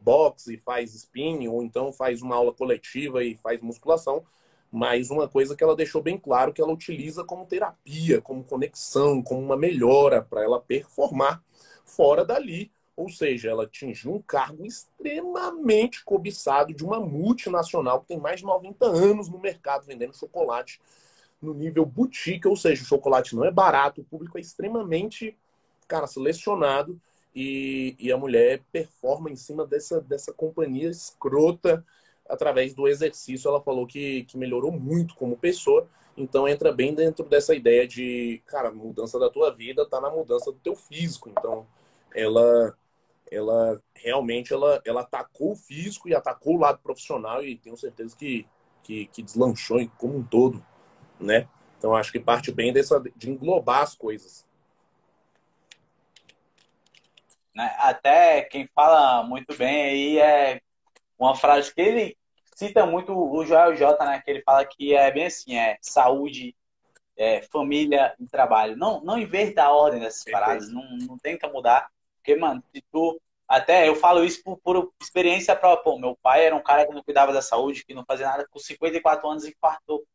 boxe, 0.02 0.58
faz 0.58 0.94
spinning, 0.94 1.48
ou 1.48 1.64
então 1.64 1.92
faz 1.94 2.22
uma 2.22 2.36
aula 2.36 2.54
coletiva 2.54 3.24
e 3.24 3.36
faz 3.36 3.62
musculação. 3.62 4.24
Mas 4.72 5.10
uma 5.10 5.28
coisa 5.28 5.56
que 5.56 5.64
ela 5.64 5.76
deixou 5.76 6.02
bem 6.02 6.18
claro 6.18 6.54
que 6.54 6.62
ela 6.62 6.72
utiliza 6.72 7.24
como 7.24 7.46
terapia, 7.46 8.22
como 8.22 8.44
conexão, 8.44 9.22
como 9.22 9.42
uma 9.42 9.58
melhora 9.58 10.22
para 10.22 10.44
ela 10.44 10.62
performar 10.62 11.44
fora 11.84 12.24
dali 12.24 12.72
ou 12.96 13.10
seja, 13.10 13.50
ela 13.50 13.64
atingiu 13.64 14.14
um 14.14 14.22
cargo 14.22 14.66
extremamente 14.66 16.04
cobiçado 16.04 16.74
de 16.74 16.84
uma 16.86 17.00
multinacional 17.00 18.02
que 18.02 18.08
tem 18.08 18.20
mais 18.20 18.42
de 18.42 18.46
90 18.46 18.86
anos 18.86 19.30
no 19.30 19.40
mercado 19.40 19.86
vendendo 19.86 20.16
chocolate 20.16 20.80
no 21.42 21.54
nível 21.54 21.86
boutique, 21.86 22.48
ou 22.48 22.56
seja, 22.56 22.84
o 22.84 22.86
chocolate 22.86 23.36
não 23.36 23.44
é 23.44 23.50
barato, 23.50 24.02
o 24.02 24.04
público 24.04 24.38
é 24.38 24.42
extremamente, 24.42 25.36
cara, 25.88 26.06
selecionado 26.06 27.02
e, 27.34 27.96
e 28.00 28.12
a 28.12 28.18
mulher 28.18 28.62
performa 28.72 29.30
em 29.30 29.36
cima 29.36 29.66
dessa, 29.66 30.02
dessa 30.02 30.34
companhia 30.34 30.90
escrota 30.90 31.86
através 32.28 32.74
do 32.74 32.88
exercício. 32.88 33.48
Ela 33.48 33.62
falou 33.62 33.88
que, 33.88 34.24
que 34.26 34.38
melhorou 34.38 34.72
muito 34.72 35.16
como 35.16 35.38
pessoa, 35.38 35.88
então 36.16 36.48
entra 36.48 36.72
bem 36.72 36.94
dentro 36.94 37.26
dessa 37.26 37.56
ideia 37.56 37.88
de, 37.88 38.42
cara, 38.46 38.72
mudança 38.72 39.18
da 39.20 39.30
tua 39.30 39.52
vida 39.52 39.86
tá 39.86 40.02
na 40.02 40.10
mudança 40.10 40.52
do 40.52 40.60
teu 40.60 40.76
físico. 40.76 41.30
Então, 41.30 41.66
ela 42.14 42.76
ela 43.32 43.82
realmente 43.96 44.54
ela, 44.54 44.82
ela 44.84 45.02
atacou 45.02 45.54
o 45.54 45.56
físico 45.56 46.10
e 46.10 46.14
atacou 46.14 46.56
o 46.56 46.60
lado 46.60 46.80
profissional 46.80 47.42
e 47.42 47.58
tenho 47.58 47.78
certeza 47.78 48.16
que, 48.16 48.46
que, 48.84 49.06
que 49.06 49.24
deslanchou 49.24 49.80
como 49.98 50.18
um 50.18 50.24
todo, 50.24 50.64
né? 51.18 51.48
Então 51.78 51.96
acho 51.96 52.12
que 52.12 52.20
parte 52.20 52.52
bem 52.52 52.74
dessa 52.74 53.02
de 53.16 53.32
englobar 53.32 53.84
as 53.84 53.96
coisas. 53.96 54.46
Né, 57.54 57.76
até 57.80 58.44
quem 58.44 58.68
fala 58.74 59.24
muito 59.24 59.56
bem 59.58 59.84
aí 59.84 60.20
é 60.20 60.62
uma 61.20 61.36
frase 61.36 61.74
que 61.74 61.82
ele 61.82 62.18
cita 62.56 62.86
muito 62.86 63.14
o 63.14 63.46
Joel 63.46 63.76
J, 63.76 64.06
né? 64.06 64.22
Que 64.24 64.32
ele 64.32 64.42
fala 64.44 64.66
que 64.66 64.94
é 64.94 65.12
bem 65.12 65.26
assim, 65.26 65.56
é 65.58 65.78
saúde, 65.82 66.56
é, 67.18 67.42
família 67.44 68.16
e 68.20 68.28
trabalho. 68.28 68.78
Não, 68.78 69.02
não 69.02 69.18
inverta 69.18 69.64
a 69.64 69.72
ordem 69.72 70.00
dessas 70.00 70.24
Perfeito. 70.24 70.46
paradas, 70.46 70.72
não, 70.72 70.84
não 71.08 71.18
tenta 71.18 71.48
mudar 71.50 71.90
porque, 72.22 72.36
mano, 72.36 72.64
se 72.74 72.84
tu. 72.92 73.20
Até 73.48 73.90
eu 73.90 73.96
falo 73.96 74.24
isso 74.24 74.42
por, 74.44 74.58
por 74.60 74.94
experiência 75.02 75.54
própria. 75.54 75.84
Pô, 75.84 76.00
meu 76.00 76.18
pai 76.22 76.46
era 76.46 76.56
um 76.56 76.64
cara 76.64 76.86
que 76.86 76.94
não 76.94 77.04
cuidava 77.04 77.34
da 77.34 77.42
saúde, 77.42 77.84
que 77.84 77.94
não 77.94 78.06
fazia 78.06 78.28
nada, 78.28 78.48
com 78.50 78.58
54 78.58 79.28
anos 79.28 79.44
infartou. 79.44 80.06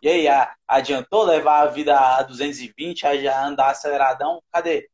E 0.00 0.08
aí, 0.08 0.28
a, 0.28 0.54
adiantou 0.66 1.24
levar 1.24 1.60
a 1.60 1.66
vida 1.66 1.98
a 1.98 2.22
220, 2.22 3.06
a 3.06 3.18
já 3.18 3.44
andar 3.44 3.68
aceleradão? 3.68 4.42
Cadê? 4.50 4.88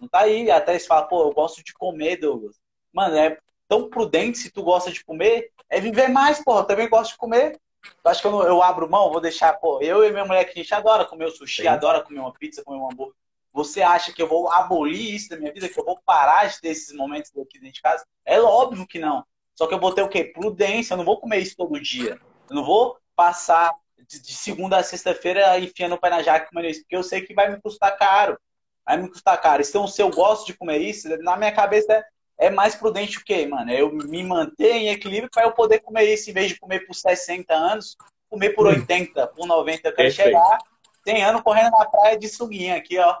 Não 0.00 0.08
tá 0.08 0.20
aí. 0.20 0.50
Até 0.50 0.78
se 0.78 0.86
fala, 0.86 1.06
pô, 1.06 1.22
eu 1.22 1.32
gosto 1.32 1.62
de 1.62 1.72
comer, 1.72 2.16
Douglas. 2.16 2.56
Mano, 2.92 3.16
é 3.16 3.38
tão 3.68 3.88
prudente 3.88 4.38
se 4.38 4.50
tu 4.50 4.62
gosta 4.62 4.90
de 4.90 5.04
comer, 5.04 5.50
é 5.68 5.80
viver 5.80 6.08
mais, 6.08 6.42
pô. 6.42 6.58
Eu 6.58 6.64
também 6.64 6.88
gosto 6.88 7.12
de 7.12 7.18
comer. 7.18 7.60
Tu 7.82 8.08
acha 8.08 8.20
que 8.20 8.26
eu, 8.26 8.42
eu 8.42 8.62
abro 8.62 8.90
mão, 8.90 9.10
vou 9.10 9.20
deixar, 9.20 9.52
pô, 9.54 9.80
eu 9.80 10.04
e 10.04 10.10
minha 10.10 10.24
mulher 10.24 10.44
que 10.44 10.58
a 10.58 10.62
gente 10.62 10.74
adora 10.74 11.04
comer 11.04 11.26
o 11.26 11.30
sushi, 11.30 11.62
Sim. 11.62 11.68
adora 11.68 12.02
comer 12.02 12.18
uma 12.18 12.32
pizza, 12.32 12.64
comer 12.64 12.78
um 12.78 12.90
hambúrguer. 12.90 13.14
Você 13.52 13.80
acha 13.80 14.12
que 14.12 14.20
eu 14.20 14.28
vou 14.28 14.50
abolir 14.50 15.14
isso 15.14 15.30
da 15.30 15.36
minha 15.36 15.52
vida, 15.52 15.68
que 15.68 15.78
eu 15.78 15.84
vou 15.84 15.98
parar 16.04 16.46
de 16.46 16.60
ter 16.60 16.68
esses 16.68 16.94
momentos 16.94 17.30
aqui 17.30 17.58
dentro 17.58 17.74
de 17.74 17.82
casa? 17.82 18.04
É 18.24 18.40
óbvio 18.40 18.86
que 18.86 18.98
não. 18.98 19.24
Só 19.54 19.66
que 19.66 19.72
eu 19.72 19.80
vou 19.80 19.94
ter 19.94 20.02
o 20.02 20.08
quê? 20.08 20.24
Prudência. 20.24 20.92
Eu 20.92 20.98
não 20.98 21.04
vou 21.06 21.18
comer 21.18 21.38
isso 21.38 21.56
todo 21.56 21.80
dia. 21.80 22.20
Eu 22.50 22.56
não 22.56 22.64
vou 22.64 22.98
passar 23.14 23.74
de, 24.06 24.20
de 24.20 24.34
segunda 24.34 24.76
a 24.76 24.82
sexta-feira 24.82 25.58
enfiando 25.58 25.94
o 25.94 25.98
pé 25.98 26.10
na 26.10 26.22
jaca 26.22 26.48
comendo 26.50 26.68
isso, 26.68 26.82
porque 26.82 26.96
eu 26.96 27.02
sei 27.02 27.22
que 27.22 27.32
vai 27.32 27.50
me 27.50 27.60
custar 27.60 27.96
caro. 27.96 28.38
Vai 28.86 28.96
me 28.96 29.08
custar 29.08 29.40
caro. 29.40 29.62
Então, 29.62 29.86
se 29.86 30.00
eu 30.00 30.10
gosto 30.10 30.46
de 30.46 30.54
comer 30.54 30.78
isso, 30.78 31.08
na 31.18 31.36
minha 31.36 31.52
cabeça 31.52 31.92
é, 31.92 32.46
é 32.46 32.50
mais 32.50 32.76
prudente 32.76 33.18
o 33.18 33.24
quê, 33.24 33.46
mano? 33.46 33.70
É 33.70 33.80
eu 33.80 33.92
me 33.92 34.22
manter 34.22 34.72
em 34.72 34.88
equilíbrio 34.88 35.30
para 35.30 35.44
eu 35.44 35.52
poder 35.52 35.80
comer 35.80 36.04
isso, 36.04 36.30
em 36.30 36.32
vez 36.32 36.48
de 36.48 36.60
comer 36.60 36.86
por 36.86 36.94
60 36.94 37.52
anos, 37.52 37.96
comer 38.30 38.50
por 38.50 38.66
80, 38.66 39.24
hum. 39.24 39.28
por 39.34 39.46
90. 39.46 39.88
Eu 39.88 39.94
quero 39.94 39.96
Perfeito. 39.96 40.28
chegar 40.28 40.58
100 41.04 41.24
anos 41.24 41.42
correndo 41.42 41.70
na 41.70 41.84
praia 41.86 42.16
de 42.16 42.28
suguinha 42.28 42.76
aqui, 42.76 42.98
ó. 42.98 43.18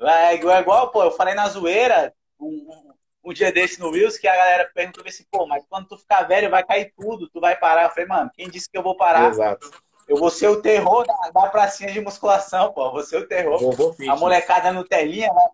É 0.00 0.34
igual, 0.34 0.56
é 0.56 0.60
igual, 0.60 0.90
pô, 0.90 1.04
eu 1.04 1.10
falei 1.10 1.34
na 1.34 1.48
zoeira 1.48 2.12
um, 2.38 2.92
um, 3.24 3.32
dia 3.32 3.50
desse 3.50 3.80
no 3.80 3.88
Wills 3.88 4.18
que 4.18 4.28
a 4.28 4.36
galera 4.36 4.70
perguntou 4.74 5.02
assim, 5.06 5.24
pô, 5.30 5.46
mas 5.46 5.64
quando 5.70 5.88
tu 5.88 5.96
ficar 5.96 6.24
velho 6.24 6.50
vai 6.50 6.62
cair 6.62 6.92
tudo, 6.94 7.30
tu 7.30 7.40
vai 7.40 7.56
parar. 7.56 7.84
Eu 7.84 7.90
falei, 7.90 8.06
mano, 8.06 8.30
quem 8.34 8.50
disse 8.50 8.70
que 8.70 8.76
eu 8.76 8.82
vou 8.82 8.94
parar? 8.94 9.30
Exato. 9.30 9.70
Eu 10.06 10.16
vou 10.16 10.30
ser 10.30 10.48
o 10.48 10.62
terror 10.62 11.04
da, 11.04 11.30
da 11.30 11.48
pracinha 11.48 11.92
de 11.92 12.00
musculação, 12.00 12.72
pô. 12.72 12.90
Vou 12.92 13.02
ser 13.02 13.16
o 13.16 13.26
terror. 13.26 13.60
a 14.08 14.16
molecada 14.16 14.72
no 14.72 14.84
telinha, 14.84 15.32
né? 15.32 15.48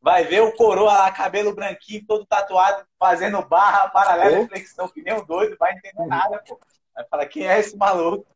Vai 0.00 0.24
ver 0.24 0.42
o 0.42 0.52
coroa 0.52 0.92
lá, 0.92 1.10
cabelo 1.10 1.54
branquinho, 1.54 2.04
todo 2.06 2.26
tatuado, 2.26 2.84
fazendo 2.98 3.40
barra, 3.42 3.88
paralela, 3.88 4.46
flexão, 4.46 4.88
que 4.88 5.02
nem 5.02 5.14
um 5.14 5.24
doido, 5.24 5.56
vai 5.58 5.72
entender 5.72 6.06
nada, 6.06 6.42
pô. 6.46 6.58
Vai 6.94 7.04
falar, 7.06 7.26
quem 7.26 7.48
é 7.48 7.58
esse 7.58 7.76
maluco? 7.76 8.26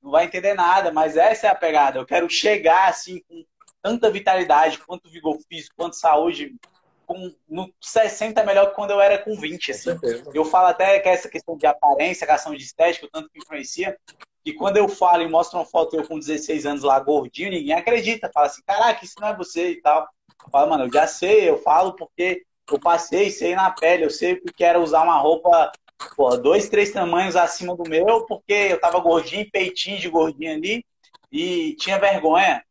Não 0.00 0.10
vai 0.10 0.24
entender 0.24 0.54
nada, 0.54 0.92
mas 0.92 1.16
essa 1.16 1.46
é 1.46 1.50
a 1.50 1.54
pegada. 1.54 1.98
Eu 1.98 2.06
quero 2.06 2.28
chegar 2.30 2.88
assim 2.88 3.20
com 3.28 3.44
tanta 3.82 4.10
vitalidade, 4.10 4.78
quanto 4.78 5.10
vigor 5.10 5.38
físico, 5.48 5.74
quanto 5.76 5.96
saúde, 5.96 6.54
com, 7.04 7.34
no 7.48 7.72
60 7.80 8.40
é 8.40 8.46
melhor 8.46 8.70
que 8.70 8.74
quando 8.74 8.92
eu 8.92 9.00
era 9.00 9.18
com 9.18 9.34
20. 9.36 9.70
Assim. 9.72 9.90
Eu 10.32 10.44
falo 10.44 10.68
até 10.68 10.98
que 11.00 11.08
essa 11.08 11.28
questão 11.28 11.56
de 11.56 11.66
aparência, 11.66 12.26
questão 12.26 12.54
de 12.54 12.62
estética, 12.62 13.08
tanto 13.12 13.28
que 13.28 13.38
influencia, 13.38 13.96
que 14.44 14.52
quando 14.52 14.76
eu 14.76 14.88
falo 14.88 15.22
e 15.22 15.28
mostro 15.28 15.58
uma 15.58 15.64
foto 15.64 15.96
eu 15.96 16.06
com 16.06 16.18
16 16.18 16.66
anos 16.66 16.82
lá 16.82 16.98
gordinho, 17.00 17.50
ninguém 17.50 17.74
acredita. 17.74 18.30
Fala 18.32 18.46
assim, 18.46 18.62
caraca, 18.66 19.04
isso 19.04 19.14
não 19.20 19.28
é 19.28 19.36
você 19.36 19.70
e 19.70 19.80
tal. 19.80 20.08
Eu 20.44 20.50
falo, 20.50 20.70
mano, 20.70 20.84
eu 20.84 20.92
já 20.92 21.06
sei, 21.06 21.48
eu 21.48 21.58
falo 21.58 21.94
porque 21.94 22.44
eu 22.70 22.80
passei, 22.80 23.30
sei 23.30 23.54
na 23.54 23.70
pele, 23.70 24.04
eu 24.04 24.10
sei 24.10 24.40
que 24.56 24.64
era 24.64 24.80
usar 24.80 25.02
uma 25.02 25.18
roupa 25.18 25.70
pô, 26.16 26.36
dois, 26.36 26.68
três 26.68 26.90
tamanhos 26.90 27.36
acima 27.36 27.76
do 27.76 27.88
meu, 27.88 28.26
porque 28.26 28.52
eu 28.52 28.80
tava 28.80 28.98
gordinho, 29.00 29.50
peitinho 29.50 29.98
de 29.98 30.08
gordinho 30.08 30.52
ali, 30.52 30.84
e 31.30 31.74
tinha 31.76 31.98
vergonha. 31.98 32.62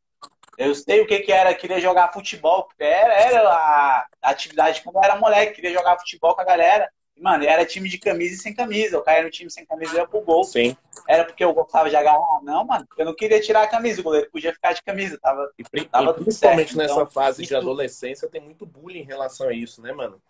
Eu 0.58 0.76
sei 0.76 1.02
o 1.02 1.08
que, 1.08 1.20
que 1.20 1.32
era, 1.32 1.54
queria 1.56 1.80
jogar 1.80 2.12
futebol, 2.12 2.64
porque 2.64 2.84
era, 2.84 3.14
era 3.14 3.42
a 3.50 4.08
atividade 4.22 4.82
quando 4.84 4.98
eu 4.98 5.04
era 5.04 5.16
moleque, 5.16 5.56
queria 5.56 5.74
jogar 5.74 5.98
futebol 5.98 6.36
com 6.36 6.42
a 6.42 6.46
galera. 6.46 6.90
Mano, 7.20 7.44
era 7.44 7.66
time 7.66 7.88
de 7.88 7.98
camisa 7.98 8.34
e 8.34 8.38
sem 8.38 8.54
camisa. 8.54 8.96
Eu 8.96 9.02
caía 9.02 9.24
no 9.24 9.30
time 9.30 9.50
sem 9.50 9.66
camisa 9.66 9.94
e 9.94 9.98
ia 9.98 10.08
pro 10.08 10.22
gol. 10.22 10.44
Sim. 10.44 10.76
Era 11.08 11.24
porque 11.24 11.44
eu 11.44 11.54
gostava 11.54 11.90
de 11.90 11.96
agarrar? 11.96 12.42
Não, 12.44 12.66
mano, 12.66 12.88
eu 12.98 13.06
não 13.06 13.14
queria 13.14 13.40
tirar 13.40 13.64
a 13.64 13.68
camisa, 13.68 14.02
o 14.02 14.04
goleiro 14.04 14.30
podia 14.32 14.54
ficar 14.54 14.74
de 14.74 14.82
camisa. 14.82 15.20
Tava, 15.20 15.52
e, 15.58 15.86
tava 15.86 16.12
e 16.12 16.24
principalmente 16.24 16.74
certo. 16.74 16.78
nessa 16.78 16.94
então, 16.94 17.06
fase 17.08 17.46
de 17.46 17.56
adolescência 17.56 18.28
tem 18.28 18.42
muito 18.42 18.66
bullying 18.66 19.02
em 19.02 19.06
relação 19.06 19.48
a 19.48 19.54
isso, 19.54 19.82
né, 19.82 19.92
mano? 19.92 20.22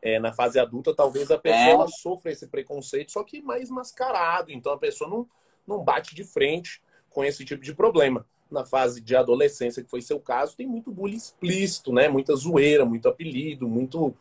É, 0.00 0.20
na 0.20 0.32
fase 0.32 0.58
adulta, 0.58 0.94
talvez 0.94 1.30
a 1.30 1.38
pessoa 1.38 1.84
é. 1.84 1.88
sofra 1.88 2.30
esse 2.30 2.46
preconceito, 2.46 3.10
só 3.10 3.24
que 3.24 3.42
mais 3.42 3.68
mascarado. 3.68 4.52
Então 4.52 4.72
a 4.72 4.78
pessoa 4.78 5.10
não, 5.10 5.26
não 5.66 5.82
bate 5.82 6.14
de 6.14 6.22
frente 6.22 6.80
com 7.10 7.24
esse 7.24 7.44
tipo 7.44 7.62
de 7.62 7.74
problema 7.74 8.24
na 8.50 8.64
fase 8.64 9.00
de 9.00 9.16
adolescência, 9.16 9.82
que 9.82 9.90
foi 9.90 10.00
seu 10.00 10.20
caso, 10.20 10.56
tem 10.56 10.66
muito 10.66 10.92
bullying 10.92 11.16
explícito, 11.16 11.92
né? 11.92 12.08
Muita 12.08 12.34
zoeira, 12.36 12.84
muito 12.84 13.08
apelido, 13.08 13.68
muito, 13.68 14.14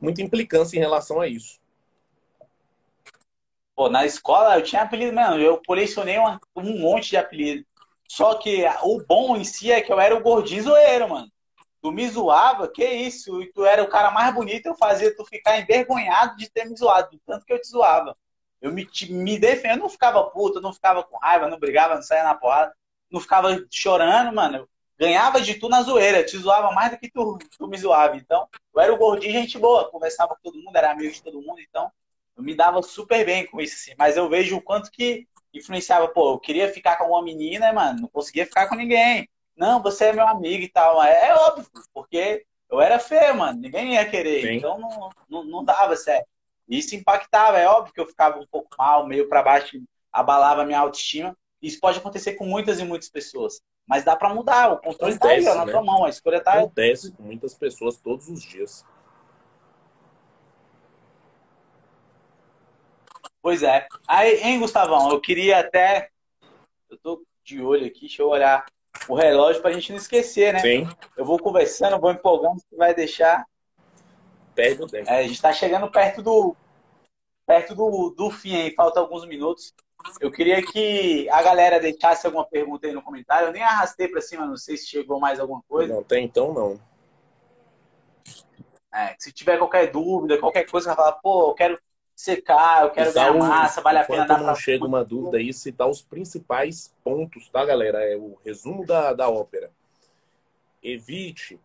muita 0.00 0.22
implicância 0.22 0.76
em 0.76 0.80
relação 0.80 1.20
a 1.20 1.28
isso. 1.28 1.60
Pô, 3.74 3.88
na 3.88 4.06
escola 4.06 4.56
eu 4.56 4.62
tinha 4.62 4.82
apelido 4.82 5.12
mesmo, 5.12 5.34
eu 5.36 5.60
colecionei 5.66 6.18
um, 6.18 6.38
um 6.56 6.78
monte 6.78 7.10
de 7.10 7.16
apelido. 7.16 7.66
Só 8.08 8.34
que 8.34 8.64
o 8.82 9.02
bom 9.04 9.36
em 9.36 9.44
si 9.44 9.72
é 9.72 9.80
que 9.80 9.92
eu 9.92 9.98
era 9.98 10.14
o 10.14 10.22
gordinho 10.22 10.62
zoeiro, 10.62 11.08
mano. 11.08 11.30
Tu 11.82 11.90
me 11.90 12.08
zoava, 12.08 12.68
que 12.68 12.84
isso? 12.84 13.42
E 13.42 13.52
tu 13.52 13.64
era 13.64 13.82
o 13.82 13.88
cara 13.88 14.10
mais 14.10 14.34
bonito, 14.34 14.66
eu 14.66 14.74
fazia 14.74 15.14
tu 15.14 15.24
ficar 15.24 15.58
envergonhado 15.58 16.36
de 16.36 16.48
ter 16.48 16.64
me 16.64 16.76
zoado, 16.76 17.20
tanto 17.26 17.44
que 17.44 17.52
eu 17.52 17.60
te 17.60 17.68
zoava. 17.68 18.16
Eu 18.62 18.72
me, 18.72 18.88
me 19.10 19.38
defendo, 19.38 19.72
eu 19.72 19.78
não 19.78 19.88
ficava 19.88 20.22
puto, 20.30 20.60
não 20.60 20.72
ficava 20.72 21.02
com 21.02 21.18
raiva, 21.18 21.48
não 21.48 21.58
brigava, 21.58 21.96
não 21.96 22.02
saía 22.02 22.24
na 22.24 22.34
porrada 22.34 22.72
não 23.14 23.20
ficava 23.20 23.64
chorando, 23.70 24.34
mano. 24.34 24.68
Ganhava 24.98 25.40
de 25.40 25.54
tu 25.54 25.68
na 25.68 25.82
zoeira, 25.82 26.24
te 26.24 26.36
zoava 26.38 26.72
mais 26.72 26.92
do 26.92 26.98
que 26.98 27.10
tu, 27.10 27.38
tu 27.58 27.66
me 27.66 27.76
zoava. 27.76 28.16
Então, 28.16 28.48
eu 28.74 28.80
era 28.80 28.92
o 28.92 28.96
gordinho, 28.96 29.32
gente 29.32 29.58
boa, 29.58 29.90
conversava 29.90 30.34
com 30.34 30.42
todo 30.42 30.62
mundo, 30.62 30.76
era 30.76 30.90
amigo 30.90 31.12
de 31.12 31.22
todo 31.22 31.40
mundo, 31.40 31.60
então 31.60 31.90
eu 32.36 32.42
me 32.42 32.54
dava 32.54 32.82
super 32.82 33.24
bem 33.24 33.46
com 33.46 33.60
isso, 33.60 33.74
assim. 33.74 33.94
Mas 33.98 34.16
eu 34.16 34.28
vejo 34.28 34.56
o 34.56 34.62
quanto 34.62 34.90
que 34.90 35.26
influenciava, 35.52 36.08
pô, 36.08 36.32
eu 36.32 36.38
queria 36.38 36.72
ficar 36.72 36.96
com 36.96 37.06
uma 37.06 37.22
menina, 37.22 37.72
mano, 37.72 38.02
não 38.02 38.08
conseguia 38.08 38.44
ficar 38.44 38.68
com 38.68 38.74
ninguém. 38.74 39.28
Não, 39.56 39.80
você 39.80 40.06
é 40.06 40.12
meu 40.12 40.26
amigo 40.26 40.64
e 40.64 40.68
tal. 40.68 41.02
É, 41.02 41.28
é 41.28 41.34
óbvio, 41.34 41.66
porque 41.92 42.44
eu 42.68 42.80
era 42.80 42.98
feio, 42.98 43.36
mano, 43.36 43.60
ninguém 43.60 43.94
ia 43.94 44.08
querer. 44.08 44.42
Sim. 44.42 44.56
Então 44.56 44.78
não, 44.78 45.10
não, 45.28 45.44
não 45.44 45.64
dava 45.64 45.94
certo. 45.96 46.26
Isso 46.68 46.96
impactava, 46.96 47.58
é 47.58 47.68
óbvio 47.68 47.92
que 47.92 48.00
eu 48.00 48.06
ficava 48.06 48.38
um 48.40 48.46
pouco 48.46 48.68
mal, 48.76 49.06
meio 49.06 49.28
para 49.28 49.42
baixo, 49.42 49.80
abalava 50.12 50.62
a 50.62 50.64
minha 50.64 50.78
autoestima. 50.80 51.36
Isso 51.62 51.78
pode 51.78 51.98
acontecer 51.98 52.34
com 52.34 52.46
muitas 52.46 52.80
e 52.80 52.84
muitas 52.84 53.08
pessoas. 53.08 53.60
Mas 53.86 54.04
dá 54.04 54.16
para 54.16 54.32
mudar, 54.32 54.72
o 54.72 54.78
controle 54.78 55.14
Acontece, 55.14 55.44
tá 55.44 55.50
aí, 55.50 55.56
ó, 55.56 55.58
na 55.58 55.66
né? 55.66 55.72
tua 55.72 55.82
mão, 55.82 56.04
a 56.04 56.08
escolha 56.08 56.40
tá 56.40 56.54
Acontece 56.54 57.12
com 57.12 57.22
muitas 57.22 57.54
pessoas 57.54 57.98
todos 57.98 58.28
os 58.28 58.42
dias. 58.42 58.84
Pois 63.42 63.62
é. 63.62 63.86
Aí, 64.08 64.42
hein, 64.42 64.58
Gustavão, 64.58 65.10
eu 65.10 65.20
queria 65.20 65.58
até. 65.58 66.08
Eu 66.88 66.96
tô 66.96 67.26
de 67.44 67.60
olho 67.60 67.86
aqui, 67.86 68.00
deixa 68.00 68.22
eu 68.22 68.28
olhar 68.28 68.64
o 69.06 69.14
relógio 69.14 69.60
pra 69.60 69.72
gente 69.72 69.90
não 69.90 69.98
esquecer, 69.98 70.54
né? 70.54 70.60
Sim. 70.60 70.88
Eu 71.14 71.26
vou 71.26 71.38
conversando, 71.38 72.00
vou 72.00 72.10
empolgando, 72.10 72.58
você 72.58 72.74
vai 72.74 72.94
deixar. 72.94 73.44
Perde 74.54 74.82
o 74.82 74.86
tempo. 74.86 75.10
É, 75.10 75.18
a 75.18 75.22
gente 75.28 75.42
tá 75.42 75.52
chegando 75.52 75.90
perto 75.90 76.22
do. 76.22 76.56
Perto 77.46 77.74
do, 77.74 78.14
do 78.16 78.30
fim 78.30 78.56
aí, 78.56 78.74
falta 78.74 78.98
alguns 78.98 79.26
minutos. 79.26 79.74
Eu 80.20 80.30
queria 80.30 80.62
que 80.62 81.28
a 81.30 81.42
galera 81.42 81.80
deixasse 81.80 82.26
alguma 82.26 82.44
pergunta 82.44 82.86
aí 82.86 82.92
no 82.92 83.02
comentário. 83.02 83.48
Eu 83.48 83.52
nem 83.52 83.62
arrastei 83.62 84.08
para 84.08 84.20
cima, 84.20 84.46
não 84.46 84.56
sei 84.56 84.76
se 84.76 84.86
chegou 84.86 85.18
mais 85.18 85.40
alguma 85.40 85.62
coisa. 85.68 85.92
Não 85.92 86.02
tem 86.02 86.24
então 86.24 86.52
não. 86.52 86.80
É, 88.92 89.16
se 89.18 89.32
tiver 89.32 89.58
qualquer 89.58 89.90
dúvida, 89.90 90.38
qualquer 90.38 90.70
coisa, 90.70 90.88
vai 90.88 90.96
falar, 90.96 91.12
pô, 91.14 91.50
eu 91.50 91.54
quero 91.54 91.78
secar, 92.14 92.84
eu 92.84 92.90
quero 92.90 93.12
ganhar 93.12 93.32
o, 93.32 93.38
massa, 93.40 93.80
vale 93.80 93.98
a 93.98 94.04
pena 94.04 94.24
dar 94.24 94.38
não 94.38 94.54
chega 94.54 94.84
uma 94.84 95.04
dúvida 95.04 95.38
aí, 95.38 95.52
citar 95.52 95.88
os 95.88 96.00
principais 96.00 96.94
pontos, 97.02 97.48
tá, 97.48 97.64
galera? 97.64 97.98
É 98.04 98.16
o 98.16 98.38
resumo 98.44 98.86
da, 98.86 99.12
da 99.12 99.28
ópera. 99.28 99.72
Evite 100.80 101.58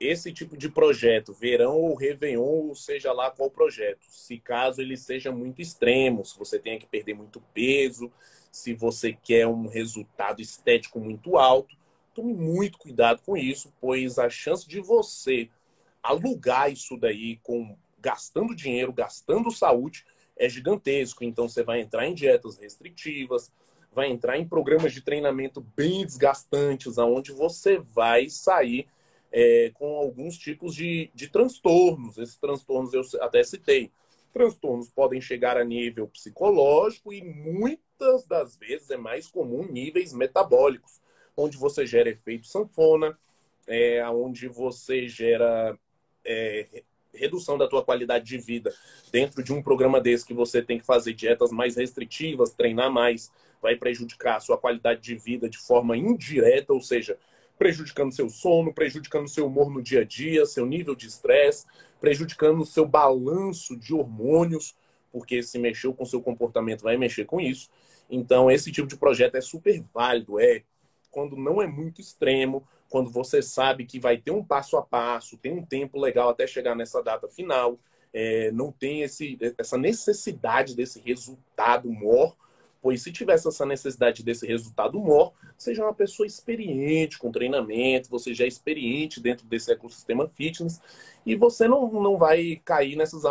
esse 0.00 0.32
tipo 0.32 0.56
de 0.56 0.70
projeto, 0.70 1.34
verão 1.34 1.76
ou 1.76 1.94
réveillon, 1.94 2.68
ou 2.68 2.74
seja 2.74 3.12
lá 3.12 3.30
qual 3.30 3.50
projeto. 3.50 4.06
Se 4.08 4.38
caso 4.38 4.80
ele 4.80 4.96
seja 4.96 5.30
muito 5.30 5.60
extremo, 5.60 6.24
se 6.24 6.38
você 6.38 6.58
tenha 6.58 6.78
que 6.78 6.86
perder 6.86 7.12
muito 7.12 7.38
peso, 7.52 8.10
se 8.50 8.72
você 8.72 9.12
quer 9.12 9.46
um 9.46 9.66
resultado 9.66 10.40
estético 10.40 10.98
muito 10.98 11.36
alto, 11.36 11.76
tome 12.14 12.32
muito 12.32 12.78
cuidado 12.78 13.20
com 13.24 13.36
isso, 13.36 13.72
pois 13.78 14.18
a 14.18 14.30
chance 14.30 14.66
de 14.66 14.80
você 14.80 15.50
alugar 16.02 16.72
isso 16.72 16.96
daí 16.96 17.36
com 17.42 17.76
gastando 18.00 18.56
dinheiro, 18.56 18.94
gastando 18.94 19.50
saúde, 19.50 20.06
é 20.34 20.48
gigantesco. 20.48 21.22
Então 21.22 21.46
você 21.46 21.62
vai 21.62 21.82
entrar 21.82 22.06
em 22.06 22.14
dietas 22.14 22.56
restritivas, 22.56 23.52
vai 23.92 24.10
entrar 24.10 24.38
em 24.38 24.48
programas 24.48 24.94
de 24.94 25.02
treinamento 25.02 25.60
bem 25.76 26.06
desgastantes, 26.06 26.98
aonde 26.98 27.32
você 27.32 27.78
vai 27.78 28.30
sair 28.30 28.88
é, 29.32 29.70
com 29.74 29.96
alguns 29.96 30.36
tipos 30.36 30.74
de, 30.74 31.10
de 31.14 31.28
transtornos. 31.28 32.18
Esses 32.18 32.36
transtornos 32.36 32.92
eu 32.92 33.02
até 33.20 33.42
citei. 33.42 33.90
Transtornos 34.32 34.88
podem 34.88 35.20
chegar 35.20 35.56
a 35.56 35.64
nível 35.64 36.06
psicológico 36.08 37.12
e 37.12 37.22
muitas 37.22 38.26
das 38.26 38.56
vezes 38.56 38.90
é 38.90 38.96
mais 38.96 39.26
comum 39.28 39.64
níveis 39.64 40.12
metabólicos, 40.12 41.00
onde 41.36 41.56
você 41.56 41.86
gera 41.86 42.10
efeito 42.10 42.46
sanfona, 42.46 43.18
é, 43.66 44.06
onde 44.08 44.48
você 44.48 45.08
gera 45.08 45.76
é, 46.24 46.82
redução 47.12 47.58
da 47.58 47.68
tua 47.68 47.84
qualidade 47.84 48.24
de 48.24 48.38
vida 48.38 48.72
dentro 49.10 49.42
de 49.42 49.52
um 49.52 49.62
programa 49.62 50.00
desse 50.00 50.24
que 50.24 50.34
você 50.34 50.62
tem 50.62 50.78
que 50.78 50.86
fazer 50.86 51.12
dietas 51.12 51.50
mais 51.50 51.76
restritivas, 51.76 52.52
treinar 52.52 52.90
mais, 52.90 53.32
vai 53.60 53.76
prejudicar 53.76 54.36
a 54.36 54.40
sua 54.40 54.56
qualidade 54.56 55.00
de 55.00 55.16
vida 55.16 55.48
de 55.48 55.58
forma 55.58 55.96
indireta, 55.96 56.72
ou 56.72 56.80
seja, 56.80 57.18
prejudicando 57.60 58.10
seu 58.10 58.30
sono, 58.30 58.72
prejudicando 58.72 59.28
seu 59.28 59.46
humor 59.46 59.68
no 59.68 59.82
dia 59.82 60.00
a 60.00 60.04
dia, 60.04 60.46
seu 60.46 60.64
nível 60.64 60.94
de 60.94 61.06
estresse, 61.06 61.66
prejudicando 62.00 62.62
o 62.62 62.64
seu 62.64 62.86
balanço 62.86 63.76
de 63.76 63.92
hormônios, 63.92 64.74
porque 65.12 65.42
se 65.42 65.58
mexeu 65.58 65.92
com 65.92 66.06
seu 66.06 66.22
comportamento, 66.22 66.80
vai 66.80 66.96
mexer 66.96 67.26
com 67.26 67.38
isso. 67.38 67.68
Então, 68.08 68.50
esse 68.50 68.72
tipo 68.72 68.88
de 68.88 68.96
projeto 68.96 69.34
é 69.34 69.42
super 69.42 69.84
válido, 69.92 70.40
é 70.40 70.62
quando 71.10 71.36
não 71.36 71.60
é 71.60 71.66
muito 71.66 72.00
extremo, 72.00 72.66
quando 72.88 73.10
você 73.10 73.42
sabe 73.42 73.84
que 73.84 74.00
vai 74.00 74.16
ter 74.16 74.30
um 74.30 74.42
passo 74.42 74.78
a 74.78 74.82
passo, 74.82 75.36
tem 75.36 75.52
um 75.52 75.62
tempo 75.62 76.00
legal 76.00 76.30
até 76.30 76.46
chegar 76.46 76.74
nessa 76.74 77.02
data 77.02 77.28
final, 77.28 77.78
é, 78.10 78.50
não 78.52 78.72
tem 78.72 79.02
esse, 79.02 79.36
essa 79.58 79.76
necessidade 79.76 80.74
desse 80.74 80.98
resultado 80.98 81.92
maior, 81.92 82.34
pois 82.80 83.02
se 83.02 83.12
tivesse 83.12 83.46
essa 83.46 83.66
necessidade 83.66 84.22
desse 84.22 84.46
resultado 84.46 84.98
maior, 84.98 85.32
seja 85.56 85.84
uma 85.84 85.94
pessoa 85.94 86.26
experiente 86.26 87.18
com 87.18 87.30
treinamento, 87.30 88.08
você 88.08 88.32
já 88.32 88.44
é 88.44 88.48
experiente 88.48 89.20
dentro 89.20 89.46
desse 89.46 89.70
ecossistema 89.70 90.28
fitness, 90.28 90.80
e 91.24 91.36
você 91.36 91.68
não, 91.68 91.90
não 91.92 92.16
vai 92.16 92.60
cair 92.64 92.96
nessas, 92.96 93.22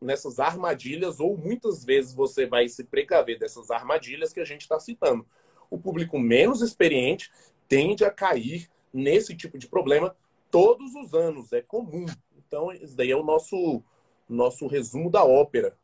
nessas 0.00 0.38
armadilhas, 0.38 1.20
ou 1.20 1.36
muitas 1.36 1.84
vezes 1.84 2.12
você 2.12 2.46
vai 2.46 2.68
se 2.68 2.84
precaver 2.84 3.38
dessas 3.38 3.70
armadilhas 3.70 4.32
que 4.32 4.40
a 4.40 4.44
gente 4.44 4.62
está 4.62 4.78
citando. 4.78 5.26
O 5.70 5.78
público 5.78 6.18
menos 6.18 6.60
experiente 6.60 7.30
tende 7.66 8.04
a 8.04 8.10
cair 8.10 8.68
nesse 8.92 9.34
tipo 9.34 9.58
de 9.58 9.68
problema 9.68 10.14
todos 10.50 10.94
os 10.94 11.14
anos, 11.14 11.52
é 11.52 11.60
comum. 11.60 12.06
Então, 12.36 12.72
esse 12.72 12.96
daí 12.96 13.10
é 13.10 13.16
o 13.16 13.24
nosso, 13.24 13.82
nosso 14.28 14.66
resumo 14.66 15.10
da 15.10 15.24
ópera. 15.24 15.76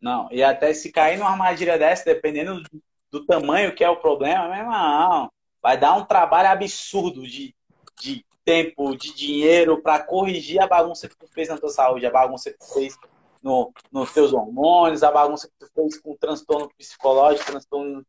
Não, 0.00 0.28
e 0.30 0.42
até 0.42 0.72
se 0.72 0.90
cair 0.90 1.18
numa 1.18 1.30
armadilha 1.30 1.78
dessa, 1.78 2.04
dependendo 2.04 2.62
do, 3.10 3.26
tamanho 3.26 3.74
que 3.74 3.84
é 3.84 3.90
o 3.90 4.00
problema, 4.00 4.48
mesmo 4.48 4.70
não, 4.70 5.30
vai 5.62 5.76
dar 5.76 5.94
um 5.94 6.04
trabalho 6.04 6.48
absurdo 6.48 7.26
de, 7.26 7.54
de 8.00 8.24
tempo, 8.44 8.96
de 8.96 9.14
dinheiro 9.14 9.82
para 9.82 10.02
corrigir 10.02 10.60
a 10.60 10.66
bagunça 10.66 11.08
que 11.08 11.16
tu 11.16 11.26
fez 11.28 11.48
na 11.48 11.58
tua 11.58 11.68
saúde, 11.68 12.06
a 12.06 12.10
bagunça 12.10 12.50
que 12.50 12.58
tu 12.58 12.72
fez 12.72 12.96
no, 13.42 13.72
nos 13.92 14.12
teus 14.12 14.32
hormônios, 14.32 15.02
a 15.02 15.10
bagunça 15.10 15.48
que 15.48 15.66
tu 15.66 15.70
fez 15.74 16.00
com 16.00 16.16
transtorno 16.16 16.70
psicológico, 16.78 17.50
transtorno 17.50 18.04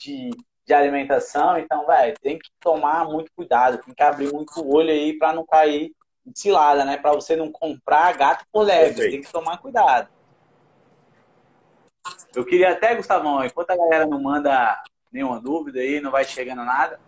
de 0.00 0.30
de 0.66 0.74
alimentação, 0.74 1.56
então, 1.56 1.86
velho, 1.86 2.16
tem 2.20 2.38
que 2.38 2.50
tomar 2.60 3.04
muito 3.08 3.30
cuidado, 3.36 3.78
tem 3.78 3.94
que 3.94 4.02
abrir 4.02 4.32
muito 4.32 4.50
o 4.60 4.74
olho 4.74 4.90
aí 4.90 5.16
para 5.16 5.32
não 5.32 5.46
cair 5.46 5.92
de 6.24 6.38
cilada, 6.38 6.84
né? 6.84 6.96
Para 6.96 7.12
você 7.12 7.36
não 7.36 7.52
comprar 7.52 8.16
gato 8.16 8.44
por 8.50 8.64
leve, 8.64 9.10
tem 9.10 9.20
que 9.20 9.30
tomar 9.30 9.58
cuidado. 9.58 10.08
Eu 12.34 12.44
queria 12.44 12.70
até, 12.70 12.94
Gustavão, 12.94 13.44
enquanto 13.44 13.70
a 13.70 13.76
galera 13.76 14.06
não 14.06 14.20
manda 14.20 14.82
nenhuma 15.12 15.40
dúvida 15.40 15.80
aí, 15.80 16.00
não 16.00 16.10
vai 16.10 16.24
chegando 16.24 16.64
nada, 16.64 17.00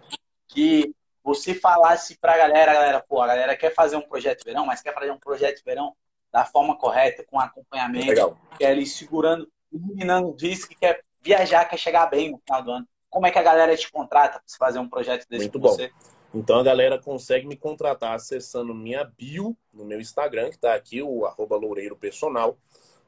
que 0.47 0.95
você 1.23 1.55
falasse 1.55 2.17
para 2.19 2.35
a 2.35 2.39
galera, 2.39 2.73
galera, 2.73 3.05
pô, 3.07 3.21
a 3.21 3.27
galera 3.27 3.57
quer 3.57 3.75
fazer 3.75 3.97
um 3.97 4.03
projeto 4.03 4.45
verão, 4.45 4.65
mas 4.65 4.81
quer 4.81 4.95
fazer 4.95 5.11
um 5.11 5.19
projeto 5.19 5.63
verão 5.65 5.95
da 6.33 6.45
forma 6.45 6.77
correta, 6.77 7.25
com 7.25 7.39
acompanhamento, 7.39 8.07
Legal. 8.07 8.39
quer 8.59 8.69
ali 8.69 8.87
segurando, 8.87 9.49
eliminando 9.73 10.29
o 10.29 10.37
risco, 10.37 10.75
quer 10.79 11.03
viajar, 11.23 11.65
quer 11.67 11.79
chegar 11.79 12.07
bem 12.07 12.31
no 12.31 12.39
final 12.39 12.63
do 12.63 12.71
ano 12.71 12.89
como 13.11 13.27
é 13.27 13.31
que 13.31 13.39
a 13.39 13.43
galera 13.43 13.77
te 13.77 13.91
contrata 13.91 14.41
para 14.41 14.59
fazer 14.59 14.79
um 14.79 14.89
projeto 14.89 15.27
desse 15.29 15.45
Muito 15.45 15.59
bom. 15.59 15.71
Você? 15.71 15.91
Então 16.35 16.59
a 16.59 16.63
galera 16.63 16.99
consegue 16.99 17.47
me 17.47 17.57
contratar 17.57 18.15
acessando 18.15 18.75
minha 18.75 19.05
bio 19.05 19.57
no 19.73 19.85
meu 19.85 20.01
Instagram, 20.01 20.51
que 20.51 20.57
está 20.57 20.75
aqui, 20.75 21.03
o 21.03 21.25
arroba 21.25 21.57
loureiro 21.57 21.97
personal. 21.97 22.57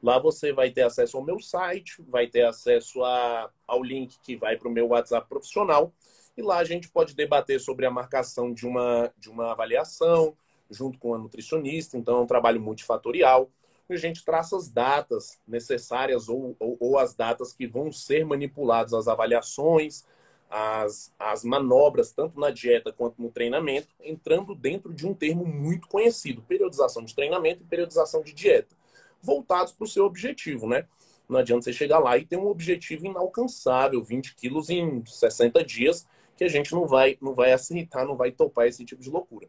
Lá 0.01 0.17
você 0.17 0.51
vai 0.51 0.71
ter 0.71 0.81
acesso 0.81 1.17
ao 1.17 1.23
meu 1.23 1.39
site, 1.39 2.01
vai 2.07 2.27
ter 2.27 2.45
acesso 2.45 3.03
a, 3.03 3.49
ao 3.67 3.83
link 3.83 4.17
que 4.21 4.35
vai 4.35 4.57
para 4.57 4.67
o 4.67 4.71
meu 4.71 4.87
WhatsApp 4.87 5.27
profissional. 5.29 5.93
E 6.35 6.41
lá 6.41 6.57
a 6.57 6.63
gente 6.63 6.89
pode 6.89 7.13
debater 7.13 7.59
sobre 7.59 7.85
a 7.85 7.91
marcação 7.91 8.53
de 8.53 8.65
uma, 8.65 9.13
de 9.17 9.29
uma 9.29 9.51
avaliação, 9.51 10.35
junto 10.69 10.97
com 10.97 11.13
a 11.13 11.17
nutricionista. 11.17 11.97
Então 11.97 12.17
é 12.17 12.21
um 12.21 12.27
trabalho 12.27 12.61
multifatorial 12.61 13.51
a 13.93 13.97
gente 13.97 14.23
traça 14.23 14.55
as 14.55 14.69
datas 14.69 15.39
necessárias 15.47 16.29
ou, 16.29 16.55
ou, 16.59 16.77
ou, 16.79 16.97
as 16.97 17.13
datas 17.13 17.53
que 17.53 17.67
vão 17.67 17.91
ser 17.91 18.25
manipuladas, 18.25 18.93
as 18.93 19.07
avaliações, 19.07 20.05
as, 20.49 21.13
as 21.17 21.43
manobras, 21.43 22.11
tanto 22.11 22.39
na 22.39 22.51
dieta 22.51 22.91
quanto 22.91 23.21
no 23.21 23.31
treinamento, 23.31 23.87
entrando 24.01 24.53
dentro 24.53 24.93
de 24.93 25.07
um 25.07 25.13
termo 25.13 25.45
muito 25.45 25.87
conhecido: 25.87 26.41
periodização 26.41 27.03
de 27.03 27.15
treinamento 27.15 27.63
e 27.63 27.65
periodização 27.65 28.21
de 28.21 28.33
dieta, 28.33 28.75
voltados 29.21 29.71
para 29.73 29.85
o 29.85 29.87
seu 29.87 30.05
objetivo, 30.05 30.67
né? 30.67 30.85
Não 31.27 31.39
adianta 31.39 31.63
você 31.63 31.73
chegar 31.73 31.99
lá 31.99 32.17
e 32.17 32.25
ter 32.25 32.37
um 32.37 32.47
objetivo 32.47 33.05
inalcançável, 33.05 34.03
20 34.03 34.35
quilos 34.35 34.69
em 34.69 35.03
60 35.05 35.63
dias, 35.63 36.05
que 36.35 36.43
a 36.43 36.47
gente 36.47 36.73
não 36.73 36.85
vai, 36.85 37.17
não 37.21 37.33
vai 37.33 37.53
aceitar, 37.53 38.05
não 38.05 38.17
vai 38.17 38.31
topar 38.31 38.67
esse 38.67 38.83
tipo 38.83 39.01
de 39.01 39.09
loucura. 39.09 39.47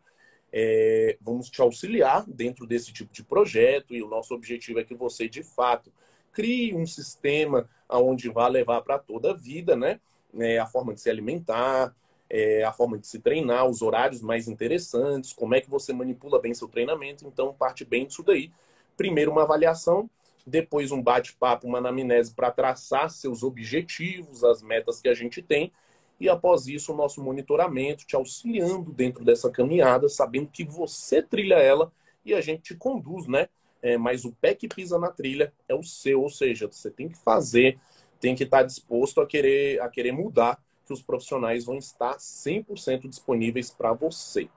É, 0.53 1.17
vamos 1.21 1.49
te 1.49 1.61
auxiliar 1.61 2.25
dentro 2.29 2.67
desse 2.67 2.93
tipo 2.93 3.13
de 3.13 3.25
projeto 3.25 3.95
e 3.95 4.03
o 4.03 4.09
nosso 4.09 4.35
objetivo 4.35 4.79
é 4.79 4.85
que 4.85 4.95
você, 4.95 5.27
de 5.27 5.43
fato, 5.43 5.91
crie 6.33 6.75
um 6.75 6.87
sistema 6.87 7.69
onde 7.89 8.29
vá 8.29 8.47
levar 8.49 8.83
para 8.83 8.99
toda 8.99 9.31
a 9.31 9.35
vida, 9.35 9.75
né? 9.75 10.01
É, 10.39 10.59
a 10.59 10.67
forma 10.67 10.95
de 10.95 11.01
se 11.01 11.11
alimentar, 11.11 11.95
é, 12.29 12.65
a 12.65 12.73
forma 12.73 12.99
de 12.99 13.07
se 13.07 13.19
treinar, 13.19 13.67
os 13.67 13.83
horários 13.83 14.23
mais 14.23 14.49
interessantes, 14.49 15.33
como 15.33 15.55
é 15.55 15.61
que 15.61 15.69
você 15.69 15.93
manipula 15.93 16.41
bem 16.41 16.55
seu 16.55 16.69
treinamento. 16.69 17.27
Então, 17.27 17.53
parte 17.53 17.85
bem 17.85 18.07
disso 18.07 18.23
daí. 18.23 18.51
Primeiro, 18.97 19.31
uma 19.31 19.43
avaliação, 19.43 20.09
depois, 20.47 20.91
um 20.91 21.03
bate-papo, 21.03 21.67
uma 21.67 21.79
anamnese 21.79 22.35
para 22.35 22.51
traçar 22.51 23.11
seus 23.11 23.43
objetivos, 23.43 24.43
as 24.43 24.63
metas 24.63 25.01
que 25.01 25.09
a 25.09 25.15
gente 25.15 25.41
tem. 25.41 25.73
E 26.19 26.29
após 26.29 26.67
isso, 26.67 26.93
o 26.93 26.97
nosso 26.97 27.23
monitoramento, 27.23 28.07
te 28.07 28.15
auxiliando 28.17 28.93
dentro 28.93 29.25
dessa 29.25 29.51
caminhada, 29.51 30.09
sabendo 30.09 30.49
que 30.49 30.65
você 30.65 31.23
trilha 31.23 31.57
ela 31.57 31.93
e 32.25 32.35
a 32.35 32.41
gente 32.41 32.63
te 32.63 32.75
conduz, 32.77 33.27
né? 33.27 33.49
É, 33.81 33.99
mas 33.99 34.25
o 34.25 34.33
pé 34.33 34.55
que 34.55 34.69
pisa 34.69 34.99
na 34.99 35.11
trilha 35.11 35.53
é 35.69 35.75
o 35.75 35.83
seu, 35.83 36.23
ou 36.23 36.29
seja, 36.29 36.69
você 36.69 36.91
tem 36.91 37.09
que 37.09 37.19
fazer, 37.19 37.79
tem 38.21 38.37
que 38.37 38.45
estar 38.45 38.63
disposto 38.63 39.21
a 39.21 39.27
querer, 39.27 39.81
a 39.81 39.89
querer 39.89 40.13
mudar 40.13 40.63
que 40.87 40.93
os 40.93 41.03
profissionais 41.03 41.65
vão 41.65 41.77
estar 41.77 42.17
100% 42.19 43.09
disponíveis 43.09 43.71
para 43.71 43.93
você. 43.93 44.49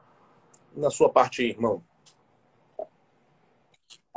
Na 0.75 0.91
sua 0.91 1.09
parte, 1.09 1.43
irmão. 1.43 1.83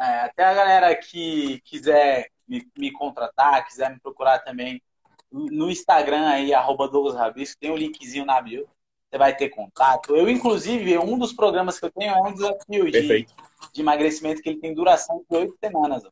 É, 0.00 0.20
até 0.20 0.44
a 0.44 0.54
galera 0.54 0.94
que 0.96 1.60
quiser 1.64 2.30
me, 2.46 2.66
me, 2.76 2.92
contratar, 2.92 3.66
quiser 3.66 3.90
me 3.90 4.00
procurar 4.00 4.38
também 4.40 4.80
no 5.30 5.70
Instagram 5.70 6.26
aí, 6.28 6.54
arroba 6.54 6.88
Douglas 6.88 7.16
Rabisco, 7.16 7.60
tem 7.60 7.70
o 7.70 7.74
um 7.74 7.76
linkzinho 7.76 8.24
na 8.24 8.40
bio. 8.40 8.66
Você 9.10 9.18
vai 9.18 9.34
ter 9.34 9.48
contato. 9.48 10.14
Eu, 10.14 10.28
inclusive, 10.28 10.98
um 10.98 11.18
dos 11.18 11.32
programas 11.32 11.78
que 11.78 11.86
eu 11.86 11.90
tenho 11.90 12.12
é 12.12 12.20
um 12.20 12.32
desafio 12.32 12.90
de, 12.90 13.26
de 13.72 13.80
emagrecimento 13.80 14.42
que 14.42 14.50
ele 14.50 14.60
tem 14.60 14.74
duração 14.74 15.24
de 15.28 15.36
oito 15.36 15.56
semanas. 15.62 16.04
Ó 16.04 16.10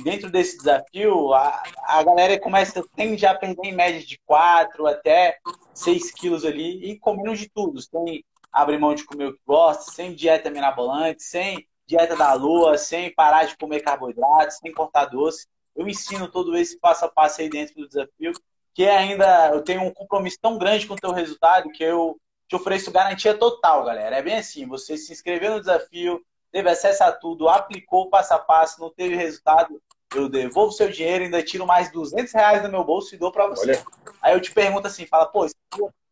dentro 0.00 0.30
desse 0.30 0.56
desafio, 0.56 1.34
a, 1.34 1.62
a 1.84 2.02
galera 2.02 2.38
começa, 2.38 2.82
tende 2.96 3.26
a 3.26 3.34
perder 3.34 3.64
em 3.64 3.74
média 3.74 4.00
de 4.00 4.18
4 4.24 4.86
até 4.86 5.38
6 5.74 6.12
quilos 6.12 6.44
ali 6.44 6.90
e 6.90 6.98
comendo 6.98 7.36
de 7.36 7.48
tudo, 7.48 7.80
sem 7.82 8.24
abrir 8.50 8.78
mão 8.78 8.94
de 8.94 9.04
comer 9.04 9.26
o 9.26 9.32
que 9.32 9.40
gosta, 9.46 9.90
sem 9.92 10.14
dieta 10.14 10.50
mirabolante, 10.50 11.22
sem 11.22 11.66
dieta 11.86 12.16
da 12.16 12.32
lua, 12.34 12.78
sem 12.78 13.12
parar 13.14 13.44
de 13.44 13.56
comer 13.56 13.80
carboidratos, 13.80 14.58
sem 14.58 14.72
cortar 14.72 15.06
doce. 15.06 15.46
Eu 15.74 15.88
ensino 15.88 16.28
todo 16.28 16.56
esse 16.56 16.78
passo 16.78 17.04
a 17.04 17.08
passo 17.08 17.40
aí 17.40 17.48
dentro 17.48 17.74
do 17.74 17.88
desafio, 17.88 18.32
que 18.74 18.86
ainda 18.86 19.50
eu 19.50 19.62
tenho 19.62 19.82
um 19.82 19.92
compromisso 19.92 20.38
tão 20.40 20.58
grande 20.58 20.86
com 20.86 20.94
o 20.94 20.98
teu 20.98 21.12
resultado 21.12 21.70
que 21.70 21.82
eu 21.82 22.18
te 22.48 22.56
ofereço 22.56 22.90
garantia 22.90 23.36
total, 23.36 23.84
galera. 23.84 24.16
É 24.16 24.22
bem 24.22 24.36
assim, 24.36 24.66
você 24.66 24.96
se 24.96 25.12
inscreveu 25.12 25.52
no 25.52 25.60
desafio, 25.60 26.22
teve 26.50 26.68
acesso 26.68 27.02
a 27.04 27.12
tudo, 27.12 27.48
aplicou 27.48 28.10
passo 28.10 28.34
a 28.34 28.38
passo, 28.38 28.80
não 28.80 28.90
teve 28.90 29.16
resultado, 29.16 29.80
eu 30.14 30.28
devolvo 30.28 30.72
seu 30.72 30.90
dinheiro, 30.90 31.24
ainda 31.24 31.42
tiro 31.42 31.66
mais 31.66 31.90
200 31.90 32.32
reais 32.32 32.62
do 32.62 32.68
meu 32.68 32.84
bolso 32.84 33.14
e 33.14 33.18
dou 33.18 33.32
para 33.32 33.46
você. 33.46 33.70
Olha. 33.70 33.84
Aí 34.20 34.34
eu 34.34 34.40
te 34.40 34.52
pergunto 34.52 34.86
assim, 34.86 35.06
fala, 35.06 35.26
pô, 35.26 35.46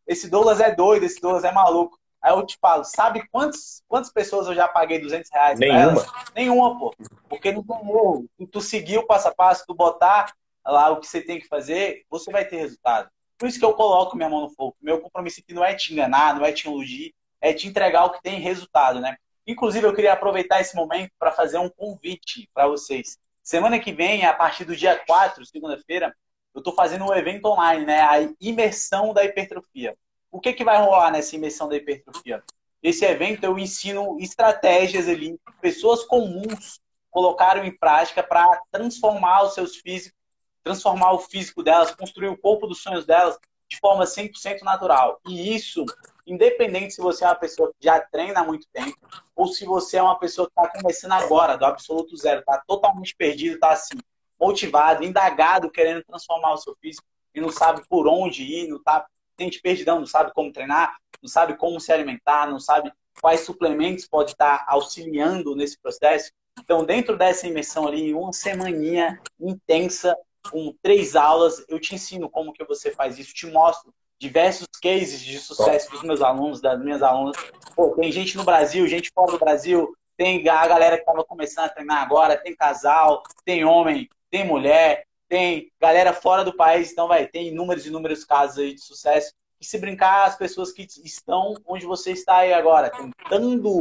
esse 0.07 0.29
Douglas 0.29 0.59
é 0.59 0.73
doido, 0.73 1.05
esse 1.05 1.21
Douglas 1.21 1.43
é 1.43 1.51
maluco. 1.51 1.99
Aí 2.21 2.31
eu 2.31 2.45
te 2.45 2.57
falo, 2.61 2.83
sabe 2.83 3.27
quantas, 3.31 3.81
quantas 3.87 4.11
pessoas 4.11 4.47
eu 4.47 4.53
já 4.53 4.67
paguei 4.67 4.99
200 4.99 5.31
reais 5.31 5.59
Nenhuma. 5.59 6.05
Nenhuma, 6.35 6.79
pô. 6.79 6.95
Porque 7.27 7.51
não 7.51 7.63
erro. 7.67 8.25
Se 8.37 8.45
tu 8.47 8.61
seguir 8.61 8.99
o 8.99 9.07
passo 9.07 9.27
a 9.27 9.33
passo, 9.33 9.65
tu 9.65 9.73
botar 9.73 10.31
lá 10.65 10.89
o 10.91 10.99
que 10.99 11.07
você 11.07 11.21
tem 11.21 11.39
que 11.39 11.47
fazer, 11.47 12.05
você 12.09 12.31
vai 12.31 12.45
ter 12.45 12.57
resultado. 12.57 13.09
Por 13.37 13.47
isso 13.47 13.57
que 13.57 13.65
eu 13.65 13.73
coloco 13.73 14.15
minha 14.15 14.29
mão 14.29 14.41
no 14.41 14.49
fogo. 14.51 14.75
Meu 14.79 15.01
compromisso 15.01 15.39
aqui 15.39 15.51
não 15.51 15.65
é 15.65 15.73
te 15.73 15.91
enganar, 15.93 16.35
não 16.35 16.45
é 16.45 16.51
te 16.51 16.67
iludir, 16.67 17.11
é 17.41 17.51
te 17.51 17.67
entregar 17.67 18.05
o 18.05 18.11
que 18.11 18.21
tem 18.21 18.39
resultado, 18.39 18.99
né? 18.99 19.17
Inclusive, 19.47 19.87
eu 19.87 19.95
queria 19.95 20.13
aproveitar 20.13 20.61
esse 20.61 20.75
momento 20.75 21.11
para 21.17 21.31
fazer 21.31 21.57
um 21.57 21.69
convite 21.69 22.47
para 22.53 22.67
vocês. 22.67 23.17
Semana 23.41 23.79
que 23.79 23.91
vem, 23.91 24.23
a 24.25 24.33
partir 24.33 24.63
do 24.63 24.75
dia 24.75 24.95
4, 25.07 25.43
segunda-feira, 25.47 26.15
eu 26.53 26.59
estou 26.59 26.73
fazendo 26.73 27.05
um 27.05 27.15
evento 27.15 27.45
online, 27.45 27.85
né? 27.85 28.01
A 28.01 28.17
imersão 28.39 29.11
da 29.11 29.25
hipertrofia. 29.25 29.97
O 30.31 30.39
que, 30.39 30.53
que 30.53 30.63
vai 30.63 30.77
rolar 30.81 31.11
nessa 31.11 31.35
imersão 31.35 31.67
da 31.67 31.75
hipertrofia? 31.75 32.41
Esse 32.81 33.05
evento 33.05 33.43
eu 33.43 33.59
ensino 33.59 34.17
estratégias 34.19 35.07
ali, 35.07 35.37
pessoas 35.59 36.03
comuns 36.03 36.79
colocaram 37.11 37.63
em 37.65 37.77
prática 37.77 38.23
para 38.23 38.61
transformar 38.71 39.43
os 39.43 39.53
seus 39.53 39.75
físicos, 39.75 40.17
transformar 40.63 41.11
o 41.11 41.19
físico 41.19 41.61
delas, 41.61 41.93
construir 41.93 42.29
o 42.29 42.37
corpo 42.37 42.65
dos 42.65 42.81
sonhos 42.81 43.05
delas 43.05 43.37
de 43.67 43.77
forma 43.77 44.05
100% 44.05 44.61
natural. 44.63 45.19
E 45.27 45.53
isso 45.55 45.85
independente 46.25 46.93
se 46.93 47.01
você 47.01 47.23
é 47.23 47.27
uma 47.27 47.35
pessoa 47.35 47.69
que 47.69 47.85
já 47.85 47.99
treina 47.99 48.41
há 48.41 48.43
muito 48.43 48.67
tempo 48.71 48.97
ou 49.35 49.47
se 49.47 49.65
você 49.65 49.97
é 49.97 50.03
uma 50.03 50.17
pessoa 50.17 50.47
que 50.47 50.59
está 50.59 50.79
começando 50.79 51.13
agora, 51.13 51.57
do 51.57 51.65
absoluto 51.65 52.15
zero, 52.15 52.39
está 52.39 52.61
totalmente 52.65 53.15
perdido, 53.15 53.55
está 53.55 53.71
assim, 53.71 53.97
motivado, 54.39 55.03
indagado, 55.03 55.69
querendo 55.69 56.03
transformar 56.03 56.53
o 56.53 56.57
seu 56.57 56.75
físico 56.81 57.05
e 57.33 57.41
não 57.41 57.51
sabe 57.51 57.81
por 57.87 58.07
onde 58.07 58.43
ir, 58.43 58.67
não 58.67 58.81
tá, 58.81 59.05
sente 59.41 59.61
perdidão, 59.61 59.99
não 59.99 60.05
sabe 60.05 60.31
como 60.33 60.53
treinar, 60.53 60.95
não 61.21 61.29
sabe 61.29 61.57
como 61.57 61.79
se 61.79 61.91
alimentar, 61.91 62.47
não 62.49 62.59
sabe 62.59 62.91
quais 63.19 63.41
suplementos 63.41 64.07
pode 64.07 64.31
estar 64.31 64.65
auxiliando 64.67 65.55
nesse 65.55 65.79
processo. 65.79 66.31
Então, 66.59 66.85
dentro 66.85 67.17
dessa 67.17 67.47
imersão 67.47 67.87
ali, 67.87 68.13
uma 68.13 68.31
semaninha 68.33 69.19
intensa, 69.39 70.15
com 70.49 70.75
três 70.81 71.15
aulas, 71.15 71.63
eu 71.67 71.79
te 71.79 71.95
ensino 71.95 72.29
como 72.29 72.53
que 72.53 72.63
você 72.63 72.91
faz 72.91 73.17
isso, 73.17 73.33
te 73.33 73.47
mostro 73.47 73.93
diversos 74.19 74.67
cases 74.81 75.21
de 75.21 75.39
sucesso 75.39 75.89
dos 75.91 76.03
meus 76.03 76.21
alunos, 76.21 76.61
das 76.61 76.79
minhas 76.79 77.01
alunas. 77.01 77.35
Pô, 77.75 77.91
tem 77.95 78.11
gente 78.11 78.37
no 78.37 78.43
Brasil, 78.43 78.87
gente 78.87 79.11
fora 79.13 79.31
do 79.31 79.39
Brasil, 79.39 79.95
tem 80.17 80.47
a 80.47 80.67
galera 80.67 80.97
que 80.97 81.01
estava 81.01 81.23
começando 81.23 81.65
a 81.65 81.69
treinar 81.69 82.03
agora, 82.03 82.37
tem 82.37 82.55
casal, 82.55 83.23
tem 83.43 83.65
homem, 83.65 84.07
tem 84.29 84.45
mulher, 84.45 85.05
tem 85.31 85.71
galera 85.79 86.11
fora 86.11 86.43
do 86.43 86.53
país, 86.53 86.91
então 86.91 87.07
vai, 87.07 87.25
tem 87.25 87.47
inúmeros 87.47 87.85
e 87.85 87.87
inúmeros 87.87 88.25
casos 88.25 88.57
aí 88.57 88.75
de 88.75 88.81
sucesso. 88.81 89.33
E 89.61 89.65
se 89.65 89.79
brincar, 89.79 90.25
as 90.25 90.35
pessoas 90.35 90.73
que 90.73 90.85
estão 91.05 91.55
onde 91.65 91.85
você 91.85 92.11
está 92.11 92.39
aí 92.39 92.51
agora, 92.51 92.89
tentando 92.89 93.79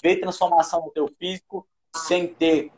ver 0.00 0.20
transformação 0.20 0.82
no 0.82 0.92
teu 0.92 1.08
físico 1.18 1.66
sem 1.96 2.28
ter. 2.28 2.70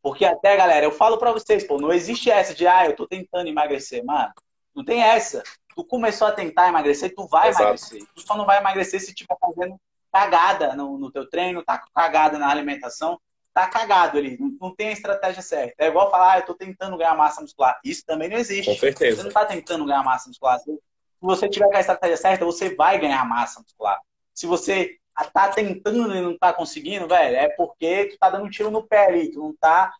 Porque 0.00 0.24
até, 0.24 0.56
galera, 0.56 0.86
eu 0.86 0.92
falo 0.92 1.18
para 1.18 1.30
vocês, 1.30 1.62
pô, 1.62 1.78
não 1.78 1.92
existe 1.92 2.30
essa 2.30 2.54
de, 2.54 2.66
ah, 2.66 2.86
eu 2.86 2.96
tô 2.96 3.06
tentando 3.06 3.48
emagrecer, 3.48 4.02
mano. 4.02 4.32
Não 4.74 4.82
tem 4.82 5.02
essa 5.02 5.42
tu 5.74 5.84
começou 5.84 6.26
a 6.26 6.32
tentar 6.32 6.68
emagrecer, 6.68 7.14
tu 7.14 7.26
vai 7.26 7.48
Exato. 7.48 7.64
emagrecer. 7.64 8.02
Tu 8.14 8.20
só 8.22 8.34
não 8.34 8.46
vai 8.46 8.58
emagrecer 8.58 9.00
se 9.00 9.08
estiver 9.08 9.36
fazendo 9.38 9.78
cagada 10.10 10.74
no, 10.74 10.98
no 10.98 11.10
teu 11.10 11.28
treino, 11.28 11.62
tá 11.62 11.82
cagada 11.94 12.38
na 12.38 12.50
alimentação, 12.50 13.20
tá 13.52 13.66
cagado 13.66 14.18
ali. 14.18 14.38
Não, 14.60 14.74
tem 14.74 14.88
a 14.88 14.92
estratégia 14.92 15.42
certa. 15.42 15.74
É 15.78 15.88
igual 15.88 16.10
falar, 16.10 16.32
ah, 16.32 16.38
eu 16.38 16.46
tô 16.46 16.54
tentando 16.54 16.96
ganhar 16.96 17.14
massa 17.14 17.40
muscular. 17.40 17.78
Isso 17.84 18.04
também 18.06 18.28
não 18.28 18.36
existe. 18.36 18.70
Com 18.70 18.78
certeza. 18.78 19.16
Você 19.16 19.22
não 19.24 19.30
tá 19.30 19.44
tentando 19.44 19.84
ganhar 19.84 20.02
massa 20.02 20.28
muscular. 20.28 20.58
Se 20.58 20.78
você 21.20 21.48
tiver 21.48 21.68
com 21.68 21.76
a 21.76 21.80
estratégia 21.80 22.16
certa, 22.16 22.44
você 22.44 22.74
vai 22.74 22.98
ganhar 22.98 23.24
massa 23.24 23.60
muscular. 23.60 23.98
Se 24.34 24.46
você 24.46 24.96
tá 25.32 25.48
tentando 25.48 26.14
e 26.14 26.20
não 26.20 26.36
tá 26.38 26.52
conseguindo, 26.52 27.06
velho, 27.06 27.36
é 27.36 27.48
porque 27.50 28.06
tu 28.06 28.18
tá 28.18 28.30
dando 28.30 28.46
um 28.46 28.50
tiro 28.50 28.70
no 28.70 28.82
pé 28.82 29.06
ali, 29.06 29.30
tu 29.30 29.40
não 29.40 29.54
tá 29.54 29.92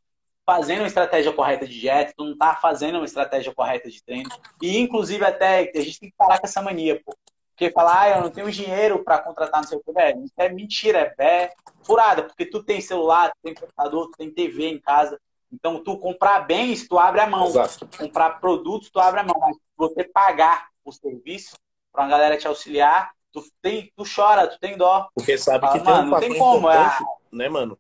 fazendo 0.45 0.81
uma 0.81 0.89
estratégia 0.89 1.33
correta 1.33 1.67
de 1.67 1.79
dieta, 1.79 2.13
tu 2.17 2.25
não 2.25 2.37
tá 2.37 2.57
fazendo 2.57 2.97
uma 2.97 3.05
estratégia 3.05 3.55
correta 3.55 3.89
de 3.89 4.03
treino. 4.03 4.29
E, 4.61 4.79
inclusive, 4.79 5.25
até 5.25 5.71
a 5.75 5.81
gente 5.81 6.01
tem 6.01 6.11
que 6.11 6.17
parar 6.17 6.39
com 6.39 6.47
essa 6.47 6.61
mania, 6.63 7.01
pô. 7.05 7.15
Porque 7.63 7.75
falar, 7.75 8.01
ah, 8.01 8.11
eu 8.17 8.23
não 8.23 8.31
tenho 8.31 8.51
dinheiro 8.51 9.05
para 9.05 9.21
contratar 9.21 9.61
no 9.61 9.69
seu 9.69 9.81
que, 9.81 9.93
velho, 9.93 10.25
isso 10.25 10.35
é 10.37 10.49
mentira, 10.49 11.15
é 11.17 11.53
furada, 11.85 12.25
porque 12.25 12.45
tu 12.45 12.61
tem 12.61 12.81
celular, 12.81 13.31
tu 13.31 13.39
tem 13.41 13.55
computador, 13.55 14.11
tu 14.11 14.19
tem 14.19 14.33
TV 14.33 14.67
em 14.67 14.81
casa. 14.81 15.17
Então, 15.53 15.81
tu 15.81 15.97
comprar 15.97 16.41
bens, 16.41 16.89
tu 16.89 16.99
abre 16.99 17.21
a 17.21 17.27
mão. 17.29 17.47
Exato. 17.47 17.89
Comprar 17.97 18.41
produtos, 18.41 18.91
tu 18.91 18.99
abre 18.99 19.21
a 19.21 19.23
mão. 19.23 19.39
Mas 19.39 19.57
você 19.77 20.03
pagar 20.03 20.71
o 20.85 20.91
serviço 20.91 21.55
para 21.93 22.03
uma 22.03 22.11
galera 22.11 22.37
te 22.37 22.49
auxiliar, 22.49 23.13
tu, 23.33 23.45
tem, 23.61 23.93
tu 23.97 24.03
chora, 24.03 24.49
tu 24.49 24.59
tem 24.59 24.77
dó. 24.77 25.09
Porque 25.15 25.39
sabe 25.39 25.61
Fala, 25.61 25.79
que 25.79 25.85
tem 25.85 25.95
um 25.95 26.07
não 26.07 26.19
tem 26.19 26.37
como, 26.37 26.69
é... 26.69 26.99
né, 27.31 27.49
mano? 27.49 27.79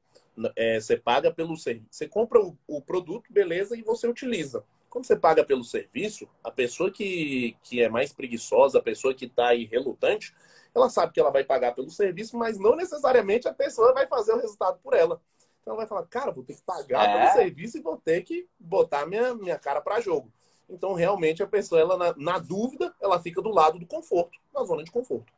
é, 0.56 0.78
você 0.78 0.96
paga 0.96 1.32
pelo 1.32 1.56
serviço. 1.56 1.88
Você 1.90 2.06
compra 2.06 2.40
o, 2.40 2.56
o, 2.68 2.80
produto, 2.80 3.32
beleza, 3.32 3.76
e 3.76 3.82
você 3.82 4.06
utiliza. 4.06 4.64
Quando 4.92 5.06
você 5.06 5.16
paga 5.16 5.42
pelo 5.42 5.64
serviço, 5.64 6.28
a 6.44 6.50
pessoa 6.50 6.90
que, 6.90 7.56
que 7.62 7.80
é 7.80 7.88
mais 7.88 8.12
preguiçosa, 8.12 8.78
a 8.78 8.82
pessoa 8.82 9.14
que 9.14 9.24
está 9.24 9.48
aí 9.48 9.64
relutante, 9.64 10.34
ela 10.74 10.90
sabe 10.90 11.14
que 11.14 11.18
ela 11.18 11.30
vai 11.30 11.42
pagar 11.42 11.74
pelo 11.74 11.88
serviço, 11.88 12.36
mas 12.36 12.58
não 12.58 12.76
necessariamente 12.76 13.48
a 13.48 13.54
pessoa 13.54 13.94
vai 13.94 14.06
fazer 14.06 14.34
o 14.34 14.38
resultado 14.38 14.78
por 14.82 14.92
ela. 14.92 15.18
Então 15.62 15.72
ela 15.72 15.76
vai 15.78 15.86
falar, 15.86 16.06
cara, 16.08 16.30
vou 16.30 16.44
ter 16.44 16.56
que 16.56 16.62
pagar 16.62 17.08
é. 17.08 17.18
pelo 17.18 17.32
serviço 17.32 17.78
e 17.78 17.80
vou 17.80 17.96
ter 17.96 18.20
que 18.20 18.46
botar 18.60 19.06
minha, 19.06 19.34
minha 19.34 19.58
cara 19.58 19.80
para 19.80 19.98
jogo. 19.98 20.30
Então, 20.68 20.92
realmente, 20.92 21.42
a 21.42 21.46
pessoa, 21.46 21.80
ela, 21.80 21.96
na, 21.96 22.14
na 22.18 22.38
dúvida, 22.38 22.94
ela 23.00 23.18
fica 23.18 23.40
do 23.40 23.48
lado 23.48 23.78
do 23.78 23.86
conforto, 23.86 24.38
na 24.52 24.62
zona 24.62 24.84
de 24.84 24.90
conforto. 24.90 25.32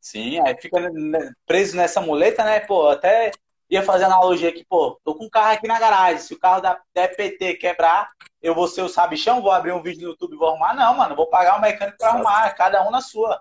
Sim, 0.00 0.40
aí 0.40 0.56
fica 0.58 0.78
preso 1.46 1.76
nessa 1.76 2.00
muleta, 2.00 2.42
né? 2.44 2.60
Pô, 2.60 2.88
até 2.88 3.30
ia 3.70 3.82
fazer 3.82 4.04
analogia 4.04 4.50
aqui, 4.50 4.64
pô, 4.68 5.00
tô 5.04 5.14
com 5.14 5.24
um 5.24 5.30
carro 5.30 5.52
aqui 5.52 5.66
na 5.66 5.78
garagem. 5.78 6.18
Se 6.18 6.34
o 6.34 6.38
carro 6.38 6.60
da, 6.60 6.80
da 6.94 7.08
PT 7.08 7.54
quebrar, 7.54 8.10
eu 8.42 8.54
vou 8.54 8.68
ser 8.68 8.82
o 8.82 8.88
sabichão, 8.88 9.42
vou 9.42 9.50
abrir 9.50 9.72
um 9.72 9.82
vídeo 9.82 10.02
no 10.02 10.08
YouTube 10.10 10.34
e 10.34 10.38
vou 10.38 10.48
arrumar? 10.48 10.74
Não, 10.74 10.94
mano, 10.94 11.16
vou 11.16 11.28
pagar 11.28 11.54
o 11.54 11.58
um 11.58 11.60
mecânico 11.62 11.98
pra 11.98 12.10
arrumar, 12.10 12.54
cada 12.54 12.86
um 12.86 12.90
na 12.90 13.00
sua. 13.00 13.40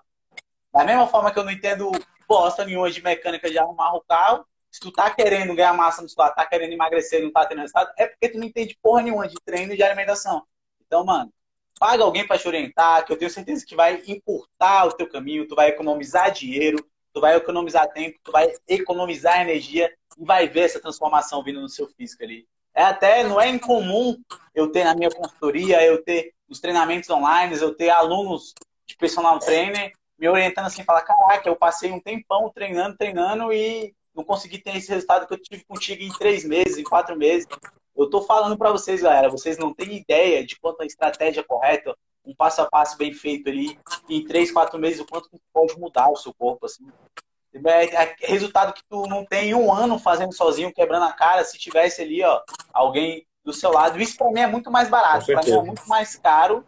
Da 0.71 0.83
mesma 0.83 1.07
forma 1.07 1.31
que 1.31 1.37
eu 1.37 1.43
não 1.43 1.51
entendo 1.51 1.91
bosta 2.27 2.65
nenhuma 2.65 2.89
de 2.89 3.01
mecânica 3.03 3.49
de 3.49 3.59
arrumar 3.59 3.93
o 3.95 4.01
carro, 4.01 4.45
se 4.71 4.79
tu 4.79 4.91
tá 4.91 5.09
querendo 5.11 5.53
ganhar 5.53 5.73
massa 5.73 6.01
muscular, 6.01 6.33
tá 6.33 6.45
querendo 6.47 6.73
emagrecer 6.73 7.19
e 7.19 7.23
não 7.23 7.31
tá 7.31 7.45
tendo 7.45 7.59
resultado, 7.59 7.91
é 7.95 8.07
porque 8.07 8.29
tu 8.29 8.39
não 8.39 8.47
entende 8.47 8.77
porra 8.81 9.03
nenhuma 9.03 9.27
de 9.27 9.35
treino 9.45 9.73
e 9.73 9.77
de 9.77 9.83
alimentação. 9.83 10.43
Então, 10.83 11.05
mano, 11.05 11.31
paga 11.79 12.03
alguém 12.03 12.25
para 12.25 12.39
te 12.39 12.47
orientar, 12.47 13.05
que 13.05 13.11
eu 13.11 13.17
tenho 13.17 13.29
certeza 13.29 13.63
que 13.65 13.75
vai 13.75 14.01
encurtar 14.07 14.85
o 14.85 14.93
teu 14.93 15.07
caminho, 15.07 15.47
tu 15.47 15.53
vai 15.53 15.69
economizar 15.69 16.31
dinheiro, 16.31 16.83
tu 17.13 17.21
vai 17.21 17.35
economizar 17.35 17.87
tempo, 17.91 18.17
tu 18.23 18.31
vai 18.31 18.51
economizar 18.67 19.41
energia 19.41 19.93
e 20.17 20.25
vai 20.25 20.47
ver 20.47 20.61
essa 20.61 20.79
transformação 20.79 21.43
vindo 21.43 21.61
no 21.61 21.69
seu 21.69 21.87
físico 21.87 22.23
ali. 22.23 22.47
É 22.73 22.83
até, 22.83 23.23
não 23.23 23.39
é 23.39 23.47
incomum 23.47 24.17
eu 24.55 24.71
ter 24.71 24.83
na 24.83 24.95
minha 24.95 25.11
consultoria, 25.11 25.83
eu 25.83 26.03
ter 26.03 26.33
nos 26.49 26.59
treinamentos 26.59 27.09
online, 27.09 27.55
eu 27.55 27.73
ter 27.73 27.89
alunos 27.89 28.53
de 28.85 28.97
personal 28.97 29.39
trainer 29.39 29.93
me 30.17 30.27
orientando 30.27 30.67
assim, 30.67 30.83
falar, 30.83 31.01
caraca, 31.01 31.49
eu 31.49 31.55
passei 31.55 31.91
um 31.91 31.99
tempão 31.99 32.49
treinando, 32.49 32.97
treinando 32.97 33.51
e 33.51 33.93
não 34.15 34.23
consegui 34.23 34.57
ter 34.57 34.75
esse 34.75 34.89
resultado 34.89 35.27
que 35.27 35.33
eu 35.33 35.41
tive 35.41 35.63
contigo 35.65 36.03
em 36.03 36.11
três 36.17 36.45
meses, 36.45 36.77
em 36.77 36.83
quatro 36.83 37.17
meses. 37.17 37.47
Eu 37.95 38.09
tô 38.09 38.21
falando 38.21 38.57
para 38.57 38.71
vocês, 38.71 39.01
galera, 39.01 39.29
vocês 39.29 39.57
não 39.57 39.73
têm 39.73 39.97
ideia 39.97 40.45
de 40.45 40.59
quanto 40.59 40.81
a 40.81 40.85
estratégia 40.85 41.43
correta, 41.43 41.95
um 42.25 42.33
passo 42.35 42.61
a 42.61 42.65
passo 42.65 42.97
bem 42.97 43.13
feito 43.13 43.49
ali, 43.49 43.77
em 44.09 44.23
três, 44.25 44.51
quatro 44.51 44.79
meses, 44.79 44.99
o 44.99 45.05
quanto 45.05 45.29
pode 45.53 45.77
mudar 45.79 46.09
o 46.09 46.15
seu 46.15 46.33
corpo, 46.33 46.65
assim. 46.65 46.87
É, 47.53 48.03
é 48.03 48.15
resultado 48.21 48.73
que 48.73 48.81
tu 48.89 49.05
não 49.07 49.25
tem 49.25 49.53
um 49.53 49.71
ano 49.71 49.99
fazendo 49.99 50.33
sozinho, 50.33 50.73
quebrando 50.73 51.05
a 51.05 51.13
cara, 51.13 51.43
se 51.43 51.57
tivesse 51.57 52.01
ali, 52.01 52.23
ó, 52.23 52.41
alguém 52.73 53.27
do 53.43 53.53
seu 53.53 53.71
lado. 53.71 54.01
Isso 54.01 54.17
para 54.17 54.31
mim 54.31 54.39
é 54.39 54.47
muito 54.47 54.71
mais 54.71 54.89
barato, 54.89 55.25
para 55.25 55.43
mim 55.43 55.51
é 55.51 55.61
muito 55.61 55.87
mais 55.87 56.15
caro 56.15 56.65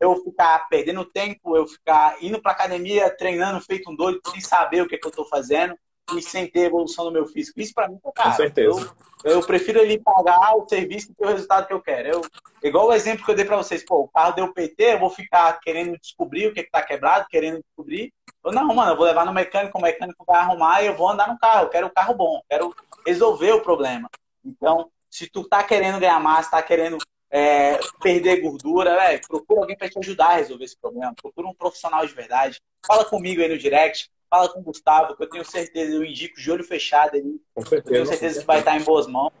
eu 0.00 0.16
ficar 0.22 0.68
perdendo 0.68 1.04
tempo, 1.04 1.56
eu 1.56 1.66
ficar 1.66 2.16
indo 2.22 2.40
para 2.40 2.52
academia, 2.52 3.14
treinando 3.16 3.60
feito 3.60 3.90
um 3.90 3.96
doido, 3.96 4.20
sem 4.30 4.40
saber 4.40 4.82
o 4.82 4.88
que, 4.88 4.96
é 4.96 4.98
que 4.98 5.06
eu 5.06 5.10
estou 5.10 5.26
fazendo 5.26 5.76
sem 6.20 6.46
ter 6.46 6.60
evolução 6.60 7.06
no 7.06 7.10
meu 7.10 7.26
físico. 7.26 7.60
Isso 7.60 7.74
para 7.74 7.88
mim 7.88 7.98
é 8.04 8.12
caro. 8.12 8.30
Com 8.30 8.36
certeza. 8.36 8.94
Eu, 9.24 9.32
eu, 9.32 9.46
prefiro 9.46 9.80
ele 9.80 9.98
pagar 9.98 10.56
o 10.56 10.68
serviço 10.68 11.10
e 11.10 11.14
ter 11.14 11.24
o 11.24 11.30
resultado 11.30 11.66
que 11.66 11.72
eu 11.72 11.80
quero. 11.80 12.08
Eu, 12.08 12.22
igual 12.62 12.88
o 12.88 12.92
exemplo 12.92 13.24
que 13.24 13.30
eu 13.30 13.34
dei 13.34 13.44
para 13.44 13.56
vocês, 13.56 13.84
pô, 13.84 14.00
o 14.00 14.08
carro 14.08 14.32
deu 14.32 14.52
PT, 14.52 14.94
eu 14.94 14.98
vou 14.98 15.10
ficar 15.10 15.58
querendo 15.60 15.98
descobrir 15.98 16.48
o 16.48 16.54
que, 16.54 16.60
está 16.60 16.82
quebrado, 16.82 17.26
querendo 17.28 17.62
descobrir. 17.62 18.12
Eu, 18.44 18.52
não, 18.52 18.66
mano, 18.74 18.92
eu 18.92 18.96
vou 18.96 19.06
levar 19.06 19.24
no 19.24 19.32
mecânico, 19.32 19.78
o 19.78 19.82
mecânico 19.82 20.24
vai 20.26 20.40
arrumar 20.40 20.82
e 20.82 20.86
eu 20.86 20.96
vou 20.96 21.08
andar 21.08 21.28
no 21.28 21.38
carro. 21.38 21.64
Eu 21.64 21.70
quero 21.70 21.86
o 21.86 21.92
carro 21.92 22.14
bom, 22.14 22.42
quero 22.48 22.74
resolver 23.06 23.52
o 23.52 23.62
problema. 23.62 24.08
Então, 24.44 24.90
se 25.10 25.26
tu 25.28 25.44
tá 25.48 25.62
querendo 25.62 25.98
ganhar 25.98 26.20
massa, 26.20 26.50
tá 26.50 26.62
querendo 26.62 26.98
é, 27.30 27.80
perder 28.00 28.40
gordura, 28.40 28.96
véio, 28.96 29.20
procura 29.26 29.60
alguém 29.60 29.76
para 29.76 29.88
te 29.88 29.98
ajudar 29.98 30.26
a 30.26 30.34
resolver 30.34 30.64
esse 30.64 30.76
problema. 30.76 31.14
Procura 31.14 31.48
um 31.48 31.54
profissional 31.54 32.06
de 32.06 32.14
verdade. 32.14 32.60
Fala 32.86 33.04
comigo 33.04 33.40
aí 33.40 33.48
no 33.48 33.58
direct 33.58 34.10
fala 34.34 34.48
com 34.48 34.58
o 34.58 34.62
Gustavo, 34.62 35.16
que 35.16 35.22
eu 35.22 35.28
tenho 35.28 35.44
certeza, 35.44 35.94
eu 35.94 36.04
indico 36.04 36.40
de 36.40 36.50
olho 36.50 36.64
fechado 36.64 37.16
ali. 37.16 37.40
Com 37.54 37.62
certeza. 37.62 37.96
Eu 37.96 38.04
tenho 38.04 38.06
certeza 38.06 38.40
que 38.40 38.46
vai 38.46 38.58
estar 38.58 38.76
em 38.76 38.82
boas 38.82 39.06
mãos. 39.06 39.32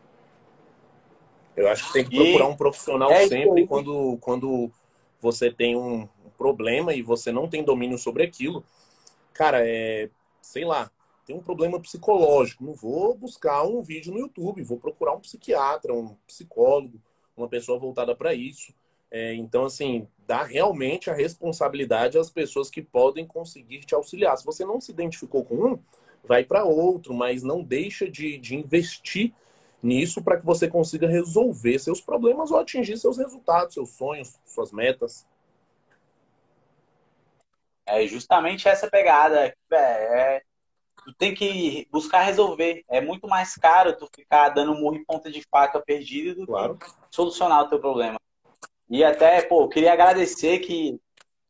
Eu 1.56 1.68
acho 1.68 1.86
que 1.86 1.92
tem 1.92 2.04
que 2.04 2.16
procurar 2.16 2.46
um 2.46 2.56
profissional 2.56 3.10
é 3.10 3.26
sempre 3.26 3.66
quando, 3.66 4.18
quando 4.20 4.70
você 5.20 5.50
tem 5.50 5.76
um 5.76 6.08
problema 6.36 6.94
e 6.94 7.02
você 7.02 7.32
não 7.32 7.48
tem 7.48 7.64
domínio 7.64 7.98
sobre 7.98 8.22
aquilo. 8.22 8.64
Cara, 9.32 9.66
é, 9.66 10.08
sei 10.40 10.64
lá, 10.64 10.90
tem 11.26 11.34
um 11.34 11.42
problema 11.42 11.80
psicológico. 11.80 12.64
Não 12.64 12.74
vou 12.74 13.14
buscar 13.14 13.62
um 13.64 13.82
vídeo 13.82 14.12
no 14.12 14.20
YouTube, 14.20 14.62
vou 14.62 14.78
procurar 14.78 15.12
um 15.12 15.20
psiquiatra, 15.20 15.92
um 15.92 16.16
psicólogo, 16.26 17.00
uma 17.36 17.48
pessoa 17.48 17.78
voltada 17.78 18.14
para 18.14 18.34
isso. 18.34 18.72
É, 19.10 19.34
então, 19.34 19.64
assim, 19.64 20.08
dá 20.26 20.42
realmente 20.42 21.10
a 21.10 21.14
responsabilidade 21.14 22.18
às 22.18 22.30
pessoas 22.30 22.70
que 22.70 22.82
podem 22.82 23.26
conseguir 23.26 23.80
te 23.80 23.94
auxiliar. 23.94 24.36
Se 24.36 24.44
você 24.44 24.64
não 24.64 24.80
se 24.80 24.90
identificou 24.90 25.44
com 25.44 25.54
um, 25.54 25.78
vai 26.22 26.44
para 26.44 26.64
outro, 26.64 27.12
mas 27.14 27.42
não 27.42 27.62
deixa 27.62 28.10
de, 28.10 28.38
de 28.38 28.56
investir 28.56 29.32
nisso 29.82 30.22
para 30.22 30.38
que 30.38 30.46
você 30.46 30.66
consiga 30.66 31.06
resolver 31.06 31.78
seus 31.78 32.00
problemas 32.00 32.50
ou 32.50 32.58
atingir 32.58 32.96
seus 32.96 33.18
resultados, 33.18 33.74
seus 33.74 33.90
sonhos, 33.90 34.38
suas 34.46 34.72
metas. 34.72 35.26
É 37.86 38.06
justamente 38.06 38.66
essa 38.66 38.88
pegada. 38.88 39.54
É, 39.70 39.76
é, 39.76 40.42
tu 41.04 41.12
tem 41.12 41.34
que 41.34 41.86
buscar 41.92 42.22
resolver. 42.22 42.82
É 42.88 43.00
muito 43.02 43.28
mais 43.28 43.54
caro 43.56 43.94
tu 43.94 44.08
ficar 44.14 44.48
dando 44.48 44.74
murro 44.74 44.96
em 44.96 45.04
ponta 45.04 45.30
de 45.30 45.42
faca 45.50 45.78
perdida 45.80 46.34
do 46.34 46.46
claro. 46.46 46.76
que 46.76 46.86
solucionar 47.10 47.64
o 47.64 47.68
teu 47.68 47.78
problema. 47.78 48.18
E 48.88 49.02
até, 49.02 49.42
pô, 49.42 49.68
queria 49.68 49.92
agradecer 49.92 50.58
que 50.58 51.00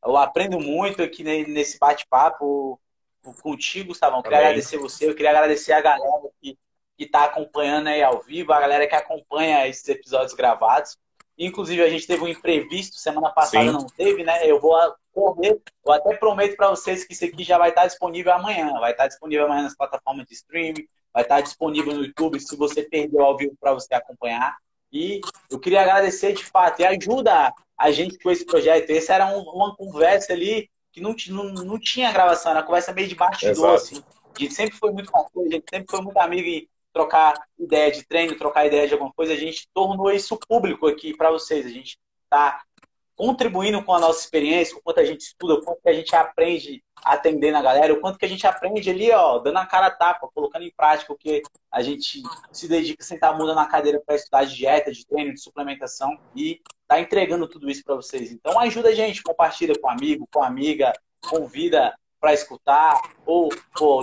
eu 0.04 0.16
aprendo 0.16 0.60
muito 0.60 1.02
aqui 1.02 1.22
nesse 1.22 1.78
bate-papo 1.78 2.80
contigo, 3.42 3.88
Gustavão. 3.88 4.22
Queria 4.22 4.38
agradecer 4.38 4.78
você, 4.78 5.08
eu 5.08 5.14
queria 5.14 5.30
agradecer 5.30 5.72
a 5.72 5.80
galera 5.80 6.28
que, 6.40 6.58
que 6.96 7.06
tá 7.06 7.24
acompanhando 7.24 7.88
aí 7.88 8.02
ao 8.02 8.20
vivo, 8.22 8.52
a 8.52 8.60
galera 8.60 8.86
que 8.86 8.94
acompanha 8.94 9.66
esses 9.66 9.88
episódios 9.88 10.34
gravados. 10.34 10.96
Inclusive, 11.36 11.82
a 11.82 11.88
gente 11.88 12.06
teve 12.06 12.22
um 12.22 12.28
imprevisto, 12.28 12.96
semana 12.96 13.30
passada 13.30 13.64
Sim. 13.64 13.72
não 13.72 13.86
teve, 13.86 14.22
né? 14.22 14.48
Eu 14.48 14.60
vou 14.60 14.76
correr, 15.12 15.60
eu 15.84 15.92
até 15.92 16.16
prometo 16.16 16.56
para 16.56 16.70
vocês 16.70 17.04
que 17.04 17.12
isso 17.12 17.24
aqui 17.24 17.42
já 17.42 17.58
vai 17.58 17.70
estar 17.70 17.86
disponível 17.86 18.32
amanhã. 18.32 18.72
Vai 18.78 18.92
estar 18.92 19.08
disponível 19.08 19.46
amanhã 19.46 19.62
nas 19.62 19.76
plataformas 19.76 20.26
de 20.26 20.34
streaming, 20.34 20.86
vai 21.12 21.22
estar 21.22 21.40
disponível 21.40 21.94
no 21.94 22.04
YouTube 22.04 22.38
se 22.38 22.56
você 22.56 22.82
perdeu 22.82 23.24
ao 23.24 23.36
vivo 23.36 23.56
para 23.60 23.72
você 23.72 23.94
acompanhar. 23.94 24.56
E 24.94 25.20
eu 25.50 25.58
queria 25.58 25.82
agradecer 25.82 26.32
de 26.32 26.44
fato 26.44 26.80
e 26.80 26.86
ajuda 26.86 27.52
a 27.76 27.90
gente 27.90 28.16
com 28.20 28.30
esse 28.30 28.46
projeto. 28.46 28.88
Essa 28.90 29.14
era 29.14 29.26
um, 29.26 29.40
uma 29.40 29.74
conversa 29.74 30.32
ali 30.32 30.70
que 30.92 31.00
não, 31.00 31.16
não, 31.30 31.52
não 31.52 31.80
tinha 31.80 32.12
gravação, 32.12 32.52
era 32.52 32.60
uma 32.60 32.66
conversa 32.66 32.92
meio 32.92 33.08
de 33.08 33.16
bastidor, 33.16 33.74
assim. 33.74 34.00
A 34.32 34.38
gente 34.38 34.54
sempre 34.54 34.76
foi 34.76 34.92
muito 34.92 35.10
parceiro, 35.10 35.48
a 35.48 35.52
gente 35.52 35.64
sempre 35.68 35.90
foi 35.90 36.00
muito 36.00 36.16
amigo 36.18 36.46
em 36.46 36.68
trocar 36.92 37.34
ideia 37.58 37.90
de 37.90 38.06
treino, 38.06 38.38
trocar 38.38 38.66
ideia 38.66 38.86
de 38.86 38.92
alguma 38.92 39.12
coisa. 39.12 39.32
A 39.32 39.36
gente 39.36 39.68
tornou 39.74 40.12
isso 40.12 40.38
público 40.48 40.86
aqui 40.86 41.16
para 41.16 41.32
vocês. 41.32 41.66
A 41.66 41.70
gente 41.70 41.98
está 42.22 42.62
contribuindo 43.16 43.82
com 43.84 43.94
a 43.94 44.00
nossa 44.00 44.20
experiência, 44.20 44.76
o 44.76 44.82
quanto 44.82 45.00
a 45.00 45.04
gente 45.04 45.20
estuda, 45.20 45.54
o 45.54 45.62
quanto 45.62 45.80
a 45.86 45.92
gente 45.92 46.14
aprende 46.16 46.82
atendendo 47.04 47.58
a 47.58 47.62
galera, 47.62 47.92
o 47.92 48.00
quanto 48.00 48.18
que 48.18 48.24
a 48.24 48.28
gente 48.28 48.46
aprende 48.46 48.90
ali, 48.90 49.10
ó, 49.12 49.38
dando 49.38 49.58
a 49.58 49.66
cara 49.66 49.86
a 49.86 49.90
tapa, 49.90 50.28
colocando 50.34 50.64
em 50.64 50.72
prática 50.76 51.12
o 51.12 51.16
que 51.16 51.42
a 51.70 51.82
gente 51.82 52.22
se 52.50 52.66
dedica 52.66 53.02
a 53.02 53.06
sentar 53.06 53.30
a 53.30 53.32
bunda 53.34 53.54
na 53.54 53.66
cadeira 53.66 54.02
para 54.04 54.16
estudar 54.16 54.44
de 54.44 54.56
dieta, 54.56 54.90
de 54.90 55.06
treino, 55.06 55.32
de 55.32 55.40
suplementação 55.40 56.18
e 56.34 56.60
tá 56.88 56.98
entregando 56.98 57.48
tudo 57.48 57.70
isso 57.70 57.84
para 57.84 57.94
vocês. 57.94 58.32
Então 58.32 58.58
ajuda 58.58 58.88
a 58.88 58.94
gente, 58.94 59.22
compartilha 59.22 59.78
com 59.78 59.88
amigo, 59.88 60.28
com 60.32 60.42
amiga, 60.42 60.92
convida 61.28 61.94
para 62.20 62.32
escutar, 62.32 63.02
ou 63.26 63.50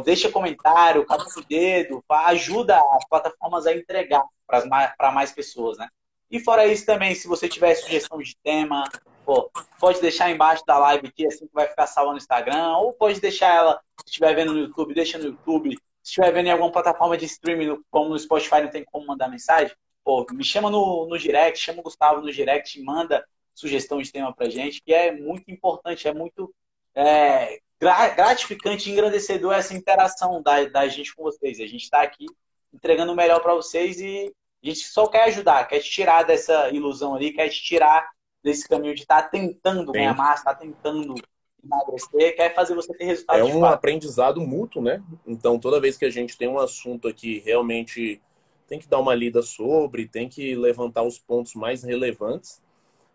deixa 0.04 0.32
comentário, 0.32 1.06
capa 1.08 1.26
o 1.36 1.44
dedo, 1.44 2.04
ajuda 2.08 2.80
as 2.94 3.08
plataformas 3.10 3.66
a 3.66 3.74
entregar 3.74 4.24
para 4.46 5.12
mais 5.12 5.32
pessoas, 5.32 5.78
né? 5.80 5.90
E 6.32 6.40
fora 6.40 6.66
isso 6.66 6.86
também, 6.86 7.14
se 7.14 7.28
você 7.28 7.50
tiver 7.50 7.76
sugestão 7.76 8.18
de 8.20 8.38
tema, 8.38 8.86
pô, 9.26 9.52
pode 9.78 10.00
deixar 10.00 10.32
embaixo 10.32 10.64
da 10.66 10.78
live 10.78 11.10
aqui, 11.10 11.28
assim 11.28 11.46
que 11.46 11.54
vai 11.54 11.68
ficar 11.68 11.86
salva 11.88 12.12
no 12.12 12.18
Instagram, 12.18 12.78
ou 12.78 12.94
pode 12.94 13.20
deixar 13.20 13.54
ela, 13.54 13.82
se 14.00 14.12
estiver 14.12 14.34
vendo 14.34 14.54
no 14.54 14.60
YouTube, 14.60 14.94
deixa 14.94 15.18
no 15.18 15.26
YouTube. 15.26 15.76
Se 16.02 16.12
estiver 16.12 16.32
vendo 16.32 16.48
em 16.48 16.52
alguma 16.52 16.72
plataforma 16.72 17.18
de 17.18 17.26
streaming, 17.26 17.84
como 17.92 18.10
no 18.10 18.18
Spotify, 18.18 18.62
não 18.62 18.70
tem 18.70 18.86
como 18.86 19.06
mandar 19.06 19.28
mensagem, 19.28 19.76
pô, 20.06 20.26
me 20.32 20.44
chama 20.44 20.70
no, 20.70 21.06
no 21.06 21.18
direct, 21.18 21.60
chama 21.60 21.82
o 21.82 21.84
Gustavo 21.84 22.22
no 22.22 22.32
direct, 22.32 22.82
manda 22.82 23.26
sugestão 23.54 24.02
de 24.02 24.10
tema 24.10 24.34
pra 24.34 24.50
gente, 24.50 24.82
que 24.82 24.94
é 24.94 25.12
muito 25.12 25.52
importante, 25.52 26.08
é 26.08 26.14
muito 26.14 26.54
é, 26.96 27.60
gratificante 27.78 28.90
e 28.90 28.94
engrandecedor 28.94 29.54
essa 29.54 29.74
interação 29.74 30.42
da, 30.42 30.64
da 30.64 30.88
gente 30.88 31.14
com 31.14 31.24
vocês. 31.24 31.60
A 31.60 31.68
gente 31.68 31.84
está 31.84 32.02
aqui 32.02 32.26
entregando 32.74 33.12
o 33.12 33.16
melhor 33.16 33.42
para 33.42 33.54
vocês 33.54 34.00
e 34.00 34.34
a 34.64 34.68
gente 34.68 34.88
só 34.88 35.08
quer 35.08 35.24
ajudar, 35.26 35.68
quer 35.68 35.80
te 35.80 35.90
tirar 35.90 36.24
dessa 36.24 36.70
ilusão 36.70 37.16
ali, 37.16 37.34
quer 37.34 37.50
te 37.50 37.62
tirar 37.64 38.10
desse 38.44 38.68
caminho 38.68 38.96
de 38.96 39.02
estar 39.02 39.24
tá 39.24 39.30
tentando 39.30 39.92
ganhar 39.92 40.16
massa, 40.16 40.42
estar 40.42 40.54
tá 40.56 40.60
tentando 40.60 41.16
emagrecer, 41.64 42.36
quer 42.36 42.54
fazer 42.54 42.76
você 42.76 42.94
ter 42.94 43.06
resultado. 43.06 43.40
É 43.40 43.44
um 43.44 43.66
aprendizado 43.66 44.42
mútuo, 44.42 44.82
né? 44.82 45.04
Então, 45.26 45.60
toda 45.60 45.80
vez 45.80 45.98
que 45.98 46.06
a 46.06 46.10
gente 46.10 46.38
tem 46.38 46.48
um 46.48 46.60
assunto 46.60 47.08
aqui 47.08 47.40
realmente 47.40 48.22
tem 48.68 48.80
que 48.80 48.88
dar 48.88 49.00
uma 49.00 49.14
lida 49.14 49.42
sobre, 49.42 50.08
tem 50.08 50.30
que 50.30 50.56
levantar 50.56 51.04
os 51.04 51.20
pontos 51.20 51.56
mais 51.56 51.84
relevantes 51.84 52.62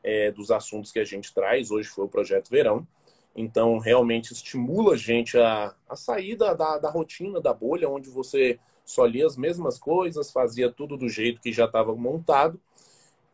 é, 0.03 0.31
dos 0.31 0.51
assuntos 0.51 0.93
que 0.93 0.99
a 0.99 1.05
gente 1.05 1.33
traz. 1.33 1.71
Hoje 1.71 1.89
foi 1.89 2.05
o 2.05 2.09
Projeto 2.09 2.51
Verão. 2.51 2.87
Então, 3.35 3.79
realmente 3.79 4.33
estimula 4.33 4.95
a 4.95 4.97
gente 4.97 5.39
a, 5.39 5.75
a 5.89 5.97
sair 5.97 6.37
da, 6.37 6.55
da, 6.55 6.79
da 6.79 6.91
rotina, 6.91 7.41
da 7.41 7.53
bolha, 7.53 7.89
onde 7.89 8.09
você 8.11 8.59
só 8.87 9.05
lia 9.05 9.27
as 9.27 9.37
mesmas 9.37 9.79
coisas, 9.79 10.31
fazia 10.31 10.71
tudo 10.71 10.97
do 10.97 11.09
jeito 11.09 11.41
que 11.41 11.53
já 11.53 11.65
estava 11.65 11.95
montado, 11.95 12.59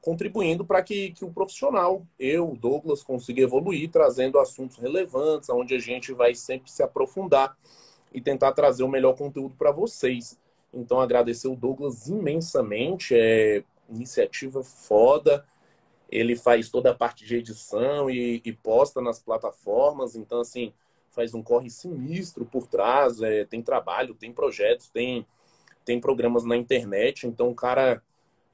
contribuindo 0.00 0.64
para 0.64 0.82
que, 0.82 1.12
que 1.12 1.24
o 1.24 1.30
profissional, 1.30 2.04
eu, 2.18 2.56
Douglas, 2.58 3.02
consiga 3.02 3.42
evoluir, 3.42 3.90
trazendo 3.90 4.38
assuntos 4.38 4.78
relevantes, 4.78 5.50
onde 5.50 5.74
a 5.74 5.78
gente 5.78 6.12
vai 6.12 6.34
sempre 6.34 6.70
se 6.70 6.82
aprofundar 6.82 7.56
e 8.12 8.20
tentar 8.20 8.52
trazer 8.52 8.82
o 8.82 8.88
melhor 8.88 9.14
conteúdo 9.14 9.54
para 9.56 9.70
vocês. 9.70 10.38
Então, 10.72 10.98
agradecer 11.00 11.48
o 11.48 11.54
Douglas 11.54 12.08
imensamente, 12.08 13.14
é 13.14 13.62
iniciativa 13.90 14.64
foda. 14.64 15.44
Ele 16.10 16.34
faz 16.34 16.70
toda 16.70 16.90
a 16.90 16.94
parte 16.94 17.26
de 17.26 17.36
edição 17.36 18.10
e, 18.10 18.40
e 18.42 18.52
posta 18.52 19.02
nas 19.02 19.20
plataformas. 19.20 20.16
Então, 20.16 20.40
assim, 20.40 20.72
faz 21.10 21.34
um 21.34 21.42
corre 21.42 21.70
sinistro 21.70 22.46
por 22.46 22.66
trás. 22.66 23.20
É, 23.20 23.44
tem 23.44 23.62
trabalho, 23.62 24.14
tem 24.14 24.32
projetos, 24.32 24.88
tem 24.88 25.26
tem 25.84 26.00
programas 26.00 26.44
na 26.44 26.56
internet, 26.56 27.26
então 27.26 27.50
o 27.50 27.54
cara 27.54 28.02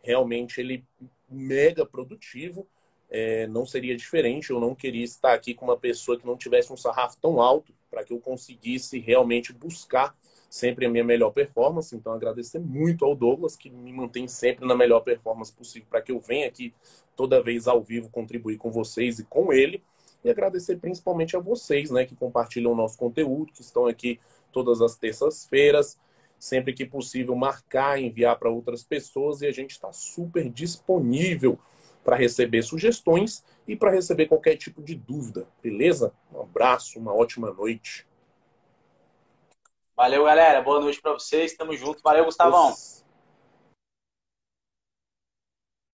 realmente 0.03 0.61
ele 0.61 0.85
mega 1.29 1.85
produtivo 1.85 2.67
é, 3.11 3.47
não 3.47 3.65
seria 3.65 3.97
diferente. 3.97 4.51
Eu 4.51 4.61
não 4.61 4.75
queria 4.75 5.05
estar 5.05 5.33
aqui 5.33 5.55
com 5.55 5.65
uma 5.65 5.77
pessoa 5.77 6.19
que 6.19 6.27
não 6.27 6.37
tivesse 6.37 6.73
um 6.73 6.77
sarrafo 6.77 7.17
tão 7.21 7.41
alto 7.41 7.73
para 7.91 8.05
que 8.05 8.13
eu 8.13 8.21
conseguisse 8.21 8.99
realmente 8.99 9.53
buscar 9.53 10.15
sempre 10.49 10.87
a 10.87 10.91
minha 10.91 11.05
melhor 11.05 11.31
performance. 11.31 11.95
Então, 11.95 12.13
agradecer 12.13 12.59
muito 12.59 13.05
ao 13.05 13.15
Douglas, 13.15 13.57
que 13.57 13.71
me 13.71 13.93
mantém 13.93 14.29
sempre 14.29 14.67
na 14.67 14.75
melhor 14.75 15.01
performance 15.01 15.53
possível 15.53 15.87
para 15.89 16.03
que 16.03 16.13
eu 16.13 16.19
venha 16.19 16.47
aqui 16.47 16.75
toda 17.17 17.43
vez 17.43 17.67
ao 17.67 17.83
vivo 17.83 18.11
contribuir 18.11 18.57
com 18.57 18.71
vocês 18.71 19.19
e 19.19 19.25
com 19.25 19.53
ele. 19.53 19.83
E 20.25 20.31
agradecer 20.31 20.77
principalmente 20.77 21.37
a 21.37 21.41
vocês, 21.41 21.91
né, 21.91 22.05
que 22.05 22.15
compartilham 22.15 22.73
o 22.73 22.77
nosso 22.77 22.99
conteúdo, 22.99 23.53
que 23.53 23.61
estão 23.61 23.87
aqui 23.87 24.19
todas 24.53 24.81
as 24.81 24.97
terças-feiras, 24.97 25.99
sempre 26.39 26.73
que 26.73 26.85
possível 26.85 27.35
marcar, 27.35 28.01
enviar 28.01 28.39
para 28.39 28.51
outras 28.51 28.83
pessoas 28.83 29.43
e 29.43 29.47
a 29.47 29.53
gente 29.53 29.73
está 29.73 29.93
super 29.93 30.49
disponível 30.49 31.59
para 32.05 32.17
receber 32.17 32.63
sugestões 32.63 33.45
e 33.67 33.77
para 33.77 33.91
receber 33.91 34.27
qualquer 34.27 34.57
tipo 34.57 34.83
de 34.83 34.95
dúvida, 34.95 35.47
beleza? 35.63 36.13
Um 36.33 36.41
abraço, 36.41 36.99
uma 36.99 37.15
ótima 37.15 37.53
noite. 37.53 38.07
Valeu, 39.97 40.25
galera. 40.25 40.63
Boa 40.63 40.81
noite 40.81 41.03
para 41.03 41.13
vocês. 41.13 41.57
Tamo 41.57 41.77
junto. 41.77 42.01
Valeu, 42.03 42.25
Gustavão. 42.25 42.73